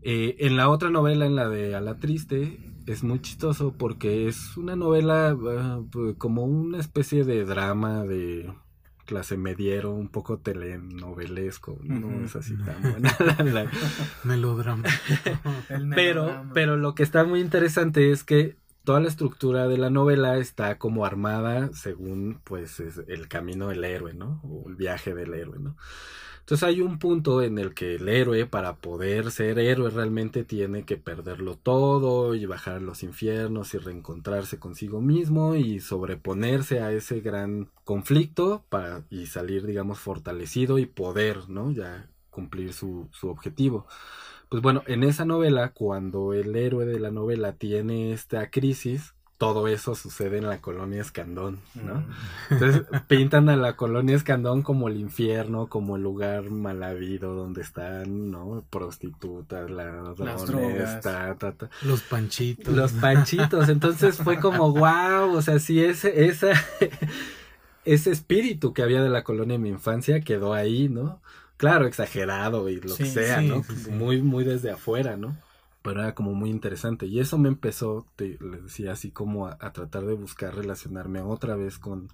Eh, 0.06 0.36
en 0.40 0.58
la 0.58 0.68
otra 0.68 0.90
novela, 0.90 1.24
en 1.24 1.34
la 1.34 1.48
de 1.48 1.74
A 1.74 1.80
la 1.80 1.96
Triste, 1.96 2.58
es 2.86 3.02
muy 3.02 3.20
chistoso 3.20 3.72
porque 3.72 4.28
es 4.28 4.56
una 4.58 4.76
novela 4.76 5.30
ah, 5.30 5.80
como 6.18 6.44
una 6.44 6.78
especie 6.78 7.24
de 7.24 7.46
drama 7.46 8.04
de 8.04 8.52
clase 9.06 9.38
mediero, 9.38 9.92
un 9.92 10.08
poco 10.08 10.38
telenovelesco, 10.38 11.78
no 11.82 12.24
es 12.24 12.36
así 12.36 12.54
tan 12.56 12.82
buena. 12.82 13.16
Melodrama. 14.24 14.84
pero, 15.94 16.44
pero 16.52 16.76
lo 16.76 16.94
que 16.94 17.02
está 17.02 17.24
muy 17.24 17.40
interesante 17.40 18.10
es 18.10 18.24
que 18.24 18.56
toda 18.84 19.00
la 19.00 19.08
estructura 19.08 19.68
de 19.68 19.78
la 19.78 19.88
novela 19.88 20.36
está 20.36 20.76
como 20.76 21.06
armada 21.06 21.70
según 21.72 22.40
pues 22.44 22.82
el 23.08 23.28
camino 23.28 23.68
del 23.68 23.84
héroe, 23.84 24.12
¿no? 24.12 24.42
O 24.44 24.68
el 24.68 24.76
viaje 24.76 25.14
del 25.14 25.32
héroe, 25.32 25.58
¿no? 25.58 25.76
Entonces 26.44 26.68
hay 26.68 26.82
un 26.82 26.98
punto 26.98 27.40
en 27.40 27.58
el 27.58 27.72
que 27.72 27.94
el 27.94 28.06
héroe, 28.06 28.44
para 28.44 28.76
poder 28.76 29.30
ser 29.30 29.58
héroe, 29.58 29.88
realmente 29.88 30.44
tiene 30.44 30.84
que 30.84 30.98
perderlo 30.98 31.56
todo 31.56 32.34
y 32.34 32.44
bajar 32.44 32.76
a 32.76 32.80
los 32.80 33.02
infiernos 33.02 33.72
y 33.72 33.78
reencontrarse 33.78 34.58
consigo 34.58 35.00
mismo 35.00 35.54
y 35.54 35.80
sobreponerse 35.80 36.80
a 36.80 36.92
ese 36.92 37.20
gran 37.20 37.70
conflicto 37.84 38.62
para, 38.68 39.04
y 39.08 39.24
salir, 39.24 39.64
digamos, 39.64 40.00
fortalecido 40.00 40.78
y 40.78 40.84
poder, 40.84 41.48
¿no? 41.48 41.70
Ya 41.70 42.10
cumplir 42.28 42.74
su, 42.74 43.08
su 43.12 43.30
objetivo. 43.30 43.86
Pues 44.50 44.62
bueno, 44.62 44.82
en 44.86 45.02
esa 45.02 45.24
novela, 45.24 45.72
cuando 45.72 46.34
el 46.34 46.54
héroe 46.56 46.84
de 46.84 47.00
la 47.00 47.10
novela 47.10 47.54
tiene 47.54 48.12
esta 48.12 48.50
crisis, 48.50 49.13
todo 49.38 49.66
eso 49.66 49.94
sucede 49.94 50.38
en 50.38 50.46
la 50.48 50.60
colonia 50.60 51.00
Escandón, 51.00 51.58
¿no? 51.74 51.94
Mm. 51.94 52.04
Entonces 52.50 52.82
pintan 53.08 53.48
a 53.48 53.56
la 53.56 53.76
colonia 53.76 54.16
Escandón 54.16 54.62
como 54.62 54.88
el 54.88 54.96
infierno, 54.96 55.66
como 55.68 55.96
el 55.96 56.02
lugar 56.02 56.50
mal 56.50 56.82
habido 56.82 57.34
donde 57.34 57.62
están, 57.62 58.30
¿no? 58.30 58.64
Prostitutas, 58.70 59.70
las 59.70 60.16
drogas, 60.16 61.04
los 61.82 62.02
panchitos. 62.02 62.74
Los 62.74 62.92
panchitos. 62.92 63.68
Entonces 63.68 64.18
fue 64.18 64.38
como, 64.38 64.72
wow, 64.72 65.34
o 65.34 65.42
sea, 65.42 65.58
sí, 65.58 65.82
ese, 65.82 66.26
esa, 66.26 66.52
ese 67.84 68.10
espíritu 68.12 68.72
que 68.72 68.82
había 68.82 69.02
de 69.02 69.10
la 69.10 69.24
colonia 69.24 69.56
en 69.56 69.62
mi 69.62 69.68
infancia 69.68 70.20
quedó 70.20 70.54
ahí, 70.54 70.88
¿no? 70.88 71.20
Claro, 71.56 71.86
exagerado 71.86 72.68
y 72.68 72.80
lo 72.80 72.96
que 72.96 73.06
sea, 73.06 73.40
¿no? 73.40 73.62
muy, 73.90 74.22
muy 74.22 74.44
desde 74.44 74.70
afuera, 74.70 75.16
¿no? 75.16 75.36
Pero 75.84 76.00
era 76.00 76.14
como 76.14 76.32
muy 76.32 76.48
interesante. 76.48 77.04
Y 77.04 77.20
eso 77.20 77.36
me 77.36 77.48
empezó, 77.48 78.06
te, 78.16 78.38
les 78.40 78.64
decía, 78.64 78.92
así 78.92 79.10
como 79.10 79.48
a, 79.48 79.58
tratar 79.72 80.06
de 80.06 80.14
buscar 80.14 80.56
relacionarme 80.56 81.20
otra 81.20 81.56
vez 81.56 81.78
con, 81.78 82.08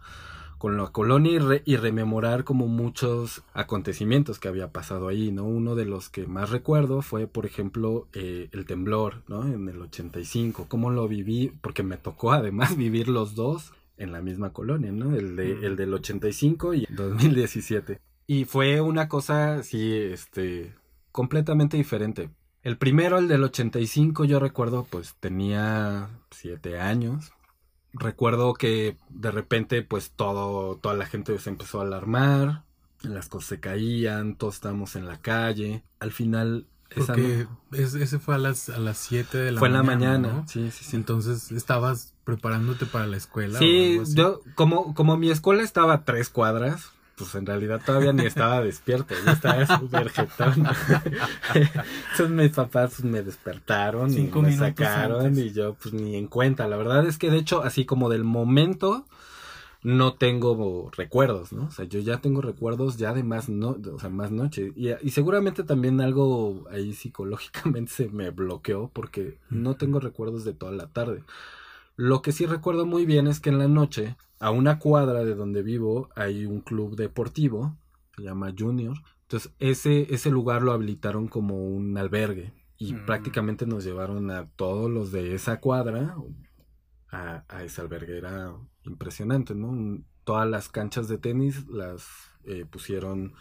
con 0.58 0.76
la 0.76 0.88
colonia 0.88 1.40
y, 1.64 1.76
rememorar 1.76 2.42
como 2.42 2.66
muchos 2.66 3.44
acontecimientos 3.54 4.40
que 4.40 4.48
había 4.48 4.72
pasado 4.72 5.06
ahí, 5.06 5.30
¿no? 5.30 5.44
Uno 5.44 5.76
de 5.76 5.84
los 5.84 6.08
que 6.08 6.26
más 6.26 6.50
recuerdo 6.50 7.00
fue, 7.00 7.28
por 7.28 7.46
ejemplo, 7.46 8.08
eh, 8.12 8.48
el 8.50 8.64
temblor, 8.66 9.22
¿no? 9.28 9.46
En 9.46 9.68
el 9.68 9.80
85, 9.80 10.66
cómo 10.66 10.90
lo 10.90 11.06
viví, 11.06 11.52
porque 11.60 11.84
me 11.84 11.96
tocó 11.96 12.32
además 12.32 12.76
vivir 12.76 13.06
los 13.06 13.36
dos 13.36 13.72
en 13.96 14.10
la 14.10 14.20
misma 14.20 14.52
colonia, 14.52 14.90
¿no? 14.90 15.14
El, 15.14 15.36
de, 15.36 15.64
el 15.64 15.76
del 15.76 15.94
85 15.94 16.74
y 16.74 16.86
2017. 16.90 18.00
Y 18.26 18.46
fue 18.46 18.80
una 18.80 19.08
cosa, 19.08 19.62
sí, 19.62 19.92
este, 19.94 20.74
completamente 21.12 21.76
diferente 21.76 22.30
el 22.62 22.76
primero, 22.76 23.18
el 23.18 23.28
del 23.28 23.44
85, 23.44 24.24
yo 24.24 24.38
recuerdo, 24.38 24.86
pues 24.88 25.14
tenía 25.18 26.10
siete 26.30 26.78
años. 26.78 27.32
Recuerdo 27.92 28.54
que 28.54 28.96
de 29.08 29.30
repente, 29.30 29.82
pues 29.82 30.10
todo, 30.10 30.76
toda 30.76 30.94
la 30.94 31.06
gente 31.06 31.36
se 31.38 31.50
empezó 31.50 31.80
a 31.80 31.84
alarmar, 31.84 32.62
las 33.02 33.28
cosas 33.28 33.48
se 33.48 33.60
caían, 33.60 34.36
todos 34.36 34.56
estábamos 34.56 34.94
en 34.94 35.06
la 35.06 35.20
calle. 35.20 35.82
Al 35.98 36.12
final, 36.12 36.66
Porque 36.94 37.46
ese 37.72 38.18
fue 38.18 38.34
a 38.34 38.38
las, 38.38 38.68
a 38.68 38.78
las 38.78 38.98
7 38.98 39.38
de 39.38 39.52
la 39.52 39.60
mañana. 39.60 39.60
Fue 39.60 39.68
en 39.68 39.72
la 39.74 39.82
mañana, 39.82 40.44
sí, 40.46 40.70
sí, 40.70 40.84
sí. 40.84 40.96
Entonces, 40.96 41.50
¿estabas 41.52 42.14
preparándote 42.24 42.84
para 42.86 43.06
la 43.06 43.16
escuela? 43.16 43.58
Sí, 43.58 44.00
yo, 44.14 44.42
como, 44.54 44.94
como 44.94 45.16
mi 45.16 45.30
escuela 45.30 45.62
estaba 45.62 45.94
a 45.94 46.04
tres 46.04 46.28
cuadras, 46.28 46.90
pues 47.20 47.34
en 47.34 47.46
realidad 47.46 47.80
todavía 47.84 48.12
ni 48.12 48.24
estaba 48.24 48.62
despierto, 48.62 49.14
yo 49.24 49.32
estaba 49.32 49.78
súper 49.78 50.08
jetón. 50.08 50.54
Entonces 51.54 52.30
mis 52.30 52.50
papás 52.50 52.94
pues, 52.96 53.04
me 53.04 53.22
despertaron 53.22 54.12
y 54.12 54.22
me 54.22 54.56
sacaron 54.56 55.38
y 55.38 55.52
yo 55.52 55.74
pues 55.74 55.92
ni 55.92 56.16
en 56.16 56.26
cuenta. 56.26 56.66
La 56.66 56.76
verdad 56.76 57.06
es 57.06 57.18
que 57.18 57.30
de 57.30 57.38
hecho, 57.38 57.62
así 57.62 57.84
como 57.84 58.08
del 58.08 58.24
momento, 58.24 59.04
no 59.82 60.14
tengo 60.14 60.90
recuerdos, 60.96 61.52
¿no? 61.52 61.64
O 61.66 61.70
sea, 61.70 61.84
yo 61.84 62.00
ya 62.00 62.18
tengo 62.22 62.40
recuerdos 62.40 62.96
ya 62.96 63.12
de 63.12 63.22
más, 63.22 63.48
no, 63.48 63.76
o 63.92 63.98
sea, 63.98 64.08
más 64.08 64.30
noche. 64.30 64.72
Y, 64.76 64.90
y 65.02 65.10
seguramente 65.10 65.62
también 65.62 66.00
algo 66.00 66.66
ahí 66.70 66.94
psicológicamente 66.94 67.92
se 67.94 68.08
me 68.08 68.30
bloqueó 68.30 68.90
porque 68.92 69.38
no 69.50 69.76
tengo 69.76 70.00
recuerdos 70.00 70.44
de 70.44 70.54
toda 70.54 70.72
la 70.72 70.86
tarde. 70.86 71.22
Lo 72.00 72.22
que 72.22 72.32
sí 72.32 72.46
recuerdo 72.46 72.86
muy 72.86 73.04
bien 73.04 73.26
es 73.26 73.40
que 73.40 73.50
en 73.50 73.58
la 73.58 73.68
noche, 73.68 74.16
a 74.38 74.50
una 74.50 74.78
cuadra 74.78 75.22
de 75.22 75.34
donde 75.34 75.62
vivo, 75.62 76.08
hay 76.16 76.46
un 76.46 76.60
club 76.60 76.96
deportivo, 76.96 77.76
se 78.16 78.22
llama 78.22 78.54
Junior. 78.58 78.96
Entonces, 79.24 79.52
ese, 79.58 80.06
ese 80.14 80.30
lugar 80.30 80.62
lo 80.62 80.72
habilitaron 80.72 81.28
como 81.28 81.62
un 81.62 81.98
albergue 81.98 82.54
y 82.78 82.94
mm. 82.94 83.04
prácticamente 83.04 83.66
nos 83.66 83.84
llevaron 83.84 84.30
a 84.30 84.48
todos 84.56 84.90
los 84.90 85.12
de 85.12 85.34
esa 85.34 85.60
cuadra 85.60 86.16
a, 87.10 87.44
a 87.48 87.64
ese 87.64 87.82
albergue. 87.82 88.16
Era 88.16 88.54
impresionante, 88.84 89.54
¿no? 89.54 90.02
todas 90.24 90.48
las 90.48 90.70
canchas 90.70 91.06
de 91.06 91.18
tenis 91.18 91.66
las 91.68 92.06
eh, 92.44 92.64
pusieron 92.64 93.34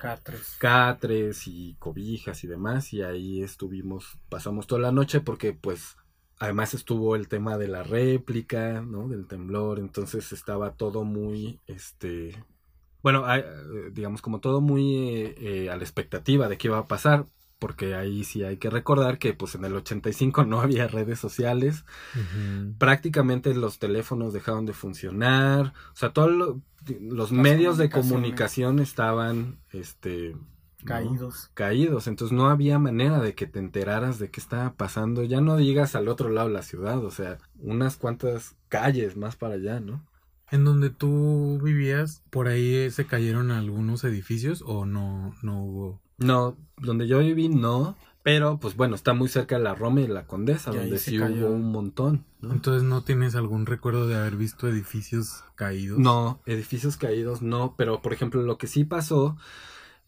catres. 0.00 0.56
catres 0.58 1.46
y 1.46 1.76
cobijas 1.78 2.44
y 2.44 2.46
demás 2.46 2.92
y 2.92 3.00
ahí 3.00 3.42
estuvimos, 3.42 4.18
pasamos 4.28 4.66
toda 4.66 4.82
la 4.82 4.92
noche 4.92 5.20
porque 5.20 5.54
pues 5.54 5.96
Además 6.42 6.74
estuvo 6.74 7.14
el 7.14 7.28
tema 7.28 7.56
de 7.56 7.68
la 7.68 7.84
réplica, 7.84 8.82
¿no? 8.82 9.06
Del 9.06 9.28
temblor, 9.28 9.78
entonces 9.78 10.32
estaba 10.32 10.72
todo 10.72 11.04
muy, 11.04 11.60
este, 11.68 12.44
bueno, 13.00 13.32
eh, 13.32 13.44
digamos 13.92 14.22
como 14.22 14.40
todo 14.40 14.60
muy 14.60 14.96
eh, 14.96 15.34
eh, 15.38 15.70
a 15.70 15.76
la 15.76 15.84
expectativa 15.84 16.48
de 16.48 16.58
qué 16.58 16.66
iba 16.66 16.78
a 16.78 16.88
pasar, 16.88 17.26
porque 17.60 17.94
ahí 17.94 18.24
sí 18.24 18.42
hay 18.42 18.56
que 18.56 18.70
recordar 18.70 19.18
que 19.18 19.34
pues 19.34 19.54
en 19.54 19.64
el 19.64 19.76
85 19.76 20.44
no 20.44 20.60
había 20.60 20.88
redes 20.88 21.20
sociales, 21.20 21.84
prácticamente 22.76 23.54
los 23.54 23.78
teléfonos 23.78 24.32
dejaron 24.32 24.66
de 24.66 24.72
funcionar, 24.72 25.74
o 25.92 25.96
sea, 25.96 26.12
todos 26.12 26.58
los 27.00 27.30
medios 27.30 27.78
de 27.78 27.88
comunicación 27.88 28.80
estaban, 28.80 29.60
este, 29.70 30.34
Caídos. 30.84 31.50
Caídos. 31.54 32.06
Entonces 32.06 32.36
no 32.36 32.48
había 32.48 32.78
manera 32.78 33.20
de 33.20 33.34
que 33.34 33.46
te 33.46 33.58
enteraras 33.58 34.18
de 34.18 34.30
qué 34.30 34.40
estaba 34.40 34.74
pasando. 34.74 35.22
Ya 35.24 35.40
no 35.40 35.56
digas 35.56 35.94
al 35.94 36.08
otro 36.08 36.28
lado 36.28 36.48
de 36.48 36.54
la 36.54 36.62
ciudad, 36.62 37.04
o 37.04 37.10
sea, 37.10 37.38
unas 37.58 37.96
cuantas 37.96 38.56
calles 38.68 39.16
más 39.16 39.36
para 39.36 39.54
allá, 39.54 39.80
¿no? 39.80 40.04
En 40.50 40.64
donde 40.64 40.90
tú 40.90 41.58
vivías, 41.62 42.22
por 42.28 42.46
ahí 42.48 42.90
se 42.90 43.06
cayeron 43.06 43.50
algunos 43.50 44.04
edificios 44.04 44.62
o 44.66 44.84
no, 44.84 45.34
no 45.42 45.64
hubo. 45.64 46.02
No, 46.18 46.56
donde 46.76 47.08
yo 47.08 47.20
viví 47.20 47.48
no, 47.48 47.96
pero 48.22 48.58
pues 48.58 48.76
bueno, 48.76 48.94
está 48.94 49.14
muy 49.14 49.28
cerca 49.28 49.56
de 49.56 49.64
la 49.64 49.74
Roma 49.74 50.02
y 50.02 50.06
la 50.06 50.26
Condesa, 50.26 50.70
donde 50.70 50.98
sí 50.98 51.18
hubo 51.18 51.48
un 51.48 51.72
montón. 51.72 52.24
Entonces 52.42 52.82
no 52.82 53.02
tienes 53.02 53.34
algún 53.34 53.66
recuerdo 53.66 54.06
de 54.06 54.14
haber 54.14 54.36
visto 54.36 54.68
edificios 54.68 55.42
caídos. 55.54 55.98
No, 55.98 56.40
edificios 56.46 56.96
caídos 56.96 57.42
no, 57.42 57.74
pero 57.76 58.02
por 58.02 58.12
ejemplo 58.12 58.42
lo 58.42 58.58
que 58.58 58.66
sí 58.66 58.84
pasó 58.84 59.36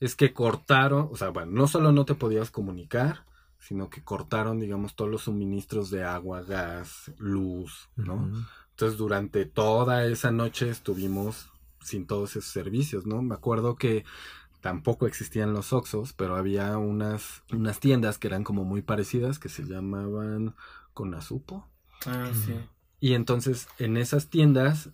es 0.04 0.16
que 0.16 0.34
cortaron, 0.34 1.08
o 1.10 1.16
sea, 1.16 1.30
bueno, 1.30 1.52
no 1.52 1.66
solo 1.66 1.90
no 1.90 2.04
te 2.04 2.14
podías 2.14 2.50
comunicar, 2.50 3.24
sino 3.58 3.88
que 3.88 4.04
cortaron, 4.04 4.60
digamos, 4.60 4.94
todos 4.94 5.10
los 5.10 5.22
suministros 5.22 5.90
de 5.90 6.04
agua, 6.04 6.42
gas, 6.42 7.10
luz, 7.16 7.88
¿no? 7.96 8.30
Entonces, 8.70 8.98
durante 8.98 9.46
toda 9.46 10.04
esa 10.04 10.30
noche 10.30 10.68
estuvimos 10.68 11.48
sin 11.80 12.06
todos 12.06 12.36
esos 12.36 12.50
servicios, 12.50 13.06
¿no? 13.06 13.22
Me 13.22 13.34
acuerdo 13.34 13.76
que 13.76 14.04
tampoco 14.60 15.06
existían 15.06 15.54
los 15.54 15.72
Oxos, 15.72 16.12
pero 16.12 16.36
había 16.36 16.76
unas, 16.76 17.42
unas 17.50 17.80
tiendas 17.80 18.18
que 18.18 18.26
eran 18.26 18.44
como 18.44 18.64
muy 18.64 18.82
parecidas, 18.82 19.38
que 19.38 19.48
se 19.48 19.64
llamaban 19.64 20.54
Conazupo. 20.92 21.66
Ah, 22.04 22.30
sí. 22.34 22.54
Y 23.00 23.14
entonces, 23.14 23.68
en 23.78 23.96
esas 23.96 24.28
tiendas 24.28 24.90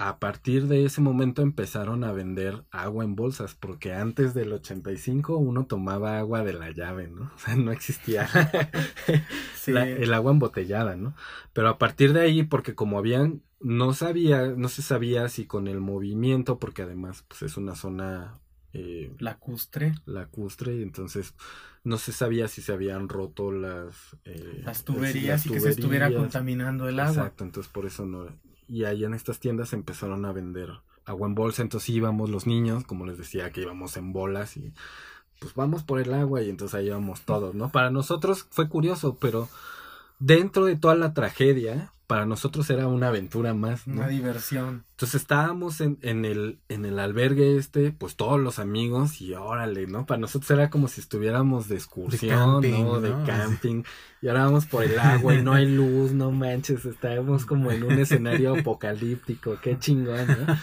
a 0.00 0.20
partir 0.20 0.68
de 0.68 0.84
ese 0.84 1.00
momento 1.00 1.42
empezaron 1.42 2.04
a 2.04 2.12
vender 2.12 2.62
agua 2.70 3.02
en 3.02 3.16
bolsas, 3.16 3.56
porque 3.56 3.94
antes 3.94 4.32
del 4.32 4.52
85 4.52 5.36
uno 5.36 5.66
tomaba 5.66 6.20
agua 6.20 6.44
de 6.44 6.52
la 6.52 6.70
llave, 6.70 7.08
¿no? 7.08 7.32
O 7.34 7.38
sea, 7.38 7.56
no 7.56 7.72
existía 7.72 8.28
el 9.66 10.14
agua 10.14 10.30
embotellada, 10.30 10.94
¿no? 10.94 11.16
Pero 11.52 11.68
a 11.68 11.78
partir 11.78 12.12
de 12.12 12.20
ahí, 12.20 12.44
porque 12.44 12.76
como 12.76 12.96
habían, 12.96 13.42
no 13.58 13.92
sabía, 13.92 14.46
no 14.46 14.68
se 14.68 14.82
sabía 14.82 15.28
si 15.28 15.46
con 15.46 15.66
el 15.66 15.80
movimiento, 15.80 16.60
porque 16.60 16.82
además 16.82 17.24
pues 17.26 17.42
es 17.42 17.56
una 17.56 17.74
zona... 17.74 18.38
Eh, 18.74 19.12
lacustre. 19.18 19.94
Lacustre, 20.06 20.76
y 20.76 20.82
entonces 20.82 21.34
no 21.82 21.96
se 21.96 22.12
sabía 22.12 22.46
si 22.46 22.62
se 22.62 22.72
habían 22.72 23.08
roto 23.08 23.50
las... 23.50 24.16
Eh, 24.24 24.62
las 24.64 24.84
tuberías 24.84 25.44
y 25.46 25.50
que 25.50 25.58
se 25.58 25.70
estuviera 25.70 26.12
contaminando 26.14 26.88
el 26.88 27.00
agua. 27.00 27.14
Exacto, 27.14 27.42
entonces 27.42 27.72
por 27.72 27.84
eso 27.84 28.06
no 28.06 28.28
y 28.68 28.84
ahí 28.84 29.04
en 29.04 29.14
estas 29.14 29.40
tiendas 29.40 29.72
empezaron 29.72 30.24
a 30.24 30.32
vender 30.32 30.70
agua 31.04 31.26
en 31.26 31.34
bolsa, 31.34 31.62
entonces 31.62 31.88
íbamos 31.90 32.30
los 32.30 32.46
niños, 32.46 32.84
como 32.84 33.06
les 33.06 33.18
decía, 33.18 33.50
que 33.50 33.62
íbamos 33.62 33.96
en 33.96 34.12
bolas 34.12 34.56
y 34.56 34.72
pues 35.40 35.54
vamos 35.54 35.82
por 35.82 36.00
el 36.00 36.12
agua 36.12 36.42
y 36.42 36.50
entonces 36.50 36.74
ahí 36.74 36.86
íbamos 36.86 37.22
todos, 37.22 37.54
¿no? 37.54 37.70
Para 37.70 37.90
nosotros 37.90 38.46
fue 38.50 38.68
curioso, 38.68 39.16
pero 39.20 39.48
dentro 40.18 40.64
de 40.64 40.76
toda 40.76 40.96
la 40.96 41.14
tragedia, 41.14 41.92
para 42.06 42.26
nosotros 42.26 42.68
era 42.70 42.88
una 42.88 43.08
aventura 43.08 43.54
más. 43.54 43.86
Una 43.86 44.08
diversión. 44.08 44.84
Entonces 44.98 45.20
estábamos 45.20 45.80
en, 45.80 45.96
en, 46.02 46.24
el, 46.24 46.58
en 46.68 46.84
el 46.84 46.98
albergue 46.98 47.56
este, 47.56 47.92
pues 47.92 48.16
todos 48.16 48.40
los 48.40 48.58
amigos 48.58 49.20
y 49.20 49.32
órale, 49.32 49.86
¿no? 49.86 50.06
Para 50.06 50.18
nosotros 50.18 50.50
era 50.50 50.70
como 50.70 50.88
si 50.88 51.00
estuviéramos 51.00 51.68
de 51.68 51.76
excursión, 51.76 52.68
¿no? 52.68 53.00
De 53.00 53.14
camping. 53.24 53.84
Y 54.20 54.26
ahora 54.26 54.46
vamos 54.46 54.66
por 54.66 54.82
el 54.82 54.98
agua 54.98 55.36
y 55.36 55.42
no 55.42 55.52
hay 55.52 55.66
luz, 55.66 56.10
no 56.10 56.32
manches, 56.32 56.84
estábamos 56.84 57.46
como 57.46 57.70
en 57.70 57.84
un 57.84 57.92
escenario 58.00 58.56
apocalíptico, 58.56 59.58
qué 59.62 59.78
chingón, 59.78 60.26
¿no? 60.26 60.58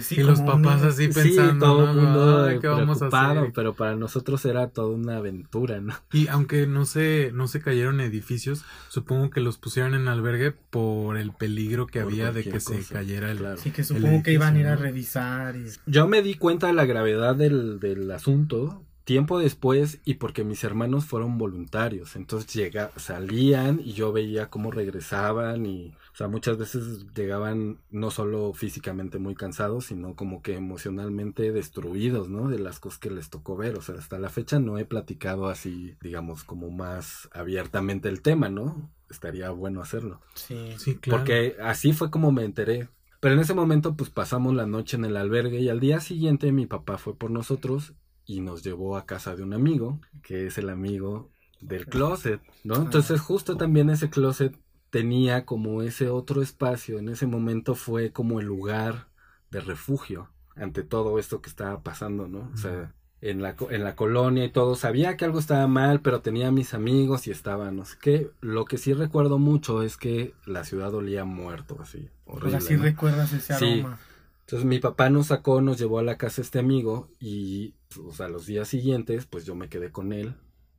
Y 0.10 0.22
los 0.24 0.40
papás 0.40 0.82
así 0.82 1.06
pensando, 1.06 1.52
sí, 1.52 1.58
todo 1.60 1.90
el 1.90 1.96
mundo 1.96 2.60
¿qué 2.60 2.66
vamos 2.66 3.00
a 3.00 3.06
hacer? 3.06 3.52
pero 3.54 3.74
para 3.74 3.94
nosotros 3.94 4.44
era 4.44 4.70
toda 4.70 4.88
una 4.88 5.18
aventura, 5.18 5.80
¿no? 5.80 5.94
Y 6.12 6.26
aunque 6.26 6.66
no 6.66 6.84
se, 6.84 7.30
no 7.32 7.46
se 7.46 7.60
cayeron 7.60 8.00
edificios, 8.00 8.64
supongo 8.88 9.30
que 9.30 9.38
los 9.38 9.58
pusieron 9.58 9.94
en 9.94 10.08
albergue 10.08 10.50
por 10.50 11.16
el 11.16 11.30
peligro 11.30 11.86
que 11.86 12.00
había 12.00 12.32
de 12.32 12.42
que 12.42 12.58
se 12.58 12.82
el 13.10 13.58
Sí, 13.58 13.70
que 13.70 13.84
supongo 13.84 14.22
que 14.22 14.32
iban 14.32 14.56
a 14.56 14.60
ir 14.60 14.66
a 14.66 14.76
revisar. 14.76 15.54
Yo 15.86 16.08
me 16.08 16.22
di 16.22 16.34
cuenta 16.34 16.66
de 16.66 16.72
la 16.72 16.86
gravedad 16.86 17.34
del, 17.34 17.80
del 17.80 18.10
asunto 18.10 18.84
tiempo 19.04 19.38
después 19.38 20.00
y 20.04 20.14
porque 20.14 20.44
mis 20.44 20.64
hermanos 20.64 21.04
fueron 21.04 21.38
voluntarios, 21.38 22.16
entonces 22.16 22.52
llega, 22.52 22.90
salían 22.96 23.80
y 23.84 23.92
yo 23.92 24.12
veía 24.12 24.48
cómo 24.48 24.70
regresaban 24.70 25.66
y, 25.66 25.94
o 26.12 26.16
sea, 26.16 26.28
muchas 26.28 26.56
veces 26.56 27.06
llegaban 27.14 27.78
no 27.90 28.10
solo 28.10 28.52
físicamente 28.54 29.18
muy 29.18 29.34
cansados, 29.34 29.86
sino 29.86 30.16
como 30.16 30.42
que 30.42 30.56
emocionalmente 30.56 31.52
destruidos, 31.52 32.28
¿no? 32.28 32.48
De 32.48 32.58
las 32.58 32.80
cosas 32.80 32.98
que 32.98 33.10
les 33.10 33.30
tocó 33.30 33.56
ver, 33.56 33.76
o 33.76 33.82
sea, 33.82 33.96
hasta 33.96 34.18
la 34.18 34.30
fecha 34.30 34.58
no 34.58 34.78
he 34.78 34.86
platicado 34.86 35.48
así, 35.48 35.94
digamos, 36.00 36.44
como 36.44 36.70
más 36.70 37.28
abiertamente 37.32 38.08
el 38.08 38.22
tema, 38.22 38.48
¿no? 38.48 38.90
Estaría 39.14 39.50
bueno 39.50 39.80
hacerlo. 39.80 40.20
Sí, 40.34 40.74
sí, 40.78 40.96
claro. 40.96 41.18
Porque 41.18 41.56
así 41.62 41.92
fue 41.92 42.10
como 42.10 42.32
me 42.32 42.44
enteré. 42.44 42.88
Pero 43.20 43.34
en 43.34 43.40
ese 43.40 43.54
momento 43.54 43.96
pues 43.96 44.10
pasamos 44.10 44.54
la 44.54 44.66
noche 44.66 44.96
en 44.96 45.06
el 45.06 45.16
albergue 45.16 45.60
y 45.60 45.70
al 45.70 45.80
día 45.80 46.00
siguiente 46.00 46.52
mi 46.52 46.66
papá 46.66 46.98
fue 46.98 47.16
por 47.16 47.30
nosotros 47.30 47.94
y 48.26 48.40
nos 48.40 48.62
llevó 48.62 48.96
a 48.96 49.06
casa 49.06 49.34
de 49.34 49.42
un 49.42 49.54
amigo, 49.54 50.00
que 50.22 50.46
es 50.46 50.58
el 50.58 50.68
amigo 50.68 51.30
del 51.60 51.86
closet, 51.86 52.42
¿no? 52.64 52.76
Entonces 52.76 53.20
justo 53.20 53.56
también 53.56 53.88
ese 53.88 54.10
closet 54.10 54.58
tenía 54.90 55.44
como 55.46 55.82
ese 55.82 56.08
otro 56.08 56.42
espacio, 56.42 56.98
en 56.98 57.08
ese 57.08 57.26
momento 57.26 57.74
fue 57.74 58.12
como 58.12 58.40
el 58.40 58.46
lugar 58.46 59.08
de 59.50 59.60
refugio 59.60 60.30
ante 60.54 60.82
todo 60.82 61.18
esto 61.18 61.40
que 61.40 61.48
estaba 61.48 61.82
pasando, 61.82 62.28
¿no? 62.28 62.50
O 62.52 62.56
sea, 62.56 62.94
en 63.24 63.40
la, 63.40 63.56
en 63.70 63.82
la 63.82 63.96
colonia 63.96 64.44
y 64.44 64.50
todo. 64.50 64.76
Sabía 64.76 65.16
que 65.16 65.24
algo 65.24 65.38
estaba 65.38 65.66
mal, 65.66 66.00
pero 66.00 66.20
tenía 66.20 66.50
mis 66.50 66.74
amigos 66.74 67.26
y 67.26 67.30
estaba 67.30 67.70
no 67.70 67.86
sé 67.86 67.96
qué. 68.00 68.30
Lo 68.42 68.66
que 68.66 68.76
sí 68.76 68.92
recuerdo 68.92 69.38
mucho 69.38 69.82
es 69.82 69.96
que 69.96 70.34
la 70.44 70.62
ciudad 70.64 70.94
olía 70.94 71.24
muerto, 71.24 71.78
así. 71.80 72.10
Horrible, 72.26 72.58
así 72.58 72.76
recuerdas 72.76 73.32
ese 73.32 73.54
aroma. 73.54 73.98
Entonces 74.40 74.66
mi 74.66 74.78
papá 74.78 75.08
nos 75.08 75.28
sacó, 75.28 75.62
nos 75.62 75.78
llevó 75.78 76.00
a 76.00 76.02
la 76.02 76.18
casa 76.18 76.42
este 76.42 76.58
amigo 76.58 77.08
y, 77.18 77.72
o 78.06 78.12
sea, 78.12 78.28
los 78.28 78.44
días 78.44 78.68
siguientes, 78.68 79.24
pues 79.24 79.46
yo 79.46 79.54
me 79.54 79.70
quedé 79.70 79.90
con 79.90 80.12
él 80.12 80.34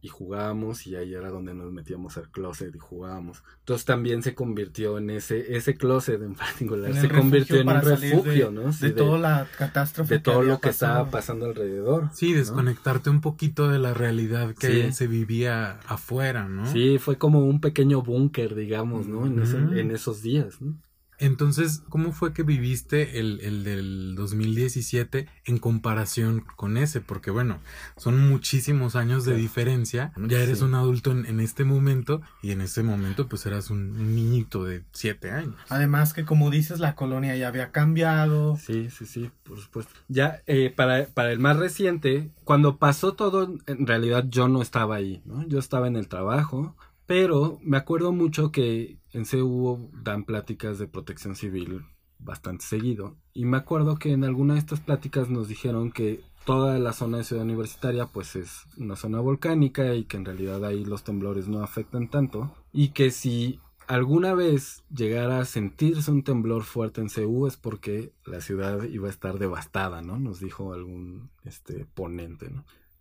y 0.05 0.07
jugábamos 0.07 0.85
y 0.85 0.95
ahí 0.95 1.15
era 1.15 1.31
donde 1.31 1.55
nos 1.55 1.71
metíamos 1.71 2.15
al 2.17 2.29
closet 2.29 2.75
y 2.75 2.77
jugábamos. 2.77 3.43
Entonces 3.61 3.85
también 3.85 4.21
se 4.21 4.35
convirtió 4.35 4.99
en 4.99 5.09
ese, 5.09 5.55
ese 5.57 5.75
closet 5.75 6.21
en 6.21 6.35
particular, 6.35 6.93
se 6.93 7.09
convirtió 7.09 7.59
en 7.59 7.69
un 7.69 7.81
refugio, 7.81 8.51
¿no? 8.51 8.71
de, 8.71 8.91
toda 8.91 9.17
la 9.17 9.47
catástrofe. 9.57 10.15
De 10.15 10.19
todo 10.19 10.43
lo 10.43 10.59
que 10.59 10.69
estaba 10.69 11.09
pasando 11.09 11.47
alrededor. 11.47 12.09
Sí, 12.13 12.33
desconectarte 12.33 13.09
un 13.09 13.19
poquito 13.19 13.67
de 13.67 13.79
la 13.79 13.95
realidad 13.95 14.53
que 14.53 14.93
se 14.93 15.07
vivía 15.07 15.79
afuera, 15.87 16.47
¿no? 16.47 16.71
Sí, 16.71 16.99
fue 16.99 17.17
como 17.17 17.39
un 17.39 17.59
pequeño 17.59 18.03
búnker, 18.03 18.53
digamos, 18.53 19.07
¿no? 19.07 19.25
En, 19.25 19.39
en 19.75 19.89
esos 19.89 20.21
días, 20.21 20.61
¿no? 20.61 20.75
Entonces, 21.17 21.83
¿cómo 21.89 22.11
fue 22.11 22.33
que 22.33 22.43
viviste 22.43 23.19
el, 23.19 23.39
el, 23.41 23.63
del 23.63 24.15
2017 24.15 25.27
en 25.45 25.57
comparación 25.57 26.43
con 26.55 26.77
ese? 26.77 27.01
Porque 27.01 27.31
bueno, 27.31 27.59
son 27.97 28.29
muchísimos 28.29 28.95
años 28.95 29.25
de 29.25 29.35
diferencia. 29.35 30.11
Ya 30.27 30.39
eres 30.39 30.61
un 30.61 30.75
adulto 30.75 31.11
en, 31.11 31.39
este 31.39 31.63
momento 31.63 32.21
y 32.41 32.51
en 32.51 32.61
ese 32.61 32.83
momento 32.83 33.27
pues 33.27 33.45
eras 33.45 33.69
un 33.69 34.15
niñito 34.15 34.63
de 34.63 34.83
siete 34.91 35.31
años. 35.31 35.55
Además 35.69 36.13
que 36.13 36.25
como 36.25 36.49
dices, 36.49 36.79
la 36.79 36.95
colonia 36.95 37.35
ya 37.35 37.47
había 37.47 37.71
cambiado. 37.71 38.57
Sí, 38.57 38.89
sí, 38.89 39.05
sí, 39.05 39.31
por 39.43 39.59
supuesto. 39.59 39.93
Ya, 40.07 40.41
eh, 40.47 40.73
para, 40.75 41.05
para 41.07 41.31
el 41.31 41.39
más 41.39 41.57
reciente, 41.57 42.29
cuando 42.43 42.77
pasó 42.77 43.13
todo, 43.13 43.55
en 43.67 43.87
realidad 43.87 44.25
yo 44.29 44.47
no 44.47 44.61
estaba 44.61 44.95
ahí, 44.95 45.21
¿no? 45.25 45.47
Yo 45.47 45.59
estaba 45.59 45.87
en 45.87 45.95
el 45.95 46.07
trabajo, 46.07 46.75
pero 47.05 47.59
me 47.61 47.77
acuerdo 47.77 48.11
mucho 48.11 48.51
que 48.51 48.97
en 49.15 49.23
CU 49.25 49.89
dan 50.03 50.25
pláticas 50.25 50.77
de 50.77 50.87
protección 50.87 51.35
civil 51.35 51.85
bastante 52.19 52.65
seguido. 52.65 53.15
Y 53.33 53.45
me 53.45 53.57
acuerdo 53.57 53.95
que 53.95 54.11
en 54.11 54.23
alguna 54.23 54.55
de 54.55 54.59
estas 54.59 54.81
pláticas 54.81 55.29
nos 55.29 55.47
dijeron 55.47 55.91
que 55.91 56.21
toda 56.45 56.77
la 56.79 56.91
zona 56.91 57.19
de 57.19 57.23
Ciudad 57.23 57.43
Universitaria 57.43 58.07
pues 58.07 58.35
es 58.35 58.65
una 58.77 58.95
zona 58.95 59.19
volcánica 59.19 59.95
y 59.95 60.03
que 60.03 60.17
en 60.17 60.25
realidad 60.25 60.63
ahí 60.65 60.83
los 60.83 61.03
temblores 61.03 61.47
no 61.47 61.63
afectan 61.63 62.09
tanto. 62.09 62.53
Y 62.73 62.89
que 62.89 63.09
si 63.09 63.59
alguna 63.87 64.33
vez 64.33 64.83
llegara 64.93 65.39
a 65.39 65.45
sentirse 65.45 66.11
un 66.11 66.23
temblor 66.23 66.63
fuerte 66.63 66.99
en 66.99 67.09
CU 67.09 67.47
es 67.47 67.55
porque 67.55 68.11
la 68.25 68.41
ciudad 68.41 68.83
iba 68.83 69.07
a 69.07 69.11
estar 69.11 69.39
devastada, 69.39 70.01
¿no? 70.01 70.19
Nos 70.19 70.39
dijo 70.41 70.73
algún 70.73 71.29
este 71.45 71.85
ponente. 71.85 72.51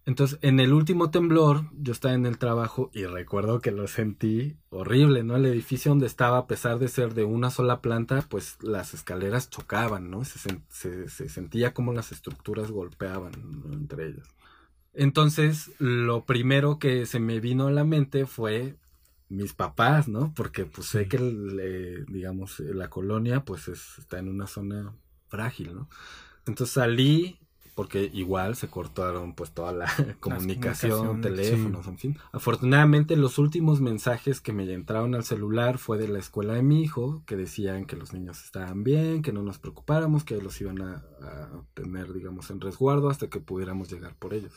Entonces, 0.06 0.38
en 0.42 0.60
el 0.60 0.74
último 0.74 1.10
temblor, 1.10 1.70
yo 1.72 1.92
estaba 1.92 2.12
en 2.14 2.26
el 2.26 2.36
trabajo 2.36 2.90
y 2.92 3.06
recuerdo 3.06 3.60
que 3.60 3.70
lo 3.70 3.86
sentí 3.88 4.58
horrible, 4.68 5.24
¿no? 5.24 5.36
El 5.36 5.46
edificio 5.46 5.90
donde 5.90 6.06
estaba, 6.06 6.36
a 6.36 6.46
pesar 6.46 6.78
de 6.78 6.88
ser 6.88 7.14
de 7.14 7.24
una 7.24 7.50
sola 7.50 7.80
planta, 7.80 8.22
pues 8.28 8.58
las 8.60 8.92
escaleras 8.92 9.48
chocaban, 9.48 10.10
¿no? 10.10 10.24
Se, 10.24 10.60
se, 10.68 11.28
sentía 11.28 11.72
como 11.72 11.94
las 11.94 12.12
estructuras 12.12 12.70
golpeaban 12.70 13.32
entre 13.72 14.08
ellas. 14.08 14.28
Entonces, 14.92 15.72
lo 15.78 16.26
primero 16.26 16.78
que 16.78 17.06
se 17.06 17.18
me 17.18 17.40
vino 17.40 17.66
a 17.66 17.72
la 17.72 17.84
mente 17.84 18.26
fue 18.26 18.76
mis 19.30 19.54
papás, 19.54 20.06
¿no? 20.06 20.34
Porque 20.34 20.66
pues 20.66 20.86
sé 20.88 21.08
que, 21.08 22.04
digamos, 22.08 22.60
la 22.60 22.90
colonia 22.90 23.44
pues 23.44 23.68
está 23.68 24.18
en 24.18 24.28
una 24.28 24.46
zona 24.46 24.94
frágil, 25.28 25.74
¿no? 25.74 25.88
Entonces 26.46 26.74
salí 26.74 27.38
porque 27.74 28.10
igual 28.12 28.54
se 28.54 28.68
cortaron 28.68 29.34
pues 29.34 29.50
toda 29.50 29.72
la 29.72 29.86
comunicación, 30.20 31.20
teléfonos, 31.20 31.86
en 31.88 31.98
fin. 31.98 32.18
Afortunadamente 32.32 33.16
los 33.16 33.38
últimos 33.38 33.80
mensajes 33.80 34.40
que 34.40 34.52
me 34.52 34.72
entraron 34.72 35.14
al 35.14 35.24
celular 35.24 35.78
fue 35.78 35.98
de 35.98 36.08
la 36.08 36.18
escuela 36.18 36.54
de 36.54 36.62
mi 36.62 36.82
hijo, 36.82 37.22
que 37.26 37.36
decían 37.36 37.84
que 37.84 37.96
los 37.96 38.12
niños 38.12 38.44
estaban 38.44 38.84
bien, 38.84 39.22
que 39.22 39.32
no 39.32 39.42
nos 39.42 39.58
preocupáramos, 39.58 40.24
que 40.24 40.40
los 40.40 40.60
iban 40.60 40.80
a, 40.82 41.04
tener, 41.74 42.12
digamos, 42.12 42.50
en 42.50 42.60
resguardo 42.60 43.08
hasta 43.08 43.28
que 43.28 43.40
pudiéramos 43.40 43.90
llegar 43.90 44.14
por 44.14 44.34
ellos. 44.34 44.52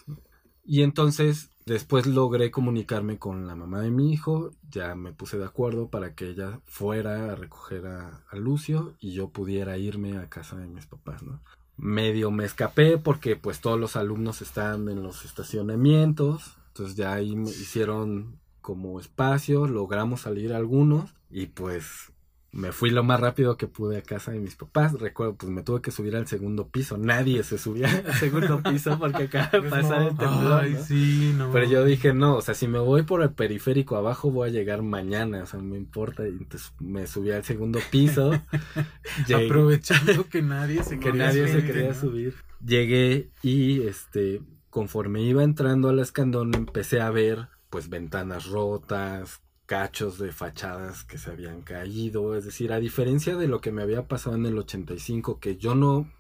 Y 0.66 0.84
entonces 0.84 1.52
después 1.66 2.06
logré 2.06 2.52
comunicarme 2.52 3.18
con 3.18 3.48
la 3.48 3.56
mamá 3.56 3.82
de 3.82 3.90
mi 3.90 4.12
hijo, 4.12 4.52
ya 4.70 4.96
me 4.96 5.14
puse 5.14 5.38
de 5.38 5.46
acuerdo 5.46 5.90
para 5.90 6.14
que 6.14 6.30
ella 6.30 6.60
fuera 6.66 7.32
a 7.32 7.36
recoger 7.36 7.88
a, 7.88 8.24
a 8.30 8.36
Lucio 8.36 8.94
y 9.00 9.14
yo 9.14 9.30
pudiera 9.30 9.78
irme 9.78 10.18
a 10.18 10.30
casa 10.30 10.58
de 10.58 10.68
mis 10.68 10.86
papás, 10.86 11.24
¿no? 11.24 11.42
Medio 11.78 12.32
me 12.32 12.46
escapé 12.46 12.98
porque 12.98 13.36
pues 13.36 13.62
todos 13.62 13.80
los 13.80 13.96
alumnos 13.96 14.42
están 14.42 14.90
en 14.90 15.04
los 15.04 15.26
estacionamientos, 15.26 16.58
entonces 16.70 16.96
ya 16.96 17.14
ahí 17.14 17.36
me 17.36 17.50
hicieron 17.50 18.40
como 18.62 19.00
espacio, 19.00 19.68
logramos 19.68 20.22
salir 20.22 20.54
algunos 20.54 21.16
y 21.30 21.48
pues 21.48 22.12
me 22.58 22.72
fui 22.72 22.90
lo 22.90 23.04
más 23.04 23.20
rápido 23.20 23.56
que 23.56 23.68
pude 23.68 23.98
a 24.00 24.02
casa 24.02 24.32
de 24.32 24.40
mis 24.40 24.56
papás. 24.56 24.94
Recuerdo, 24.94 25.36
pues 25.36 25.52
me 25.52 25.62
tuve 25.62 25.80
que 25.82 25.92
subir 25.92 26.16
al 26.16 26.26
segundo 26.26 26.68
piso. 26.70 26.98
Nadie 26.98 27.44
se 27.44 27.60
subía 27.60 27.88
al 27.88 28.14
segundo 28.20 28.64
piso 28.64 28.98
porque 28.98 29.24
acaba 29.24 29.50
de 29.52 29.60
Pues 29.60 29.72
pasar 29.72 30.02
no. 30.02 30.08
el 30.10 30.18
temblor. 30.18 30.64
Ay, 30.64 30.74
¿no? 30.74 30.84
sí, 30.84 31.34
no. 31.38 31.52
Pero 31.52 31.66
yo 31.70 31.86
dije, 31.86 32.14
no, 32.16 32.36
o 32.38 32.42
sea, 32.42 32.56
si 32.56 32.68
me 32.68 32.80
voy 32.80 33.04
por 33.04 33.22
el 33.22 33.30
periférico 33.30 33.96
abajo, 33.96 34.32
voy 34.32 34.50
a 34.50 34.52
llegar 34.52 34.82
mañana, 34.82 35.44
o 35.44 35.46
sea, 35.46 35.60
no 35.60 35.66
me 35.68 35.78
importa. 35.78 36.26
Y 36.28 36.32
entonces 36.32 36.74
me 36.80 37.06
subí 37.06 37.30
al 37.32 37.44
segundo 37.44 37.80
piso. 37.92 38.32
llegué- 39.28 39.46
Aprovechando 39.46 40.28
que 40.28 40.42
nadie 40.42 40.84
se 40.84 40.96
que 41.00 41.12
quería 41.12 41.28
nadie 41.28 41.46
se 41.48 41.52
subir, 41.60 41.66
quería 41.68 41.88
¿no? 41.90 41.94
subir. 42.00 42.34
Llegué 42.66 43.30
y 43.44 43.84
este 43.84 44.42
conforme 44.72 45.22
iba 45.22 45.44
entrando 45.44 45.90
al 45.90 46.00
escandón 46.00 46.54
empecé 46.54 47.02
a 47.02 47.10
ver 47.12 47.48
pues 47.70 47.90
ventanas 47.90 48.46
rotas, 48.48 49.42
cachos 49.68 50.18
de 50.18 50.32
fachadas 50.32 51.04
que 51.04 51.20
se 51.20 51.30
habían 51.30 51.62
caído, 51.62 52.36
es 52.36 52.46
decir, 52.46 52.74
a 52.74 52.80
diferencia 52.80 53.36
de 53.36 53.48
lo 53.48 53.62
que 53.62 53.72
me 53.72 53.84
había 53.84 54.08
pasado 54.08 54.36
en 54.36 54.48
el 54.48 54.58
85 54.58 55.40
que 55.40 55.58
yo 55.58 55.76
no 55.76 56.12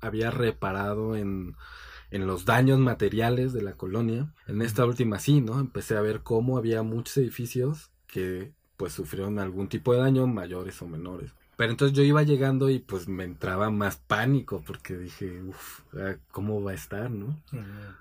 había 0.00 0.30
reparado 0.30 1.16
en 1.16 1.56
en 2.10 2.26
los 2.26 2.44
daños 2.44 2.78
materiales 2.78 3.52
de 3.52 3.62
la 3.62 3.72
colonia, 3.72 4.32
en 4.46 4.62
esta 4.62 4.84
última 4.84 5.18
sí, 5.18 5.40
¿no? 5.40 5.58
Empecé 5.58 5.96
a 5.96 6.00
ver 6.00 6.22
cómo 6.22 6.56
había 6.56 6.82
muchos 6.82 7.16
edificios 7.16 7.90
que 8.06 8.52
pues 8.76 8.92
sufrieron 8.92 9.38
algún 9.38 9.68
tipo 9.68 9.92
de 9.92 10.00
daño, 10.00 10.26
mayores 10.26 10.80
o 10.82 10.86
menores. 10.86 11.32
Pero 11.56 11.70
entonces 11.70 11.96
yo 11.96 12.02
iba 12.04 12.22
llegando 12.22 12.68
y 12.68 12.80
pues 12.80 13.08
me 13.08 13.24
entraba 13.24 13.70
más 13.70 13.96
pánico 13.96 14.62
porque 14.66 14.96
dije, 14.98 15.40
uff, 15.42 15.80
¿cómo 16.30 16.62
va 16.62 16.72
a 16.72 16.74
estar, 16.74 17.10
no? 17.10 17.40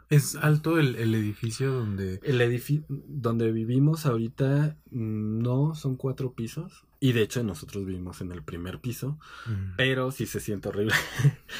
Es 0.10 0.36
alto 0.36 0.78
el, 0.78 0.95
el 0.97 1.16
edificio 1.16 1.72
donde... 1.72 2.20
El 2.24 2.41
edificio 2.41 2.84
donde 2.89 3.51
vivimos 3.53 4.06
ahorita 4.06 4.76
mm, 4.91 5.39
no 5.41 5.74
son 5.74 5.95
cuatro 5.95 6.34
pisos 6.34 6.84
y 6.99 7.14
de 7.14 7.22
hecho 7.22 7.43
nosotros 7.43 7.86
vivimos 7.86 8.20
en 8.22 8.32
el 8.34 8.41
primer 8.43 8.80
piso, 8.80 9.18
Mm. 9.47 9.76
pero 9.78 10.12
sí 10.12 10.26
se 10.26 10.39
siente 10.41 10.68
horrible 10.70 10.93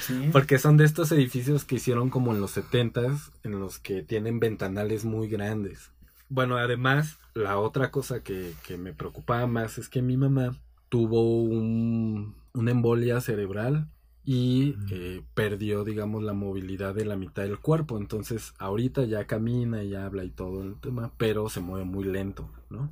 Sí. 0.02 0.30
porque 0.34 0.58
son 0.60 0.76
de 0.76 0.84
estos 0.86 1.12
edificios 1.14 1.64
que 1.64 1.76
hicieron 1.76 2.10
como 2.10 2.34
en 2.34 2.42
los 2.42 2.52
setentas 2.52 3.32
en 3.44 3.60
los 3.60 3.80
que 3.80 4.02
tienen 4.04 4.40
ventanales 4.42 5.06
muy 5.06 5.30
grandes. 5.30 5.92
Bueno, 6.28 6.58
además, 6.58 7.20
la 7.36 7.58
otra 7.60 7.92
cosa 7.92 8.22
que, 8.22 8.54
que 8.66 8.78
me 8.78 8.92
preocupaba 8.94 9.46
más 9.48 9.78
es 9.78 9.88
que 9.88 10.02
mi 10.02 10.18
mamá 10.18 10.58
tuvo 10.90 11.42
un, 11.44 12.36
una 12.54 12.72
embolia 12.72 13.22
cerebral 13.22 13.90
y 14.24 14.74
Mm. 14.78 14.86
eh, 14.92 15.24
perdió, 15.36 15.84
digamos, 15.84 16.24
la 16.24 16.34
movilidad 16.34 16.96
de 16.96 17.06
la 17.06 17.16
mitad 17.16 17.44
del 17.44 17.60
cuerpo. 17.60 17.98
Entonces, 17.98 18.54
ahorita 18.58 19.04
ya 19.06 19.26
camina 19.28 19.84
y 19.84 19.94
habla 19.96 20.24
y 20.24 20.32
todo 20.32 20.64
el 20.64 20.76
tema, 20.80 21.12
pero 21.18 21.48
se 21.50 21.60
mueve 21.60 21.86
muy 21.86 22.06
lento, 22.06 22.50
¿no? 22.70 22.92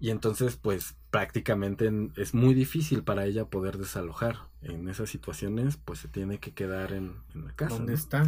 Y 0.00 0.10
entonces, 0.10 0.56
pues 0.56 0.96
prácticamente 1.12 1.86
en- 1.86 2.12
es 2.16 2.34
muy 2.34 2.54
difícil 2.54 3.04
para 3.04 3.24
ella 3.26 3.44
poder 3.44 3.78
desalojar. 3.78 4.48
En 4.62 4.88
esas 4.88 5.08
situaciones, 5.10 5.76
pues 5.76 6.00
se 6.00 6.08
tiene 6.08 6.38
que 6.38 6.52
quedar 6.52 6.92
en, 6.92 7.12
en 7.34 7.44
la 7.44 7.52
casa. 7.54 7.76
¿Dónde 7.76 7.92
¿no? 7.92 7.98
está? 7.98 8.26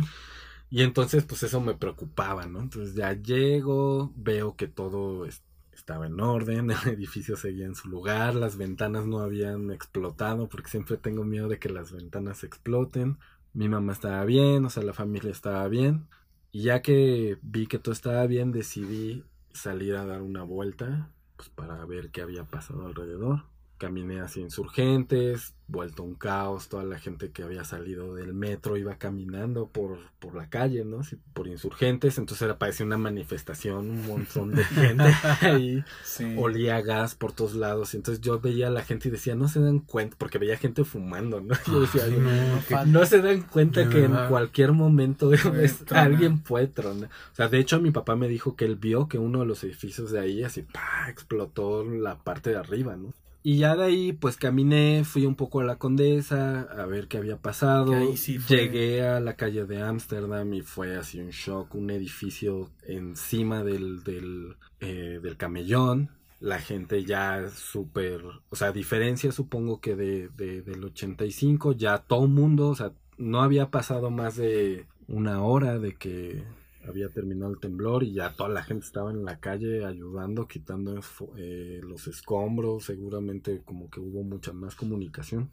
Y 0.70 0.82
entonces, 0.82 1.24
pues 1.24 1.42
eso 1.42 1.60
me 1.60 1.74
preocupaba, 1.74 2.46
¿no? 2.46 2.60
Entonces 2.60 2.94
ya 2.94 3.12
llego, 3.14 4.12
veo 4.16 4.54
que 4.54 4.68
todo 4.68 5.24
es- 5.26 5.42
estaba 5.84 6.06
en 6.06 6.18
orden, 6.18 6.70
el 6.86 6.94
edificio 6.94 7.36
seguía 7.36 7.66
en 7.66 7.74
su 7.74 7.88
lugar, 7.88 8.34
las 8.34 8.56
ventanas 8.56 9.06
no 9.06 9.18
habían 9.18 9.70
explotado, 9.70 10.48
porque 10.48 10.70
siempre 10.70 10.96
tengo 10.96 11.24
miedo 11.24 11.46
de 11.46 11.58
que 11.58 11.68
las 11.68 11.92
ventanas 11.92 12.42
exploten. 12.42 13.18
Mi 13.52 13.68
mamá 13.68 13.92
estaba 13.92 14.24
bien, 14.24 14.64
o 14.64 14.70
sea, 14.70 14.82
la 14.82 14.94
familia 14.94 15.30
estaba 15.30 15.68
bien. 15.68 16.08
Y 16.52 16.62
ya 16.62 16.80
que 16.80 17.38
vi 17.42 17.66
que 17.66 17.78
todo 17.78 17.92
estaba 17.92 18.26
bien, 18.26 18.50
decidí 18.50 19.24
salir 19.52 19.96
a 19.96 20.06
dar 20.06 20.22
una 20.22 20.42
vuelta, 20.42 21.10
pues 21.36 21.50
para 21.50 21.84
ver 21.84 22.10
qué 22.10 22.22
había 22.22 22.44
pasado 22.44 22.86
alrededor. 22.86 23.44
Caminé 23.78 24.20
hacia 24.20 24.40
insurgentes, 24.42 25.54
vuelto 25.66 26.02
un 26.04 26.14
caos, 26.14 26.68
toda 26.68 26.84
la 26.84 26.98
gente 26.98 27.32
que 27.32 27.42
había 27.42 27.64
salido 27.64 28.14
del 28.14 28.32
metro 28.34 28.76
iba 28.76 28.96
caminando 28.98 29.66
por, 29.68 29.98
por 30.20 30.34
la 30.36 30.48
calle, 30.48 30.84
¿no? 30.84 31.00
Por 31.32 31.48
insurgentes, 31.48 32.18
entonces 32.18 32.42
era 32.42 32.58
parecía 32.58 32.86
una 32.86 32.98
manifestación, 32.98 33.90
un 33.90 34.06
montón 34.06 34.52
de 34.52 34.62
gente 34.64 35.04
ahí, 35.40 35.84
Sí. 36.04 36.34
olía 36.38 36.80
gas 36.82 37.14
por 37.16 37.32
todos 37.32 37.54
lados, 37.54 37.94
y 37.94 37.96
entonces 37.96 38.20
yo 38.20 38.38
veía 38.40 38.68
a 38.68 38.70
la 38.70 38.82
gente 38.82 39.08
y 39.08 39.10
decía, 39.10 39.34
no 39.34 39.48
se 39.48 39.60
dan 39.60 39.80
cuenta, 39.80 40.16
porque 40.18 40.38
veía 40.38 40.56
gente 40.56 40.84
fumando, 40.84 41.40
¿no? 41.40 41.54
Yo 41.66 41.80
decía, 41.80 42.04
Ay, 42.04 42.62
"Ay, 42.70 42.90
no, 42.90 43.04
se 43.06 43.20
dan 43.22 43.42
cuenta 43.42 43.88
que 43.88 44.04
en 44.04 44.14
cualquier 44.28 44.72
momento 44.72 45.32
es- 45.32 45.84
alguien 45.92 46.38
puede 46.40 46.68
tronar. 46.68 47.10
O 47.32 47.34
sea, 47.34 47.48
de 47.48 47.58
hecho 47.58 47.80
mi 47.80 47.90
papá 47.90 48.14
me 48.16 48.28
dijo 48.28 48.54
que 48.54 48.66
él 48.66 48.76
vio 48.76 49.08
que 49.08 49.18
uno 49.18 49.40
de 49.40 49.46
los 49.46 49.64
edificios 49.64 50.10
de 50.12 50.20
ahí 50.20 50.44
así 50.44 50.62
¡pah! 50.62 51.08
explotó 51.10 51.84
la 51.84 52.18
parte 52.18 52.50
de 52.50 52.56
arriba, 52.56 52.96
¿no? 52.96 53.12
Y 53.46 53.58
ya 53.58 53.76
de 53.76 53.84
ahí 53.84 54.12
pues 54.14 54.38
caminé, 54.38 55.04
fui 55.04 55.26
un 55.26 55.34
poco 55.34 55.60
a 55.60 55.64
la 55.64 55.76
Condesa 55.76 56.62
a 56.62 56.86
ver 56.86 57.08
qué 57.08 57.18
había 57.18 57.36
pasado. 57.36 57.92
Que 57.92 58.16
sí 58.16 58.38
Llegué 58.48 59.06
a 59.06 59.20
la 59.20 59.36
calle 59.36 59.66
de 59.66 59.82
Ámsterdam 59.82 60.54
y 60.54 60.62
fue 60.62 60.96
así 60.96 61.20
un 61.20 61.28
shock, 61.28 61.74
un 61.74 61.90
edificio 61.90 62.70
encima 62.86 63.62
del, 63.62 64.02
del, 64.02 64.56
eh, 64.80 65.20
del 65.22 65.36
camellón. 65.36 66.08
La 66.40 66.58
gente 66.58 67.04
ya 67.04 67.50
súper, 67.50 68.22
o 68.48 68.56
sea, 68.56 68.68
a 68.68 68.72
diferencia 68.72 69.30
supongo 69.30 69.78
que 69.78 69.94
de, 69.94 70.28
de- 70.30 70.62
del 70.62 70.82
85, 70.82 71.72
ya 71.72 71.98
todo 71.98 72.26
mundo, 72.26 72.68
o 72.70 72.74
sea, 72.74 72.92
no 73.18 73.42
había 73.42 73.70
pasado 73.70 74.10
más 74.10 74.36
de 74.36 74.86
una 75.06 75.42
hora 75.42 75.78
de 75.78 75.94
que 75.96 76.44
había 76.86 77.08
terminado 77.08 77.52
el 77.52 77.58
temblor 77.58 78.02
y 78.02 78.12
ya 78.12 78.34
toda 78.34 78.48
la 78.48 78.62
gente 78.62 78.84
estaba 78.86 79.10
en 79.10 79.24
la 79.24 79.40
calle 79.40 79.84
ayudando, 79.84 80.46
quitando 80.46 81.00
eh, 81.36 81.80
los 81.82 82.06
escombros, 82.06 82.84
seguramente 82.84 83.62
como 83.64 83.90
que 83.90 84.00
hubo 84.00 84.22
mucha 84.22 84.52
más 84.52 84.74
comunicación. 84.74 85.50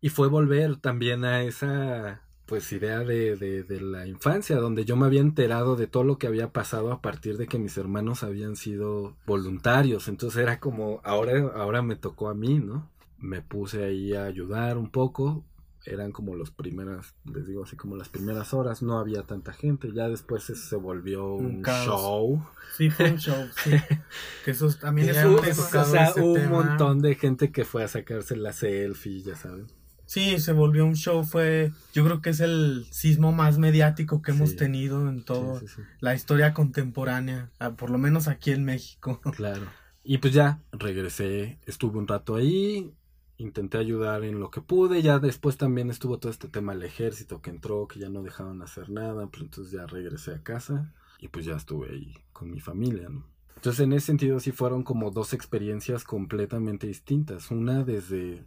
Y 0.00 0.10
fue 0.10 0.28
volver 0.28 0.76
también 0.76 1.24
a 1.24 1.42
esa 1.42 2.22
pues 2.48 2.72
idea 2.72 3.00
de, 3.00 3.36
de, 3.36 3.62
de, 3.62 3.80
la 3.80 4.06
infancia, 4.06 4.56
donde 4.56 4.86
yo 4.86 4.96
me 4.96 5.04
había 5.04 5.20
enterado 5.20 5.76
de 5.76 5.86
todo 5.86 6.02
lo 6.02 6.16
que 6.16 6.26
había 6.26 6.50
pasado 6.50 6.92
a 6.92 7.02
partir 7.02 7.36
de 7.36 7.46
que 7.46 7.58
mis 7.58 7.76
hermanos 7.76 8.22
habían 8.22 8.56
sido 8.56 9.16
voluntarios. 9.26 10.08
Entonces 10.08 10.42
era 10.42 10.58
como, 10.58 11.02
ahora, 11.04 11.52
ahora 11.54 11.82
me 11.82 11.94
tocó 11.94 12.30
a 12.30 12.34
mí, 12.34 12.58
¿no? 12.58 12.88
Me 13.18 13.42
puse 13.42 13.84
ahí 13.84 14.14
a 14.14 14.24
ayudar 14.24 14.78
un 14.78 14.90
poco. 14.90 15.44
Eran 15.90 16.12
como 16.12 16.36
las 16.36 16.50
primeras, 16.50 17.14
les 17.24 17.46
digo 17.46 17.64
así 17.64 17.74
como 17.76 17.96
las 17.96 18.08
primeras 18.08 18.52
horas, 18.52 18.82
no 18.82 18.98
había 18.98 19.22
tanta 19.22 19.52
gente, 19.52 19.90
ya 19.92 20.08
después 20.08 20.44
se, 20.44 20.54
se 20.54 20.76
volvió 20.76 21.32
un, 21.34 21.62
show. 21.64 22.44
Sí, 22.76 22.90
fue 22.90 23.10
un 23.12 23.18
show, 23.18 23.46
sí. 23.64 23.70
Que 24.44 24.50
eso 24.50 24.68
también 24.74 25.08
es 25.08 25.24
un 25.24 25.36
o 25.36 25.84
sea, 25.84 26.12
un 26.16 26.34
tema. 26.34 26.48
montón 26.50 27.00
de 27.00 27.14
gente 27.14 27.50
que 27.50 27.64
fue 27.64 27.84
a 27.84 27.88
sacarse 27.88 28.36
la 28.36 28.52
selfie, 28.52 29.22
ya 29.22 29.34
saben. 29.34 29.66
Sí, 30.04 30.38
se 30.40 30.52
volvió 30.52 30.86
un 30.86 30.94
show, 30.94 31.22
fue, 31.24 31.70
yo 31.92 32.02
creo 32.04 32.22
que 32.22 32.30
es 32.30 32.40
el 32.40 32.86
sismo 32.90 33.32
más 33.32 33.58
mediático 33.58 34.22
que 34.22 34.30
hemos 34.32 34.50
Sí. 34.50 34.56
tenido 34.56 35.06
en 35.08 35.22
toda 35.22 35.60
Sí, 35.60 35.68
sí, 35.68 35.74
sí. 35.76 35.82
la 36.00 36.14
historia 36.14 36.54
contemporánea, 36.54 37.50
por 37.76 37.90
lo 37.90 37.98
menos 37.98 38.26
aquí 38.28 38.52
en 38.52 38.64
México. 38.64 39.20
Claro. 39.36 39.66
Y 40.04 40.18
pues 40.18 40.32
ya, 40.32 40.60
regresé, 40.72 41.58
estuve 41.66 41.98
un 41.98 42.08
rato 42.08 42.36
ahí, 42.36 42.94
intenté 43.38 43.78
ayudar 43.78 44.24
en 44.24 44.40
lo 44.40 44.50
que 44.50 44.60
pude, 44.60 45.00
ya 45.00 45.18
después 45.18 45.56
también 45.56 45.90
estuvo 45.90 46.18
todo 46.18 46.30
este 46.30 46.48
tema 46.48 46.74
del 46.74 46.82
ejército 46.82 47.40
que 47.40 47.50
entró, 47.50 47.86
que 47.86 48.00
ya 48.00 48.08
no 48.08 48.22
dejaban 48.22 48.60
hacer 48.62 48.90
nada, 48.90 49.28
pues 49.28 49.42
entonces 49.44 49.72
ya 49.72 49.86
regresé 49.86 50.34
a 50.34 50.42
casa 50.42 50.92
y 51.20 51.28
pues 51.28 51.46
ya 51.46 51.54
estuve 51.54 51.90
ahí 51.90 52.14
con 52.32 52.50
mi 52.50 52.60
familia. 52.60 53.08
Entonces 53.54 53.80
en 53.80 53.92
ese 53.92 54.06
sentido 54.06 54.40
sí 54.40 54.52
fueron 54.52 54.82
como 54.82 55.10
dos 55.10 55.32
experiencias 55.32 56.04
completamente 56.04 56.86
distintas, 56.86 57.50
una 57.50 57.84
desde 57.84 58.44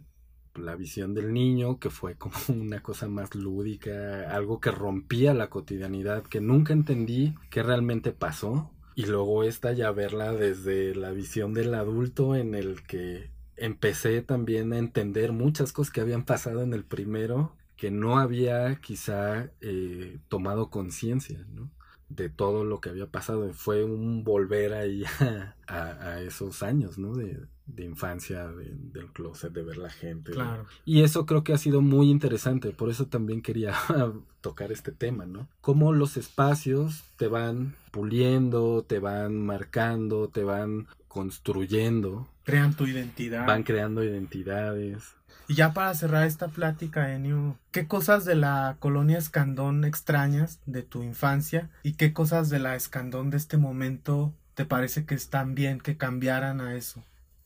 la 0.54 0.76
visión 0.76 1.14
del 1.14 1.32
niño, 1.32 1.78
que 1.78 1.90
fue 1.90 2.16
como 2.16 2.34
una 2.48 2.82
cosa 2.82 3.08
más 3.08 3.34
lúdica, 3.34 4.30
algo 4.30 4.60
que 4.60 4.70
rompía 4.70 5.34
la 5.34 5.48
cotidianidad, 5.48 6.22
que 6.24 6.40
nunca 6.40 6.72
entendí 6.72 7.34
qué 7.50 7.62
realmente 7.62 8.12
pasó. 8.12 8.70
Y 8.94 9.06
luego 9.06 9.42
esta 9.42 9.72
ya 9.72 9.90
verla 9.90 10.32
desde 10.32 10.94
la 10.94 11.12
visión 11.12 11.54
del 11.54 11.74
adulto 11.74 12.36
en 12.36 12.54
el 12.54 12.82
que 12.82 13.30
empecé 13.62 14.22
también 14.22 14.72
a 14.72 14.78
entender 14.78 15.32
muchas 15.32 15.72
cosas 15.72 15.92
que 15.92 16.00
habían 16.00 16.24
pasado 16.24 16.62
en 16.62 16.74
el 16.74 16.84
primero, 16.84 17.54
que 17.76 17.90
no 17.90 18.18
había 18.18 18.76
quizá 18.76 19.50
eh, 19.60 20.18
tomado 20.28 20.68
conciencia, 20.68 21.46
¿no? 21.54 21.70
de 22.08 22.28
todo 22.28 22.64
lo 22.64 22.80
que 22.80 22.90
había 22.90 23.06
pasado. 23.06 23.52
Fue 23.54 23.84
un 23.84 24.24
volver 24.24 24.74
ahí 24.74 25.04
a, 25.20 25.54
a, 25.66 26.08
a 26.08 26.22
esos 26.22 26.62
años, 26.62 26.98
¿no? 26.98 27.14
De, 27.14 27.40
de 27.66 27.84
infancia, 27.84 28.48
de, 28.48 28.74
del 28.74 29.06
closet, 29.12 29.52
de 29.52 29.62
ver 29.62 29.78
la 29.78 29.90
gente. 29.90 30.32
Claro. 30.32 30.66
Y 30.84 31.02
eso 31.02 31.26
creo 31.26 31.44
que 31.44 31.52
ha 31.52 31.58
sido 31.58 31.80
muy 31.80 32.10
interesante, 32.10 32.70
por 32.70 32.90
eso 32.90 33.06
también 33.06 33.42
quería 33.42 33.74
tocar 34.40 34.72
este 34.72 34.92
tema, 34.92 35.26
¿no? 35.26 35.48
Cómo 35.60 35.92
los 35.92 36.16
espacios 36.16 37.04
te 37.16 37.28
van 37.28 37.74
puliendo, 37.90 38.84
te 38.86 38.98
van 38.98 39.44
marcando, 39.44 40.28
te 40.28 40.44
van 40.44 40.86
construyendo, 41.12 42.26
Crean 42.44 42.74
tu 42.74 42.86
identidad. 42.86 43.46
van 43.46 43.64
creando 43.64 44.02
identidades. 44.02 45.14
Y 45.46 45.54
ya 45.54 45.74
para 45.74 45.92
cerrar 45.94 46.26
esta 46.26 46.48
plática, 46.48 47.12
Enio, 47.12 47.58
¿qué 47.70 47.86
cosas 47.86 48.24
de 48.24 48.34
la 48.34 48.76
colonia 48.78 49.18
Escandón 49.18 49.84
extrañas 49.84 50.60
de 50.64 50.82
tu 50.82 51.02
infancia 51.02 51.68
y 51.82 51.94
qué 51.94 52.14
cosas 52.14 52.48
de 52.48 52.60
la 52.60 52.76
Escandón 52.76 53.28
de 53.28 53.36
este 53.36 53.58
momento 53.58 54.32
te 54.54 54.64
parece 54.64 55.04
que 55.04 55.14
están 55.14 55.54
bien 55.54 55.80
que 55.80 55.98
cambiaran 55.98 56.62
a 56.62 56.76
eso? 56.76 57.02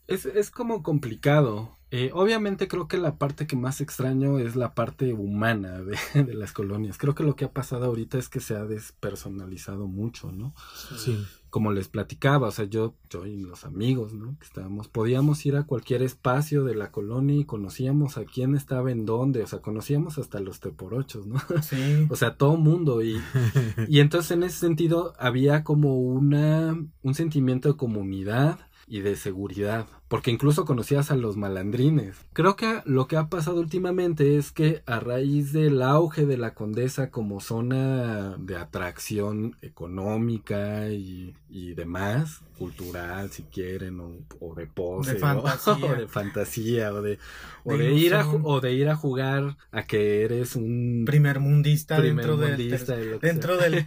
Es, 0.06 0.26
es 0.26 0.50
como 0.52 0.84
complicado, 0.84 1.75
Eh, 1.92 2.10
obviamente 2.12 2.66
creo 2.66 2.88
que 2.88 2.98
la 2.98 3.16
parte 3.16 3.46
que 3.46 3.54
más 3.54 3.80
extraño 3.80 4.40
es 4.40 4.56
la 4.56 4.74
parte 4.74 5.12
humana 5.12 5.82
de, 5.82 5.96
de, 6.24 6.34
las 6.34 6.52
colonias. 6.52 6.98
Creo 6.98 7.14
que 7.14 7.22
lo 7.22 7.36
que 7.36 7.44
ha 7.44 7.52
pasado 7.52 7.84
ahorita 7.86 8.18
es 8.18 8.28
que 8.28 8.40
se 8.40 8.56
ha 8.56 8.64
despersonalizado 8.64 9.86
mucho, 9.86 10.32
¿no? 10.32 10.52
Sí. 10.96 11.16
Como 11.48 11.70
les 11.70 11.86
platicaba, 11.86 12.48
o 12.48 12.50
sea, 12.50 12.64
yo, 12.64 12.96
yo 13.08 13.24
y 13.24 13.36
los 13.36 13.64
amigos, 13.64 14.12
¿no? 14.12 14.36
Que 14.38 14.46
estábamos, 14.46 14.88
podíamos 14.88 15.46
ir 15.46 15.54
a 15.56 15.62
cualquier 15.62 16.02
espacio 16.02 16.64
de 16.64 16.74
la 16.74 16.90
colonia 16.90 17.36
y 17.36 17.44
conocíamos 17.44 18.18
a 18.18 18.24
quién 18.24 18.56
estaba 18.56 18.90
en 18.90 19.06
dónde, 19.06 19.44
o 19.44 19.46
sea, 19.46 19.60
conocíamos 19.60 20.18
hasta 20.18 20.40
los 20.40 20.58
teporochos, 20.58 21.26
¿no? 21.26 21.36
Sí. 21.62 22.08
O 22.10 22.16
sea, 22.16 22.36
todo 22.36 22.56
mundo. 22.56 23.00
Y, 23.02 23.22
y 23.88 24.00
entonces 24.00 24.32
en 24.32 24.42
ese 24.42 24.58
sentido 24.58 25.14
había 25.20 25.62
como 25.62 26.00
una, 26.00 26.76
un 27.02 27.14
sentimiento 27.14 27.68
de 27.68 27.76
comunidad 27.76 28.58
y 28.88 29.00
de 29.00 29.16
seguridad, 29.16 29.86
porque 30.08 30.30
incluso 30.30 30.64
conocías 30.64 31.10
a 31.10 31.16
los 31.16 31.36
malandrines. 31.36 32.16
Creo 32.32 32.54
que 32.54 32.82
lo 32.84 33.08
que 33.08 33.16
ha 33.16 33.28
pasado 33.28 33.58
últimamente 33.60 34.36
es 34.38 34.52
que 34.52 34.82
a 34.86 35.00
raíz 35.00 35.52
del 35.52 35.82
auge 35.82 36.24
de 36.24 36.36
la 36.36 36.54
Condesa 36.54 37.10
como 37.10 37.40
zona 37.40 38.36
de 38.38 38.56
atracción 38.56 39.56
económica 39.62 40.88
y, 40.90 41.34
y 41.48 41.74
demás, 41.74 42.42
cultural 42.58 43.30
si 43.30 43.42
quieren, 43.42 43.98
o, 44.00 44.12
o 44.40 44.54
de 44.54 44.66
pose, 44.66 45.14
De 45.14 45.18
fantasía. 45.18 45.74
o 45.84 45.94
de 45.96 46.06
fantasía, 46.08 46.92
o 46.94 47.02
de, 47.02 47.18
o 47.64 47.72
De 47.76 47.78
de 47.88 47.94
ir 47.94 48.14
a, 48.14 48.28
o 48.28 48.60
de 48.60 48.72
ir 48.72 48.88
a 48.88 48.96
jugar 48.96 49.56
a 49.72 49.82
que 49.84 50.22
eres 50.22 50.54
un 50.56 51.02
Primer 51.06 51.40
mundista 51.40 52.00
dentro 52.00 52.36
del 52.36 53.18
dentro 53.20 53.56
del 53.56 53.84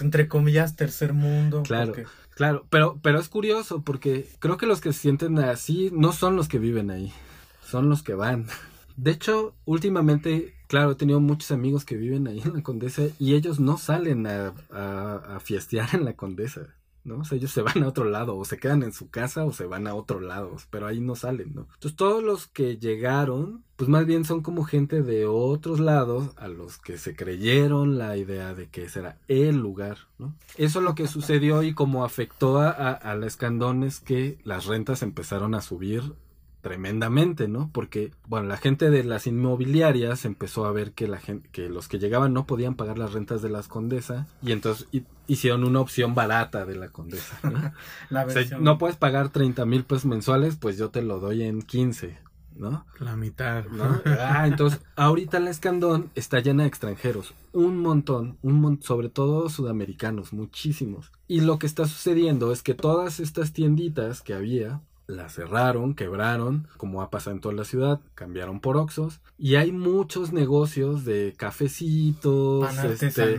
entre 0.00 0.28
comillas 0.28 0.76
tercer 0.76 1.12
mundo. 1.12 1.62
Claro. 1.64 1.92
porque- 1.92 2.06
Claro, 2.38 2.64
pero, 2.70 3.00
pero 3.02 3.18
es 3.18 3.28
curioso 3.28 3.82
porque 3.82 4.28
creo 4.38 4.58
que 4.58 4.66
los 4.66 4.80
que 4.80 4.92
se 4.92 5.00
sienten 5.00 5.40
así 5.40 5.90
no 5.92 6.12
son 6.12 6.36
los 6.36 6.46
que 6.46 6.60
viven 6.60 6.88
ahí, 6.88 7.12
son 7.64 7.88
los 7.88 8.04
que 8.04 8.14
van. 8.14 8.46
De 8.96 9.10
hecho, 9.10 9.56
últimamente, 9.64 10.54
claro, 10.68 10.92
he 10.92 10.94
tenido 10.94 11.18
muchos 11.18 11.50
amigos 11.50 11.84
que 11.84 11.96
viven 11.96 12.28
ahí 12.28 12.40
en 12.44 12.54
la 12.54 12.62
Condesa 12.62 13.02
y 13.18 13.34
ellos 13.34 13.58
no 13.58 13.76
salen 13.76 14.28
a, 14.28 14.52
a, 14.70 15.40
fiestear 15.40 15.88
en 15.94 16.04
la 16.04 16.12
Condesa, 16.12 16.76
¿no? 17.04 17.18
O 17.20 17.24
sea, 17.24 17.36
ellos 17.36 17.52
se 17.52 17.62
van 17.62 17.82
a 17.82 17.88
otro 17.88 18.04
lado, 18.04 18.36
o 18.36 18.44
se 18.44 18.58
quedan 18.58 18.82
en 18.82 18.92
su 18.92 19.10
casa 19.10 19.44
o 19.44 19.52
se 19.52 19.66
van 19.66 19.86
a 19.86 19.94
otro 19.94 20.20
lado, 20.20 20.56
pero 20.70 20.86
ahí 20.86 21.00
no 21.00 21.16
salen, 21.16 21.54
¿no? 21.54 21.62
Entonces, 21.74 21.96
todos 21.96 22.22
los 22.22 22.46
que 22.46 22.76
llegaron, 22.76 23.64
pues 23.76 23.88
más 23.88 24.06
bien 24.06 24.24
son 24.24 24.42
como 24.42 24.64
gente 24.64 25.02
de 25.02 25.26
otros 25.26 25.80
lados 25.80 26.30
a 26.36 26.48
los 26.48 26.78
que 26.78 26.98
se 26.98 27.16
creyeron 27.16 27.98
la 27.98 28.16
idea 28.16 28.54
de 28.54 28.68
que 28.68 28.84
ese 28.84 29.00
era 29.00 29.18
el 29.28 29.56
lugar, 29.56 29.98
¿no? 30.18 30.34
Eso 30.56 30.78
es 30.80 30.84
lo 30.84 30.94
que 30.94 31.06
sucedió 31.06 31.62
y 31.62 31.74
como 31.74 32.04
afectó 32.04 32.58
a, 32.58 32.70
a, 32.70 32.92
a 32.92 33.14
la 33.14 33.26
Escandón 33.26 33.82
es 33.82 34.00
que 34.00 34.38
las 34.44 34.66
rentas 34.66 35.02
empezaron 35.02 35.54
a 35.54 35.60
subir 35.60 36.14
tremendamente, 36.60 37.48
¿no? 37.48 37.70
Porque, 37.72 38.12
bueno, 38.26 38.48
la 38.48 38.56
gente 38.56 38.90
de 38.90 39.04
las 39.04 39.26
inmobiliarias 39.26 40.24
empezó 40.24 40.64
a 40.66 40.72
ver 40.72 40.92
que 40.92 41.08
la 41.08 41.18
gente, 41.18 41.48
que 41.50 41.68
los 41.68 41.88
que 41.88 41.98
llegaban 41.98 42.32
no 42.32 42.46
podían 42.46 42.74
pagar 42.74 42.98
las 42.98 43.12
rentas 43.12 43.42
de 43.42 43.48
las 43.50 43.68
Condesa 43.68 44.26
y 44.42 44.52
entonces 44.52 44.86
hi- 44.92 45.04
hicieron 45.26 45.64
una 45.64 45.80
opción 45.80 46.14
barata 46.14 46.64
de 46.66 46.76
la 46.76 46.88
Condesa, 46.88 47.38
¿no? 47.42 47.50
la 48.10 48.24
O 48.24 48.30
sea, 48.30 48.42
versión- 48.42 48.62
no 48.62 48.78
puedes 48.78 48.96
pagar 48.96 49.28
30 49.30 49.64
mil 49.66 49.84
pesos 49.84 50.06
mensuales, 50.06 50.56
pues 50.56 50.76
yo 50.78 50.90
te 50.90 51.02
lo 51.02 51.20
doy 51.20 51.42
en 51.42 51.62
15, 51.62 52.18
¿no? 52.56 52.84
La 52.98 53.14
mitad. 53.16 53.64
¿no? 53.66 54.00
Ah, 54.20 54.46
entonces, 54.48 54.80
ahorita 54.96 55.38
la 55.40 55.50
Escandón 55.50 56.10
está 56.16 56.40
llena 56.40 56.64
de 56.64 56.68
extranjeros, 56.68 57.34
un 57.52 57.78
montón, 57.78 58.36
un 58.42 58.60
mon- 58.60 58.82
sobre 58.82 59.08
todo 59.08 59.48
sudamericanos, 59.48 60.32
muchísimos. 60.32 61.12
Y 61.28 61.40
lo 61.42 61.58
que 61.58 61.66
está 61.66 61.86
sucediendo 61.86 62.50
es 62.52 62.62
que 62.62 62.74
todas 62.74 63.20
estas 63.20 63.52
tienditas 63.52 64.22
que 64.22 64.34
había 64.34 64.80
las 65.08 65.34
cerraron, 65.34 65.94
quebraron, 65.94 66.68
como 66.76 67.00
ha 67.02 67.10
pasado 67.10 67.34
en 67.34 67.40
toda 67.40 67.54
la 67.54 67.64
ciudad, 67.64 67.98
cambiaron 68.14 68.60
por 68.60 68.76
Oxos 68.76 69.20
y 69.38 69.56
hay 69.56 69.72
muchos 69.72 70.32
negocios 70.32 71.04
de 71.06 71.34
cafecitos, 71.36 72.84
este, 72.84 73.38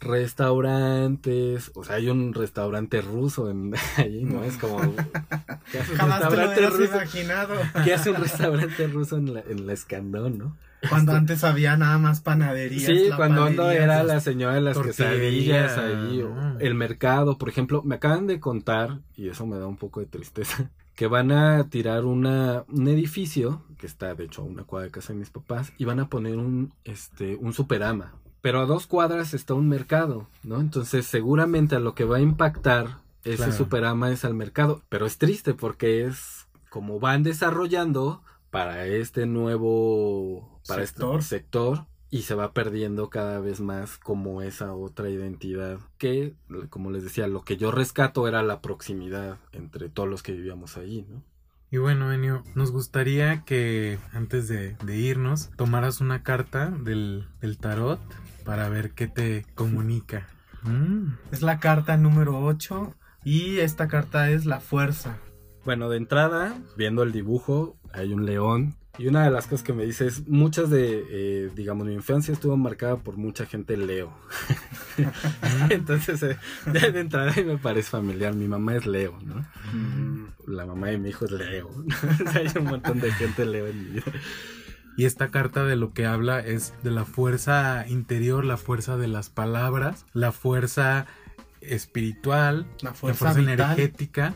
restaurantes, 0.00 1.72
o 1.74 1.84
sea, 1.84 1.96
hay 1.96 2.08
un 2.08 2.32
restaurante 2.32 3.02
ruso 3.02 3.50
en 3.50 3.74
ahí, 3.98 4.24
¿no? 4.24 4.42
Es 4.44 4.56
como 4.56 4.80
¿qué 5.70 5.78
hace 5.78 5.92
un 5.92 5.98
Jamás 5.98 6.28
te 6.28 6.36
lo 6.36 6.42
restaurante 6.48 6.58
hubieras 6.58 6.72
ruso? 6.72 6.94
imaginado. 6.94 7.54
¿Qué 7.84 7.94
hace 7.94 8.10
un 8.10 8.16
restaurante 8.16 8.86
ruso 8.86 9.16
en 9.18 9.34
la, 9.34 9.40
en 9.40 9.66
la 9.66 9.72
Escandón, 9.74 10.38
no? 10.38 10.56
Cuando 10.88 11.12
antes 11.12 11.44
había 11.44 11.76
nada 11.76 11.98
más 11.98 12.20
panaderías. 12.22 12.86
Sí, 12.86 13.10
cuando 13.14 13.44
ando 13.44 13.64
lapalerías, 13.64 13.84
era 13.84 14.02
la 14.02 14.20
señora 14.20 14.54
de 14.54 14.62
las 14.62 14.78
quesadillas 14.78 15.76
ahí, 15.76 16.22
o 16.22 16.30
¿no? 16.34 16.58
el 16.58 16.74
mercado, 16.74 17.36
por 17.36 17.50
ejemplo, 17.50 17.82
me 17.82 17.96
acaban 17.96 18.26
de 18.26 18.40
contar, 18.40 19.00
y 19.14 19.28
eso 19.28 19.46
me 19.46 19.58
da 19.58 19.66
un 19.66 19.76
poco 19.76 20.00
de 20.00 20.06
tristeza, 20.06 20.70
que 21.00 21.06
van 21.06 21.32
a 21.32 21.66
tirar 21.70 22.04
una, 22.04 22.66
un 22.68 22.86
edificio, 22.86 23.62
que 23.78 23.86
está 23.86 24.14
de 24.14 24.24
hecho 24.24 24.42
a 24.42 24.44
una 24.44 24.64
cuadra 24.64 24.84
de 24.88 24.92
casa 24.92 25.14
de 25.14 25.18
mis 25.18 25.30
papás, 25.30 25.72
y 25.78 25.86
van 25.86 25.98
a 25.98 26.10
poner 26.10 26.36
un, 26.36 26.74
este, 26.84 27.36
un 27.36 27.54
superama. 27.54 28.12
Pero 28.42 28.60
a 28.60 28.66
dos 28.66 28.86
cuadras 28.86 29.32
está 29.32 29.54
un 29.54 29.66
mercado, 29.66 30.26
¿no? 30.42 30.60
Entonces 30.60 31.06
seguramente 31.06 31.74
a 31.74 31.80
lo 31.80 31.94
que 31.94 32.04
va 32.04 32.18
a 32.18 32.20
impactar 32.20 32.98
ese 33.24 33.36
Claro. 33.38 33.52
superama 33.54 34.10
es 34.10 34.26
al 34.26 34.34
mercado. 34.34 34.82
Pero 34.90 35.06
es 35.06 35.16
triste 35.16 35.54
porque 35.54 36.04
es 36.04 36.46
como 36.68 37.00
van 37.00 37.22
desarrollando 37.22 38.22
para 38.50 38.84
este 38.84 39.24
nuevo 39.24 40.60
para 40.68 40.86
Sector. 40.86 41.20
este 41.20 41.36
sector 41.36 41.86
y 42.10 42.22
se 42.22 42.34
va 42.34 42.52
perdiendo 42.52 43.08
cada 43.08 43.38
vez 43.40 43.60
más 43.60 43.96
como 43.98 44.42
esa 44.42 44.74
otra 44.74 45.08
identidad 45.10 45.78
que 45.98 46.34
como 46.68 46.90
les 46.90 47.04
decía 47.04 47.26
lo 47.28 47.42
que 47.42 47.56
yo 47.56 47.70
rescato 47.70 48.26
era 48.26 48.42
la 48.42 48.60
proximidad 48.60 49.38
entre 49.52 49.88
todos 49.88 50.08
los 50.08 50.22
que 50.22 50.32
vivíamos 50.32 50.76
ahí 50.76 51.06
no 51.08 51.22
Y 51.70 51.76
bueno, 51.78 52.12
Enio, 52.12 52.42
nos 52.56 52.72
gustaría 52.72 53.44
que 53.44 53.98
antes 54.12 54.48
de, 54.48 54.76
de 54.84 54.96
irnos 54.96 55.50
tomaras 55.56 56.00
una 56.00 56.22
carta 56.24 56.70
del, 56.70 57.28
del 57.40 57.58
tarot 57.58 58.00
para 58.44 58.68
ver 58.68 58.90
qué 58.92 59.06
te 59.06 59.46
comunica. 59.54 60.26
Mm, 60.62 61.12
Es 61.30 61.42
la 61.42 61.60
carta 61.60 61.96
número 61.96 62.40
8 62.44 62.94
y 63.24 63.58
esta 63.58 63.86
carta 63.86 64.30
es 64.30 64.46
la 64.46 64.58
fuerza. 64.58 65.18
bueno 65.64 65.88
de 65.90 65.98
entrada 65.98 66.58
viendo 66.76 67.02
el 67.04 67.12
dibujo 67.12 67.76
hay 67.92 68.12
un 68.12 68.26
león 68.26 68.74
y 68.98 69.06
una 69.06 69.24
de 69.24 69.30
las 69.30 69.46
cosas 69.46 69.62
que 69.62 69.72
me 69.72 69.84
dice 69.84 70.06
es 70.06 70.26
muchas 70.28 70.70
de 70.70 71.04
eh, 71.10 71.50
digamos 71.54 71.86
mi 71.86 71.94
infancia 71.94 72.32
estuvo 72.32 72.56
marcada 72.56 72.96
por 72.96 73.16
mucha 73.16 73.46
gente 73.46 73.76
Leo. 73.76 74.12
Entonces 75.70 76.22
eh, 76.22 76.36
de, 76.66 76.92
de 76.92 77.00
entrada 77.00 77.32
me 77.44 77.58
parece 77.58 77.90
familiar. 77.90 78.34
Mi 78.34 78.48
mamá 78.48 78.76
es 78.76 78.86
Leo 78.86 79.18
no 79.22 79.44
la 80.46 80.66
mamá 80.66 80.88
de 80.88 80.98
mi 80.98 81.10
hijo 81.10 81.24
es 81.24 81.30
Leo. 81.30 81.70
O 82.26 82.30
sea, 82.30 82.42
hay 82.42 82.50
un 82.58 82.64
montón 82.64 83.00
de 83.00 83.12
gente 83.12 83.46
Leo 83.46 83.66
en 83.66 83.78
mi 83.78 83.90
vida. 83.90 84.12
Y 84.96 85.04
esta 85.06 85.28
carta 85.28 85.64
de 85.64 85.76
lo 85.76 85.92
que 85.94 86.04
habla 86.04 86.40
es 86.40 86.74
de 86.82 86.90
la 86.90 87.04
fuerza 87.04 87.86
interior, 87.88 88.44
la 88.44 88.56
fuerza 88.56 88.96
de 88.96 89.08
las 89.08 89.30
palabras, 89.30 90.04
la 90.12 90.32
fuerza 90.32 91.06
espiritual, 91.60 92.66
La 92.82 92.90
la 92.90 92.94
fuerza, 92.94 93.38
energética, 93.38 94.34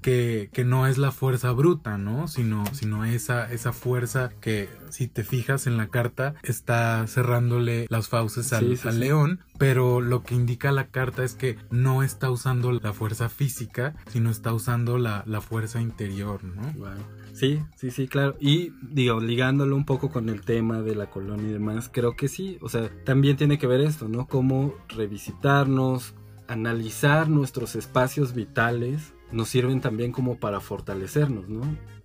que, 0.00 0.50
que 0.52 0.64
no 0.64 0.86
es 0.86 0.98
la 0.98 1.12
fuerza 1.12 1.52
bruta, 1.52 1.98
¿no? 1.98 2.28
Sino, 2.28 2.64
sino 2.72 3.04
esa, 3.04 3.52
esa 3.52 3.72
fuerza 3.72 4.30
que, 4.40 4.68
si 4.90 5.08
te 5.08 5.24
fijas 5.24 5.66
en 5.66 5.76
la 5.76 5.88
carta, 5.88 6.34
está 6.42 7.06
cerrándole 7.06 7.86
las 7.88 8.08
fauces 8.08 8.52
al, 8.52 8.68
Sí, 8.68 8.76
sí, 8.76 8.88
al 8.88 8.94
sí. 8.94 9.00
león, 9.00 9.40
pero 9.58 10.00
lo 10.00 10.22
que 10.22 10.34
indica 10.34 10.72
la 10.72 10.86
carta 10.88 11.24
es 11.24 11.34
que 11.34 11.56
no 11.70 12.02
está 12.02 12.30
usando 12.30 12.72
la 12.72 12.92
fuerza 12.92 13.28
física, 13.28 13.94
sino 14.10 14.30
está 14.30 14.52
usando 14.52 14.98
la, 14.98 15.22
la 15.26 15.40
fuerza 15.40 15.80
interior, 15.80 16.42
¿no? 16.44 16.62
Wow. 16.72 16.90
Sí, 17.32 17.62
sí, 17.76 17.90
sí, 17.90 18.08
claro. 18.08 18.36
Y 18.40 18.72
digo, 18.82 19.18
ligándolo 19.20 19.74
un 19.74 19.86
poco 19.86 20.10
con 20.10 20.28
el 20.28 20.42
tema 20.42 20.82
de 20.82 20.94
la 20.94 21.08
colonia 21.08 21.48
y 21.48 21.52
demás, 21.52 21.88
creo 21.90 22.14
que 22.14 22.28
sí. 22.28 22.58
O 22.60 22.68
sea, 22.68 22.90
también 23.04 23.36
tiene 23.38 23.58
que 23.58 23.66
ver 23.66 23.80
esto, 23.80 24.06
¿no? 24.08 24.26
Cómo 24.26 24.74
revisitarnos, 24.88 26.14
analizar 26.52 27.28
nuestros 27.28 27.74
espacios 27.76 28.34
vitales, 28.34 29.14
nos 29.30 29.48
sirven 29.48 29.80
también 29.80 30.12
como 30.12 30.38
para 30.38 30.60
fortalecernos, 30.60 31.48
¿no? 31.48 31.62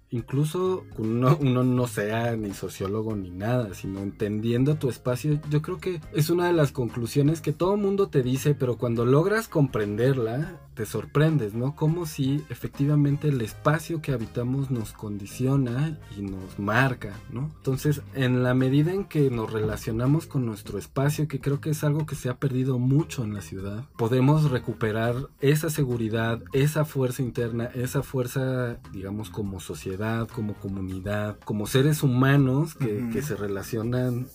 Incluso 0.09 0.85
uno, 0.97 1.37
uno 1.41 1.63
no 1.63 1.87
sea 1.87 2.35
ni 2.35 2.53
sociólogo 2.53 3.15
ni 3.15 3.29
nada, 3.29 3.73
sino 3.73 3.99
entendiendo 3.99 4.75
tu 4.75 4.89
espacio, 4.89 5.39
yo 5.49 5.61
creo 5.61 5.79
que 5.79 6.01
es 6.13 6.29
una 6.29 6.47
de 6.47 6.53
las 6.53 6.71
conclusiones 6.71 7.41
que 7.41 7.53
todo 7.53 7.77
mundo 7.77 8.07
te 8.07 8.23
dice, 8.23 8.55
pero 8.55 8.77
cuando 8.77 9.05
logras 9.05 9.47
comprenderla, 9.47 10.61
te 10.77 10.85
sorprendes, 10.85 11.55
¿no? 11.55 11.75
Como 11.75 12.05
si 12.05 12.43
efectivamente 12.49 13.29
el 13.29 13.41
espacio 13.41 13.99
que 13.99 14.11
habitamos 14.11 14.69
nos 14.69 14.93
condiciona 14.93 15.97
y 16.15 16.21
nos 16.21 16.59
marca, 16.59 17.13
¿no? 17.31 17.51
Entonces, 17.57 18.03
en 18.13 18.43
la 18.43 18.53
medida 18.53 18.93
en 18.93 19.05
que 19.05 19.31
nos 19.31 19.51
relacionamos 19.51 20.27
con 20.27 20.45
nuestro 20.45 20.77
espacio, 20.77 21.27
que 21.27 21.39
creo 21.39 21.59
que 21.59 21.71
es 21.71 21.83
algo 21.83 22.05
que 22.05 22.13
se 22.13 22.29
ha 22.29 22.37
perdido 22.37 22.77
mucho 22.77 23.23
en 23.23 23.33
la 23.33 23.41
ciudad, 23.41 23.85
podemos 23.97 24.51
recuperar 24.51 25.15
esa 25.41 25.71
seguridad, 25.71 26.43
esa 26.53 26.85
fuerza 26.85 27.23
interna, 27.23 27.65
esa 27.73 28.03
fuerza, 28.03 28.77
digamos, 28.93 29.31
como 29.31 29.59
sociedad, 29.59 29.96
como 30.33 30.55
comunidad, 30.55 31.37
como 31.45 31.67
seres 31.67 32.03
humanos 32.03 32.75
que, 32.75 33.09
que 33.11 33.21
se 33.21 33.35
relacionan 33.35 34.27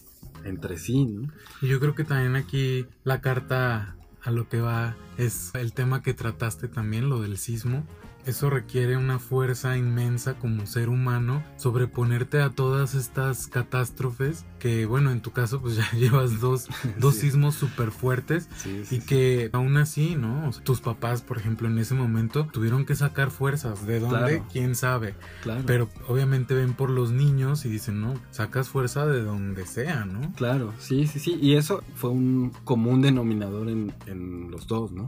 entre 0.44 0.78
sí, 0.78 1.06
¿no? 1.06 1.28
Y 1.60 1.68
yo 1.68 1.80
creo 1.80 1.94
que 1.94 2.04
también 2.04 2.36
aquí 2.36 2.86
la 3.04 3.20
carta 3.20 3.96
a 4.22 4.30
lo 4.30 4.48
que 4.48 4.60
va 4.60 4.96
es 5.16 5.54
el 5.54 5.72
tema 5.72 6.02
que 6.02 6.14
trataste 6.14 6.68
también, 6.68 7.08
lo 7.08 7.20
del 7.20 7.38
sismo, 7.38 7.84
eso 8.24 8.50
requiere 8.50 8.96
una 8.96 9.18
fuerza 9.18 9.76
inmensa 9.76 10.34
como 10.34 10.66
ser 10.66 10.88
humano, 10.88 11.42
sobreponerte 11.56 12.40
a 12.40 12.50
todas 12.50 12.94
estas 12.94 13.48
catástrofes 13.48 14.44
que, 14.60 14.86
bueno, 14.86 15.10
en 15.10 15.20
tu 15.20 15.32
caso 15.32 15.60
pues 15.60 15.76
ya 15.76 15.90
llevas 15.92 16.40
dos, 16.40 16.68
dos 16.98 17.16
sismos 17.16 17.56
súper 17.56 17.90
fuertes 17.90 18.48
y 18.90 19.00
que 19.00 19.50
aún 19.52 19.76
así, 19.76 20.14
¿no? 20.14 20.50
tus 20.62 20.80
papás, 20.80 21.22
por 21.22 21.38
ejemplo, 21.38 21.66
en 21.66 21.78
ese 21.78 21.94
momento 21.94 22.46
tuvieron 22.52 22.84
que 22.84 22.94
sacar 22.94 23.30
fuerzas. 23.30 23.86
¿De 23.86 23.98
dónde? 23.98 24.42
¿Quién 24.52 24.76
sabe? 24.76 25.14
Claro. 25.42 25.62
Pero 25.66 25.88
obviamente 26.06 26.54
ven 26.54 26.74
por 26.74 26.90
los 26.90 27.10
niños 27.10 27.64
y 27.64 27.68
dicen, 27.68 28.00
no, 28.00 28.14
sacas 28.30 28.68
fuerza 28.68 29.06
de 29.06 29.22
donde 29.22 29.66
sea, 29.66 30.04
¿no? 30.04 30.32
Claro, 30.34 30.72
sí, 30.78 31.06
sí, 31.08 31.18
sí. 31.18 31.38
Y 31.42 31.54
eso 31.56 31.82
fue 31.96 32.10
un 32.10 32.52
común 32.64 33.02
denominador 33.02 33.68
en, 33.68 33.92
en 34.06 34.50
los 34.50 34.68
dos, 34.68 34.92
¿no? 34.92 35.01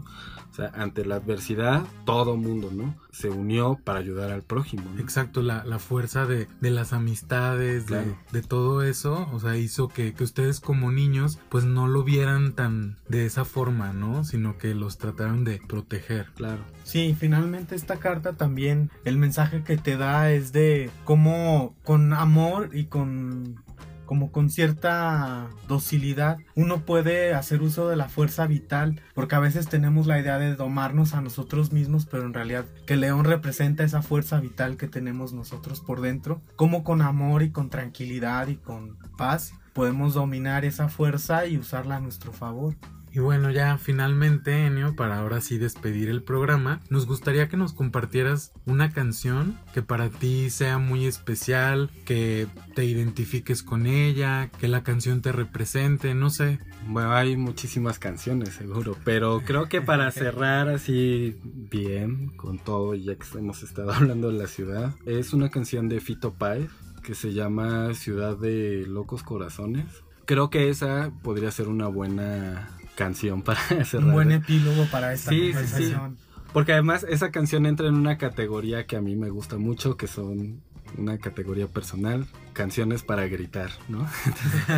O 0.54 0.56
sea, 0.56 0.70
ante 0.74 1.04
la 1.04 1.16
adversidad, 1.16 1.82
todo 2.04 2.36
mundo, 2.36 2.70
¿no? 2.72 2.94
Se 3.10 3.28
unió 3.28 3.76
para 3.82 3.98
ayudar 3.98 4.30
al 4.30 4.42
prójimo. 4.42 4.84
Exacto, 5.00 5.42
la, 5.42 5.64
la, 5.64 5.80
fuerza 5.80 6.26
de, 6.26 6.46
de 6.60 6.70
las 6.70 6.92
amistades, 6.92 7.86
de, 7.86 8.14
de, 8.30 8.42
todo 8.42 8.82
eso, 8.82 9.28
o 9.32 9.40
sea, 9.40 9.56
hizo 9.56 9.88
que, 9.88 10.14
que, 10.14 10.22
ustedes 10.22 10.60
como 10.60 10.92
niños, 10.92 11.40
pues 11.48 11.64
no 11.64 11.88
lo 11.88 12.04
vieran 12.04 12.52
tan 12.52 12.98
de 13.08 13.26
esa 13.26 13.44
forma, 13.44 13.92
¿no? 13.92 14.22
Sino 14.22 14.56
que 14.56 14.76
los 14.76 14.96
trataron 14.96 15.42
de 15.42 15.60
proteger. 15.66 16.26
Claro. 16.36 16.62
Sí, 16.84 17.16
finalmente 17.18 17.74
esta 17.74 17.96
carta 17.96 18.34
también, 18.34 18.92
el 19.04 19.18
mensaje 19.18 19.64
que 19.64 19.76
te 19.76 19.96
da 19.96 20.30
es 20.30 20.52
de 20.52 20.88
cómo 21.04 21.74
con 21.82 22.12
amor 22.12 22.70
y 22.72 22.84
con 22.84 23.63
como 24.06 24.32
con 24.32 24.50
cierta 24.50 25.48
docilidad, 25.68 26.38
uno 26.54 26.84
puede 26.84 27.34
hacer 27.34 27.62
uso 27.62 27.88
de 27.88 27.96
la 27.96 28.08
fuerza 28.08 28.46
vital, 28.46 29.00
porque 29.14 29.34
a 29.34 29.40
veces 29.40 29.68
tenemos 29.68 30.06
la 30.06 30.18
idea 30.18 30.38
de 30.38 30.54
domarnos 30.54 31.14
a 31.14 31.20
nosotros 31.20 31.72
mismos, 31.72 32.06
pero 32.06 32.24
en 32.24 32.34
realidad 32.34 32.64
que 32.86 32.96
León 32.96 33.24
representa 33.24 33.84
esa 33.84 34.02
fuerza 34.02 34.40
vital 34.40 34.76
que 34.76 34.88
tenemos 34.88 35.32
nosotros 35.32 35.80
por 35.80 36.00
dentro, 36.00 36.40
como 36.56 36.84
con 36.84 37.02
amor 37.02 37.42
y 37.42 37.50
con 37.50 37.70
tranquilidad 37.70 38.48
y 38.48 38.56
con 38.56 38.96
paz 39.16 39.54
podemos 39.74 40.14
dominar 40.14 40.64
esa 40.64 40.88
fuerza 40.88 41.46
y 41.46 41.58
usarla 41.58 41.96
a 41.96 42.00
nuestro 42.00 42.32
favor. 42.32 42.74
Y 43.14 43.20
bueno, 43.20 43.52
ya 43.52 43.78
finalmente, 43.78 44.66
Enio, 44.66 44.96
para 44.96 45.20
ahora 45.20 45.40
sí 45.40 45.56
despedir 45.56 46.08
el 46.08 46.24
programa, 46.24 46.80
nos 46.90 47.06
gustaría 47.06 47.48
que 47.48 47.56
nos 47.56 47.72
compartieras 47.72 48.50
una 48.66 48.90
canción 48.90 49.56
que 49.72 49.82
para 49.82 50.08
ti 50.08 50.50
sea 50.50 50.78
muy 50.78 51.06
especial, 51.06 51.92
que 52.04 52.48
te 52.74 52.84
identifiques 52.84 53.62
con 53.62 53.86
ella, 53.86 54.50
que 54.58 54.66
la 54.66 54.82
canción 54.82 55.22
te 55.22 55.30
represente, 55.30 56.12
no 56.14 56.28
sé. 56.28 56.58
Bueno, 56.88 57.12
hay 57.12 57.36
muchísimas 57.36 58.00
canciones, 58.00 58.54
seguro, 58.54 58.96
pero 59.04 59.42
creo 59.46 59.68
que 59.68 59.80
para 59.80 60.10
cerrar 60.10 60.68
así 60.68 61.36
bien 61.44 62.30
con 62.30 62.58
todo, 62.58 62.96
ya 62.96 63.14
que 63.14 63.38
hemos 63.38 63.62
estado 63.62 63.92
hablando 63.94 64.32
de 64.32 64.38
la 64.38 64.48
ciudad, 64.48 64.92
es 65.06 65.32
una 65.32 65.50
canción 65.50 65.88
de 65.88 66.00
Fito 66.00 66.34
Páez 66.34 66.68
que 67.04 67.14
se 67.14 67.32
llama 67.32 67.94
Ciudad 67.94 68.36
de 68.36 68.84
Locos 68.88 69.22
Corazones. 69.22 69.84
Creo 70.24 70.50
que 70.50 70.68
esa 70.68 71.12
podría 71.22 71.52
ser 71.52 71.68
una 71.68 71.86
buena 71.86 72.70
canción 72.94 73.42
para 73.42 73.60
cerrar. 73.84 74.06
Un 74.06 74.12
buen 74.12 74.32
epílogo 74.32 74.86
para 74.90 75.12
esta 75.12 75.30
sí, 75.30 75.52
conversación. 75.52 76.16
Sí, 76.16 76.22
sí. 76.22 76.42
Porque 76.52 76.72
además 76.72 77.04
esa 77.08 77.32
canción 77.32 77.66
entra 77.66 77.88
en 77.88 77.94
una 77.94 78.16
categoría 78.16 78.86
que 78.86 78.96
a 78.96 79.00
mí 79.00 79.16
me 79.16 79.28
gusta 79.28 79.58
mucho, 79.58 79.96
que 79.96 80.06
son 80.06 80.62
una 80.96 81.18
categoría 81.18 81.66
personal, 81.66 82.26
canciones 82.52 83.02
para 83.02 83.26
gritar, 83.26 83.70
¿no? 83.88 84.06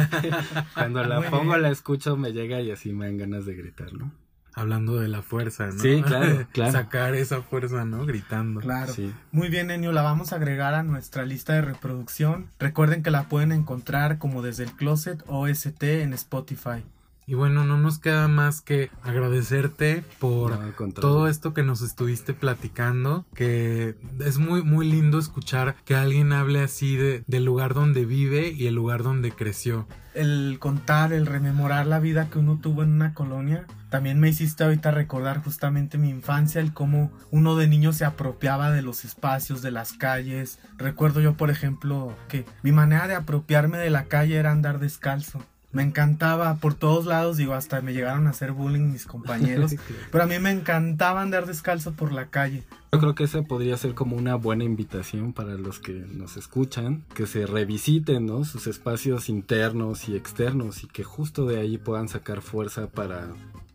cuando 0.74 1.04
la 1.04 1.20
pongo, 1.30 1.56
la 1.58 1.70
escucho, 1.70 2.16
me 2.16 2.32
llega 2.32 2.60
y 2.60 2.70
así 2.70 2.92
me 2.92 3.06
dan 3.06 3.18
ganas 3.18 3.44
de 3.44 3.54
gritar, 3.54 3.92
¿no? 3.92 4.10
Hablando 4.54 4.98
de 4.98 5.08
la 5.08 5.20
fuerza, 5.20 5.66
¿no? 5.66 5.78
Sí, 5.78 6.02
claro, 6.02 6.48
claro. 6.52 6.72
Sacar 6.72 7.14
esa 7.14 7.42
fuerza, 7.42 7.84
¿no? 7.84 8.06
Gritando. 8.06 8.60
Claro. 8.60 8.90
Sí. 8.94 9.12
Muy 9.30 9.50
bien, 9.50 9.70
Enio, 9.70 9.92
la 9.92 10.00
vamos 10.00 10.32
a 10.32 10.36
agregar 10.36 10.72
a 10.72 10.82
nuestra 10.82 11.26
lista 11.26 11.52
de 11.52 11.60
reproducción. 11.60 12.48
Recuerden 12.58 13.02
que 13.02 13.10
la 13.10 13.24
pueden 13.24 13.52
encontrar 13.52 14.16
como 14.16 14.40
desde 14.40 14.64
el 14.64 14.72
closet 14.72 15.22
OST 15.26 15.82
en 15.82 16.14
Spotify. 16.14 16.84
Y 17.28 17.34
bueno, 17.34 17.64
no 17.64 17.76
nos 17.76 17.98
queda 17.98 18.28
más 18.28 18.60
que 18.60 18.88
agradecerte 19.02 20.04
por 20.20 20.52
No, 20.52 20.92
todo 20.92 21.26
esto 21.26 21.52
que 21.52 21.64
nos 21.64 21.82
estuviste 21.82 22.34
platicando, 22.34 23.26
que 23.34 23.96
es 24.24 24.38
muy 24.38 24.62
muy 24.62 24.88
lindo 24.88 25.18
escuchar 25.18 25.74
que 25.84 25.96
alguien 25.96 26.32
hable 26.32 26.62
así 26.62 26.96
de, 26.96 27.24
del 27.26 27.44
lugar 27.44 27.74
donde 27.74 28.04
vive 28.04 28.52
y 28.52 28.68
el 28.68 28.76
lugar 28.76 29.02
donde 29.02 29.32
creció. 29.32 29.88
El 30.14 30.58
contar, 30.60 31.12
el 31.12 31.26
rememorar 31.26 31.88
la 31.88 31.98
vida 31.98 32.30
que 32.30 32.38
uno 32.38 32.60
tuvo 32.62 32.84
en 32.84 32.92
una 32.92 33.12
colonia, 33.12 33.66
también 33.90 34.20
me 34.20 34.28
hiciste 34.28 34.62
ahorita 34.62 34.92
recordar 34.92 35.42
justamente 35.42 35.98
mi 35.98 36.10
infancia, 36.10 36.60
el 36.60 36.72
cómo 36.72 37.10
uno 37.32 37.56
de 37.56 37.66
niño 37.66 37.92
se 37.92 38.04
apropiaba 38.04 38.70
de 38.70 38.82
los 38.82 39.04
espacios, 39.04 39.62
de 39.62 39.72
las 39.72 39.94
calles. 39.94 40.60
Recuerdo 40.78 41.20
yo, 41.20 41.36
por 41.36 41.50
ejemplo, 41.50 42.16
que 42.28 42.44
mi 42.62 42.70
manera 42.70 43.08
de 43.08 43.16
apropiarme 43.16 43.78
de 43.78 43.90
la 43.90 44.04
calle 44.04 44.36
era 44.36 44.52
andar 44.52 44.78
descalzo 44.78 45.42
me 45.76 45.82
encantaba 45.82 46.56
por 46.56 46.72
todos 46.72 47.04
lados, 47.04 47.36
digo, 47.36 47.52
hasta 47.52 47.82
me 47.82 47.92
llegaron 47.92 48.26
a 48.26 48.30
hacer 48.30 48.52
bullying 48.52 48.92
mis 48.92 49.04
compañeros, 49.04 49.74
pero 50.10 50.24
a 50.24 50.26
mí 50.26 50.38
me 50.38 50.50
encantaba 50.50 51.20
andar 51.20 51.44
descalzo 51.44 51.92
por 51.92 52.12
la 52.12 52.28
calle. 52.28 52.62
Yo 52.92 52.98
creo 52.98 53.14
que 53.14 53.24
esa 53.24 53.42
podría 53.42 53.76
ser 53.76 53.92
como 53.92 54.16
una 54.16 54.36
buena 54.36 54.64
invitación 54.64 55.34
para 55.34 55.56
los 55.56 55.78
que 55.78 55.92
nos 55.92 56.38
escuchan, 56.38 57.04
que 57.14 57.26
se 57.26 57.44
revisiten 57.44 58.24
¿no? 58.24 58.44
sus 58.46 58.66
espacios 58.66 59.28
internos 59.28 60.08
y 60.08 60.16
externos 60.16 60.82
y 60.82 60.86
que 60.86 61.04
justo 61.04 61.44
de 61.44 61.60
ahí 61.60 61.76
puedan 61.76 62.08
sacar 62.08 62.40
fuerza 62.40 62.88
para 62.88 63.28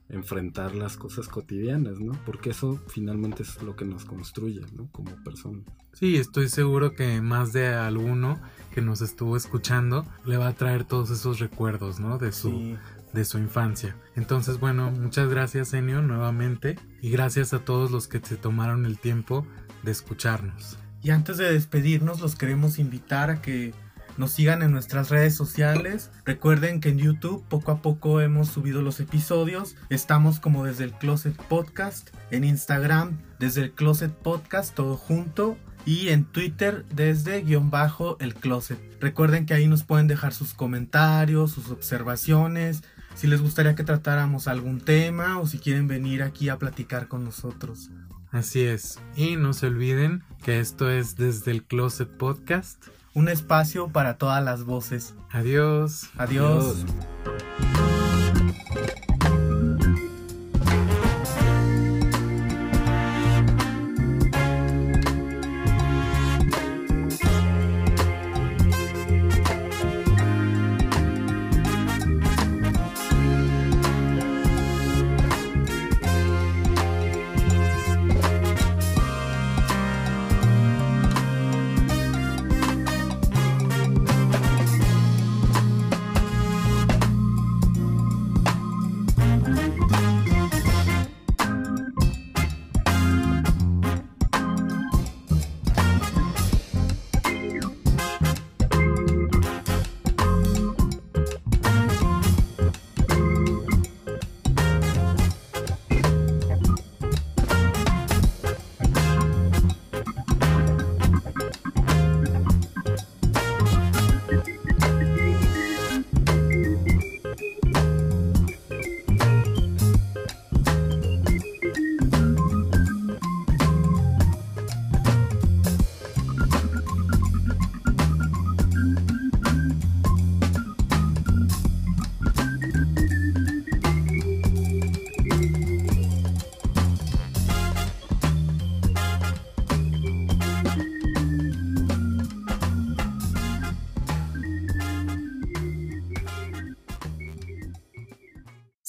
enfrentar 0.10 0.74
las 0.74 0.98
cosas 0.98 1.28
cotidianas, 1.28 2.00
¿no? 2.00 2.14
Porque 2.26 2.50
eso 2.50 2.80
finalmente 2.88 3.44
es 3.44 3.62
lo 3.62 3.76
que 3.76 3.86
nos 3.86 4.06
construye, 4.06 4.62
¿no? 4.76 4.90
Como 4.92 5.12
personas. 5.24 5.66
Sí, 5.94 6.18
estoy 6.18 6.50
seguro 6.50 6.94
que 6.96 7.22
más 7.22 7.54
de 7.54 7.68
alguno 7.74 8.40
que 8.74 8.82
nos 8.82 9.02
estuvo 9.02 9.36
escuchando 9.38 10.06
le 10.26 10.38
va 10.38 10.48
a 10.48 10.54
traer 10.54 10.84
todos 10.86 11.10
esos 11.12 11.40
recuerdos, 11.40 12.00
¿no? 12.00 12.18
De 12.18 12.32
su, 12.32 12.50
Sí. 12.50 12.78
de 13.14 13.26
su 13.26 13.38
infancia. 13.38 13.96
Entonces, 14.16 14.60
bueno, 14.60 14.90
muchas 14.92 15.30
gracias, 15.30 15.74
Enio, 15.74 16.02
nuevamente. 16.02 16.80
Y 17.02 17.10
gracias 17.12 17.54
a 17.54 17.60
todos 17.60 17.92
los 17.92 18.08
que 18.08 18.20
se 18.20 18.38
tomaron 18.38 18.86
el 18.86 18.98
tiempo 18.98 19.46
de 19.84 19.92
escucharnos. 19.92 20.78
Y 21.04 21.10
antes 21.10 21.38
de 21.38 21.52
despedirnos, 21.52 22.22
los 22.22 22.36
queremos 22.36 22.80
invitar 22.80 23.30
a 23.30 23.42
que 23.42 23.74
nos 24.18 24.32
sigan 24.32 24.62
en 24.62 24.72
nuestras 24.72 25.10
redes 25.10 25.36
sociales. 25.36 26.12
Recuerden 26.26 26.80
que 26.80 26.90
en 26.90 27.00
YouTube 27.00 27.44
poco 27.50 27.72
a 27.72 27.82
poco 27.82 28.22
hemos 28.22 28.50
subido 28.50 28.82
los 28.82 29.00
episodios. 29.00 29.76
Estamos 29.90 30.40
como 30.40 30.64
desde 30.66 30.84
el 30.84 30.94
Closet 30.94 31.36
Podcast. 31.48 32.10
En 32.30 32.44
Instagram 32.44 33.18
desde 33.40 33.64
el 33.64 33.72
Closet 33.72 34.12
Podcast, 34.14 34.76
todo 34.76 34.96
junto. 34.96 35.58
Y 35.86 36.10
en 36.10 36.26
Twitter 36.26 36.86
desde 36.94 37.42
guion 37.42 37.70
bajo 37.70 38.18
el 38.20 38.36
Closet. 38.36 38.80
Recuerden 39.00 39.46
que 39.46 39.54
ahí 39.54 39.68
nos 39.68 39.84
pueden 39.84 40.08
dejar 40.08 40.34
sus 40.34 40.54
comentarios, 40.54 41.52
sus 41.52 41.70
observaciones. 41.70 42.84
Si 43.16 43.28
les 43.28 43.42
gustaría 43.42 43.76
que 43.76 43.84
tratáramos 43.84 44.48
algún 44.48 44.80
tema 44.80 45.40
o 45.40 45.48
si 45.48 45.60
quieren 45.60 45.88
venir 45.88 46.24
aquí 46.24 46.50
a 46.50 46.58
platicar 46.58 47.08
con 47.08 47.24
nosotros. 47.24 47.90
Así 48.32 48.62
es. 48.62 49.00
Y 49.16 49.36
no 49.36 49.54
se 49.54 49.68
olviden 49.68 50.24
que 50.44 50.60
esto 50.60 50.90
es 50.90 51.18
desde 51.18 51.52
el 51.52 51.64
Closet 51.64 52.10
Podcast. 52.10 52.86
Un 53.14 53.28
espacio 53.28 53.90
para 53.90 54.18
todas 54.18 54.44
las 54.44 54.64
voces. 54.64 55.16
Adiós. 55.32 56.10
Adiós. 56.18 56.86
Adiós. 56.86 57.42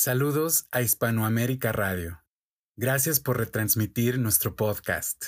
Saludos 0.05 0.67
a 0.73 0.83
Hispanoamérica 0.83 1.71
Radio. 1.71 2.25
Gracias 2.77 3.21
por 3.21 3.39
retransmitir 3.39 4.19
nuestro 4.19 4.57
podcast. 4.57 5.27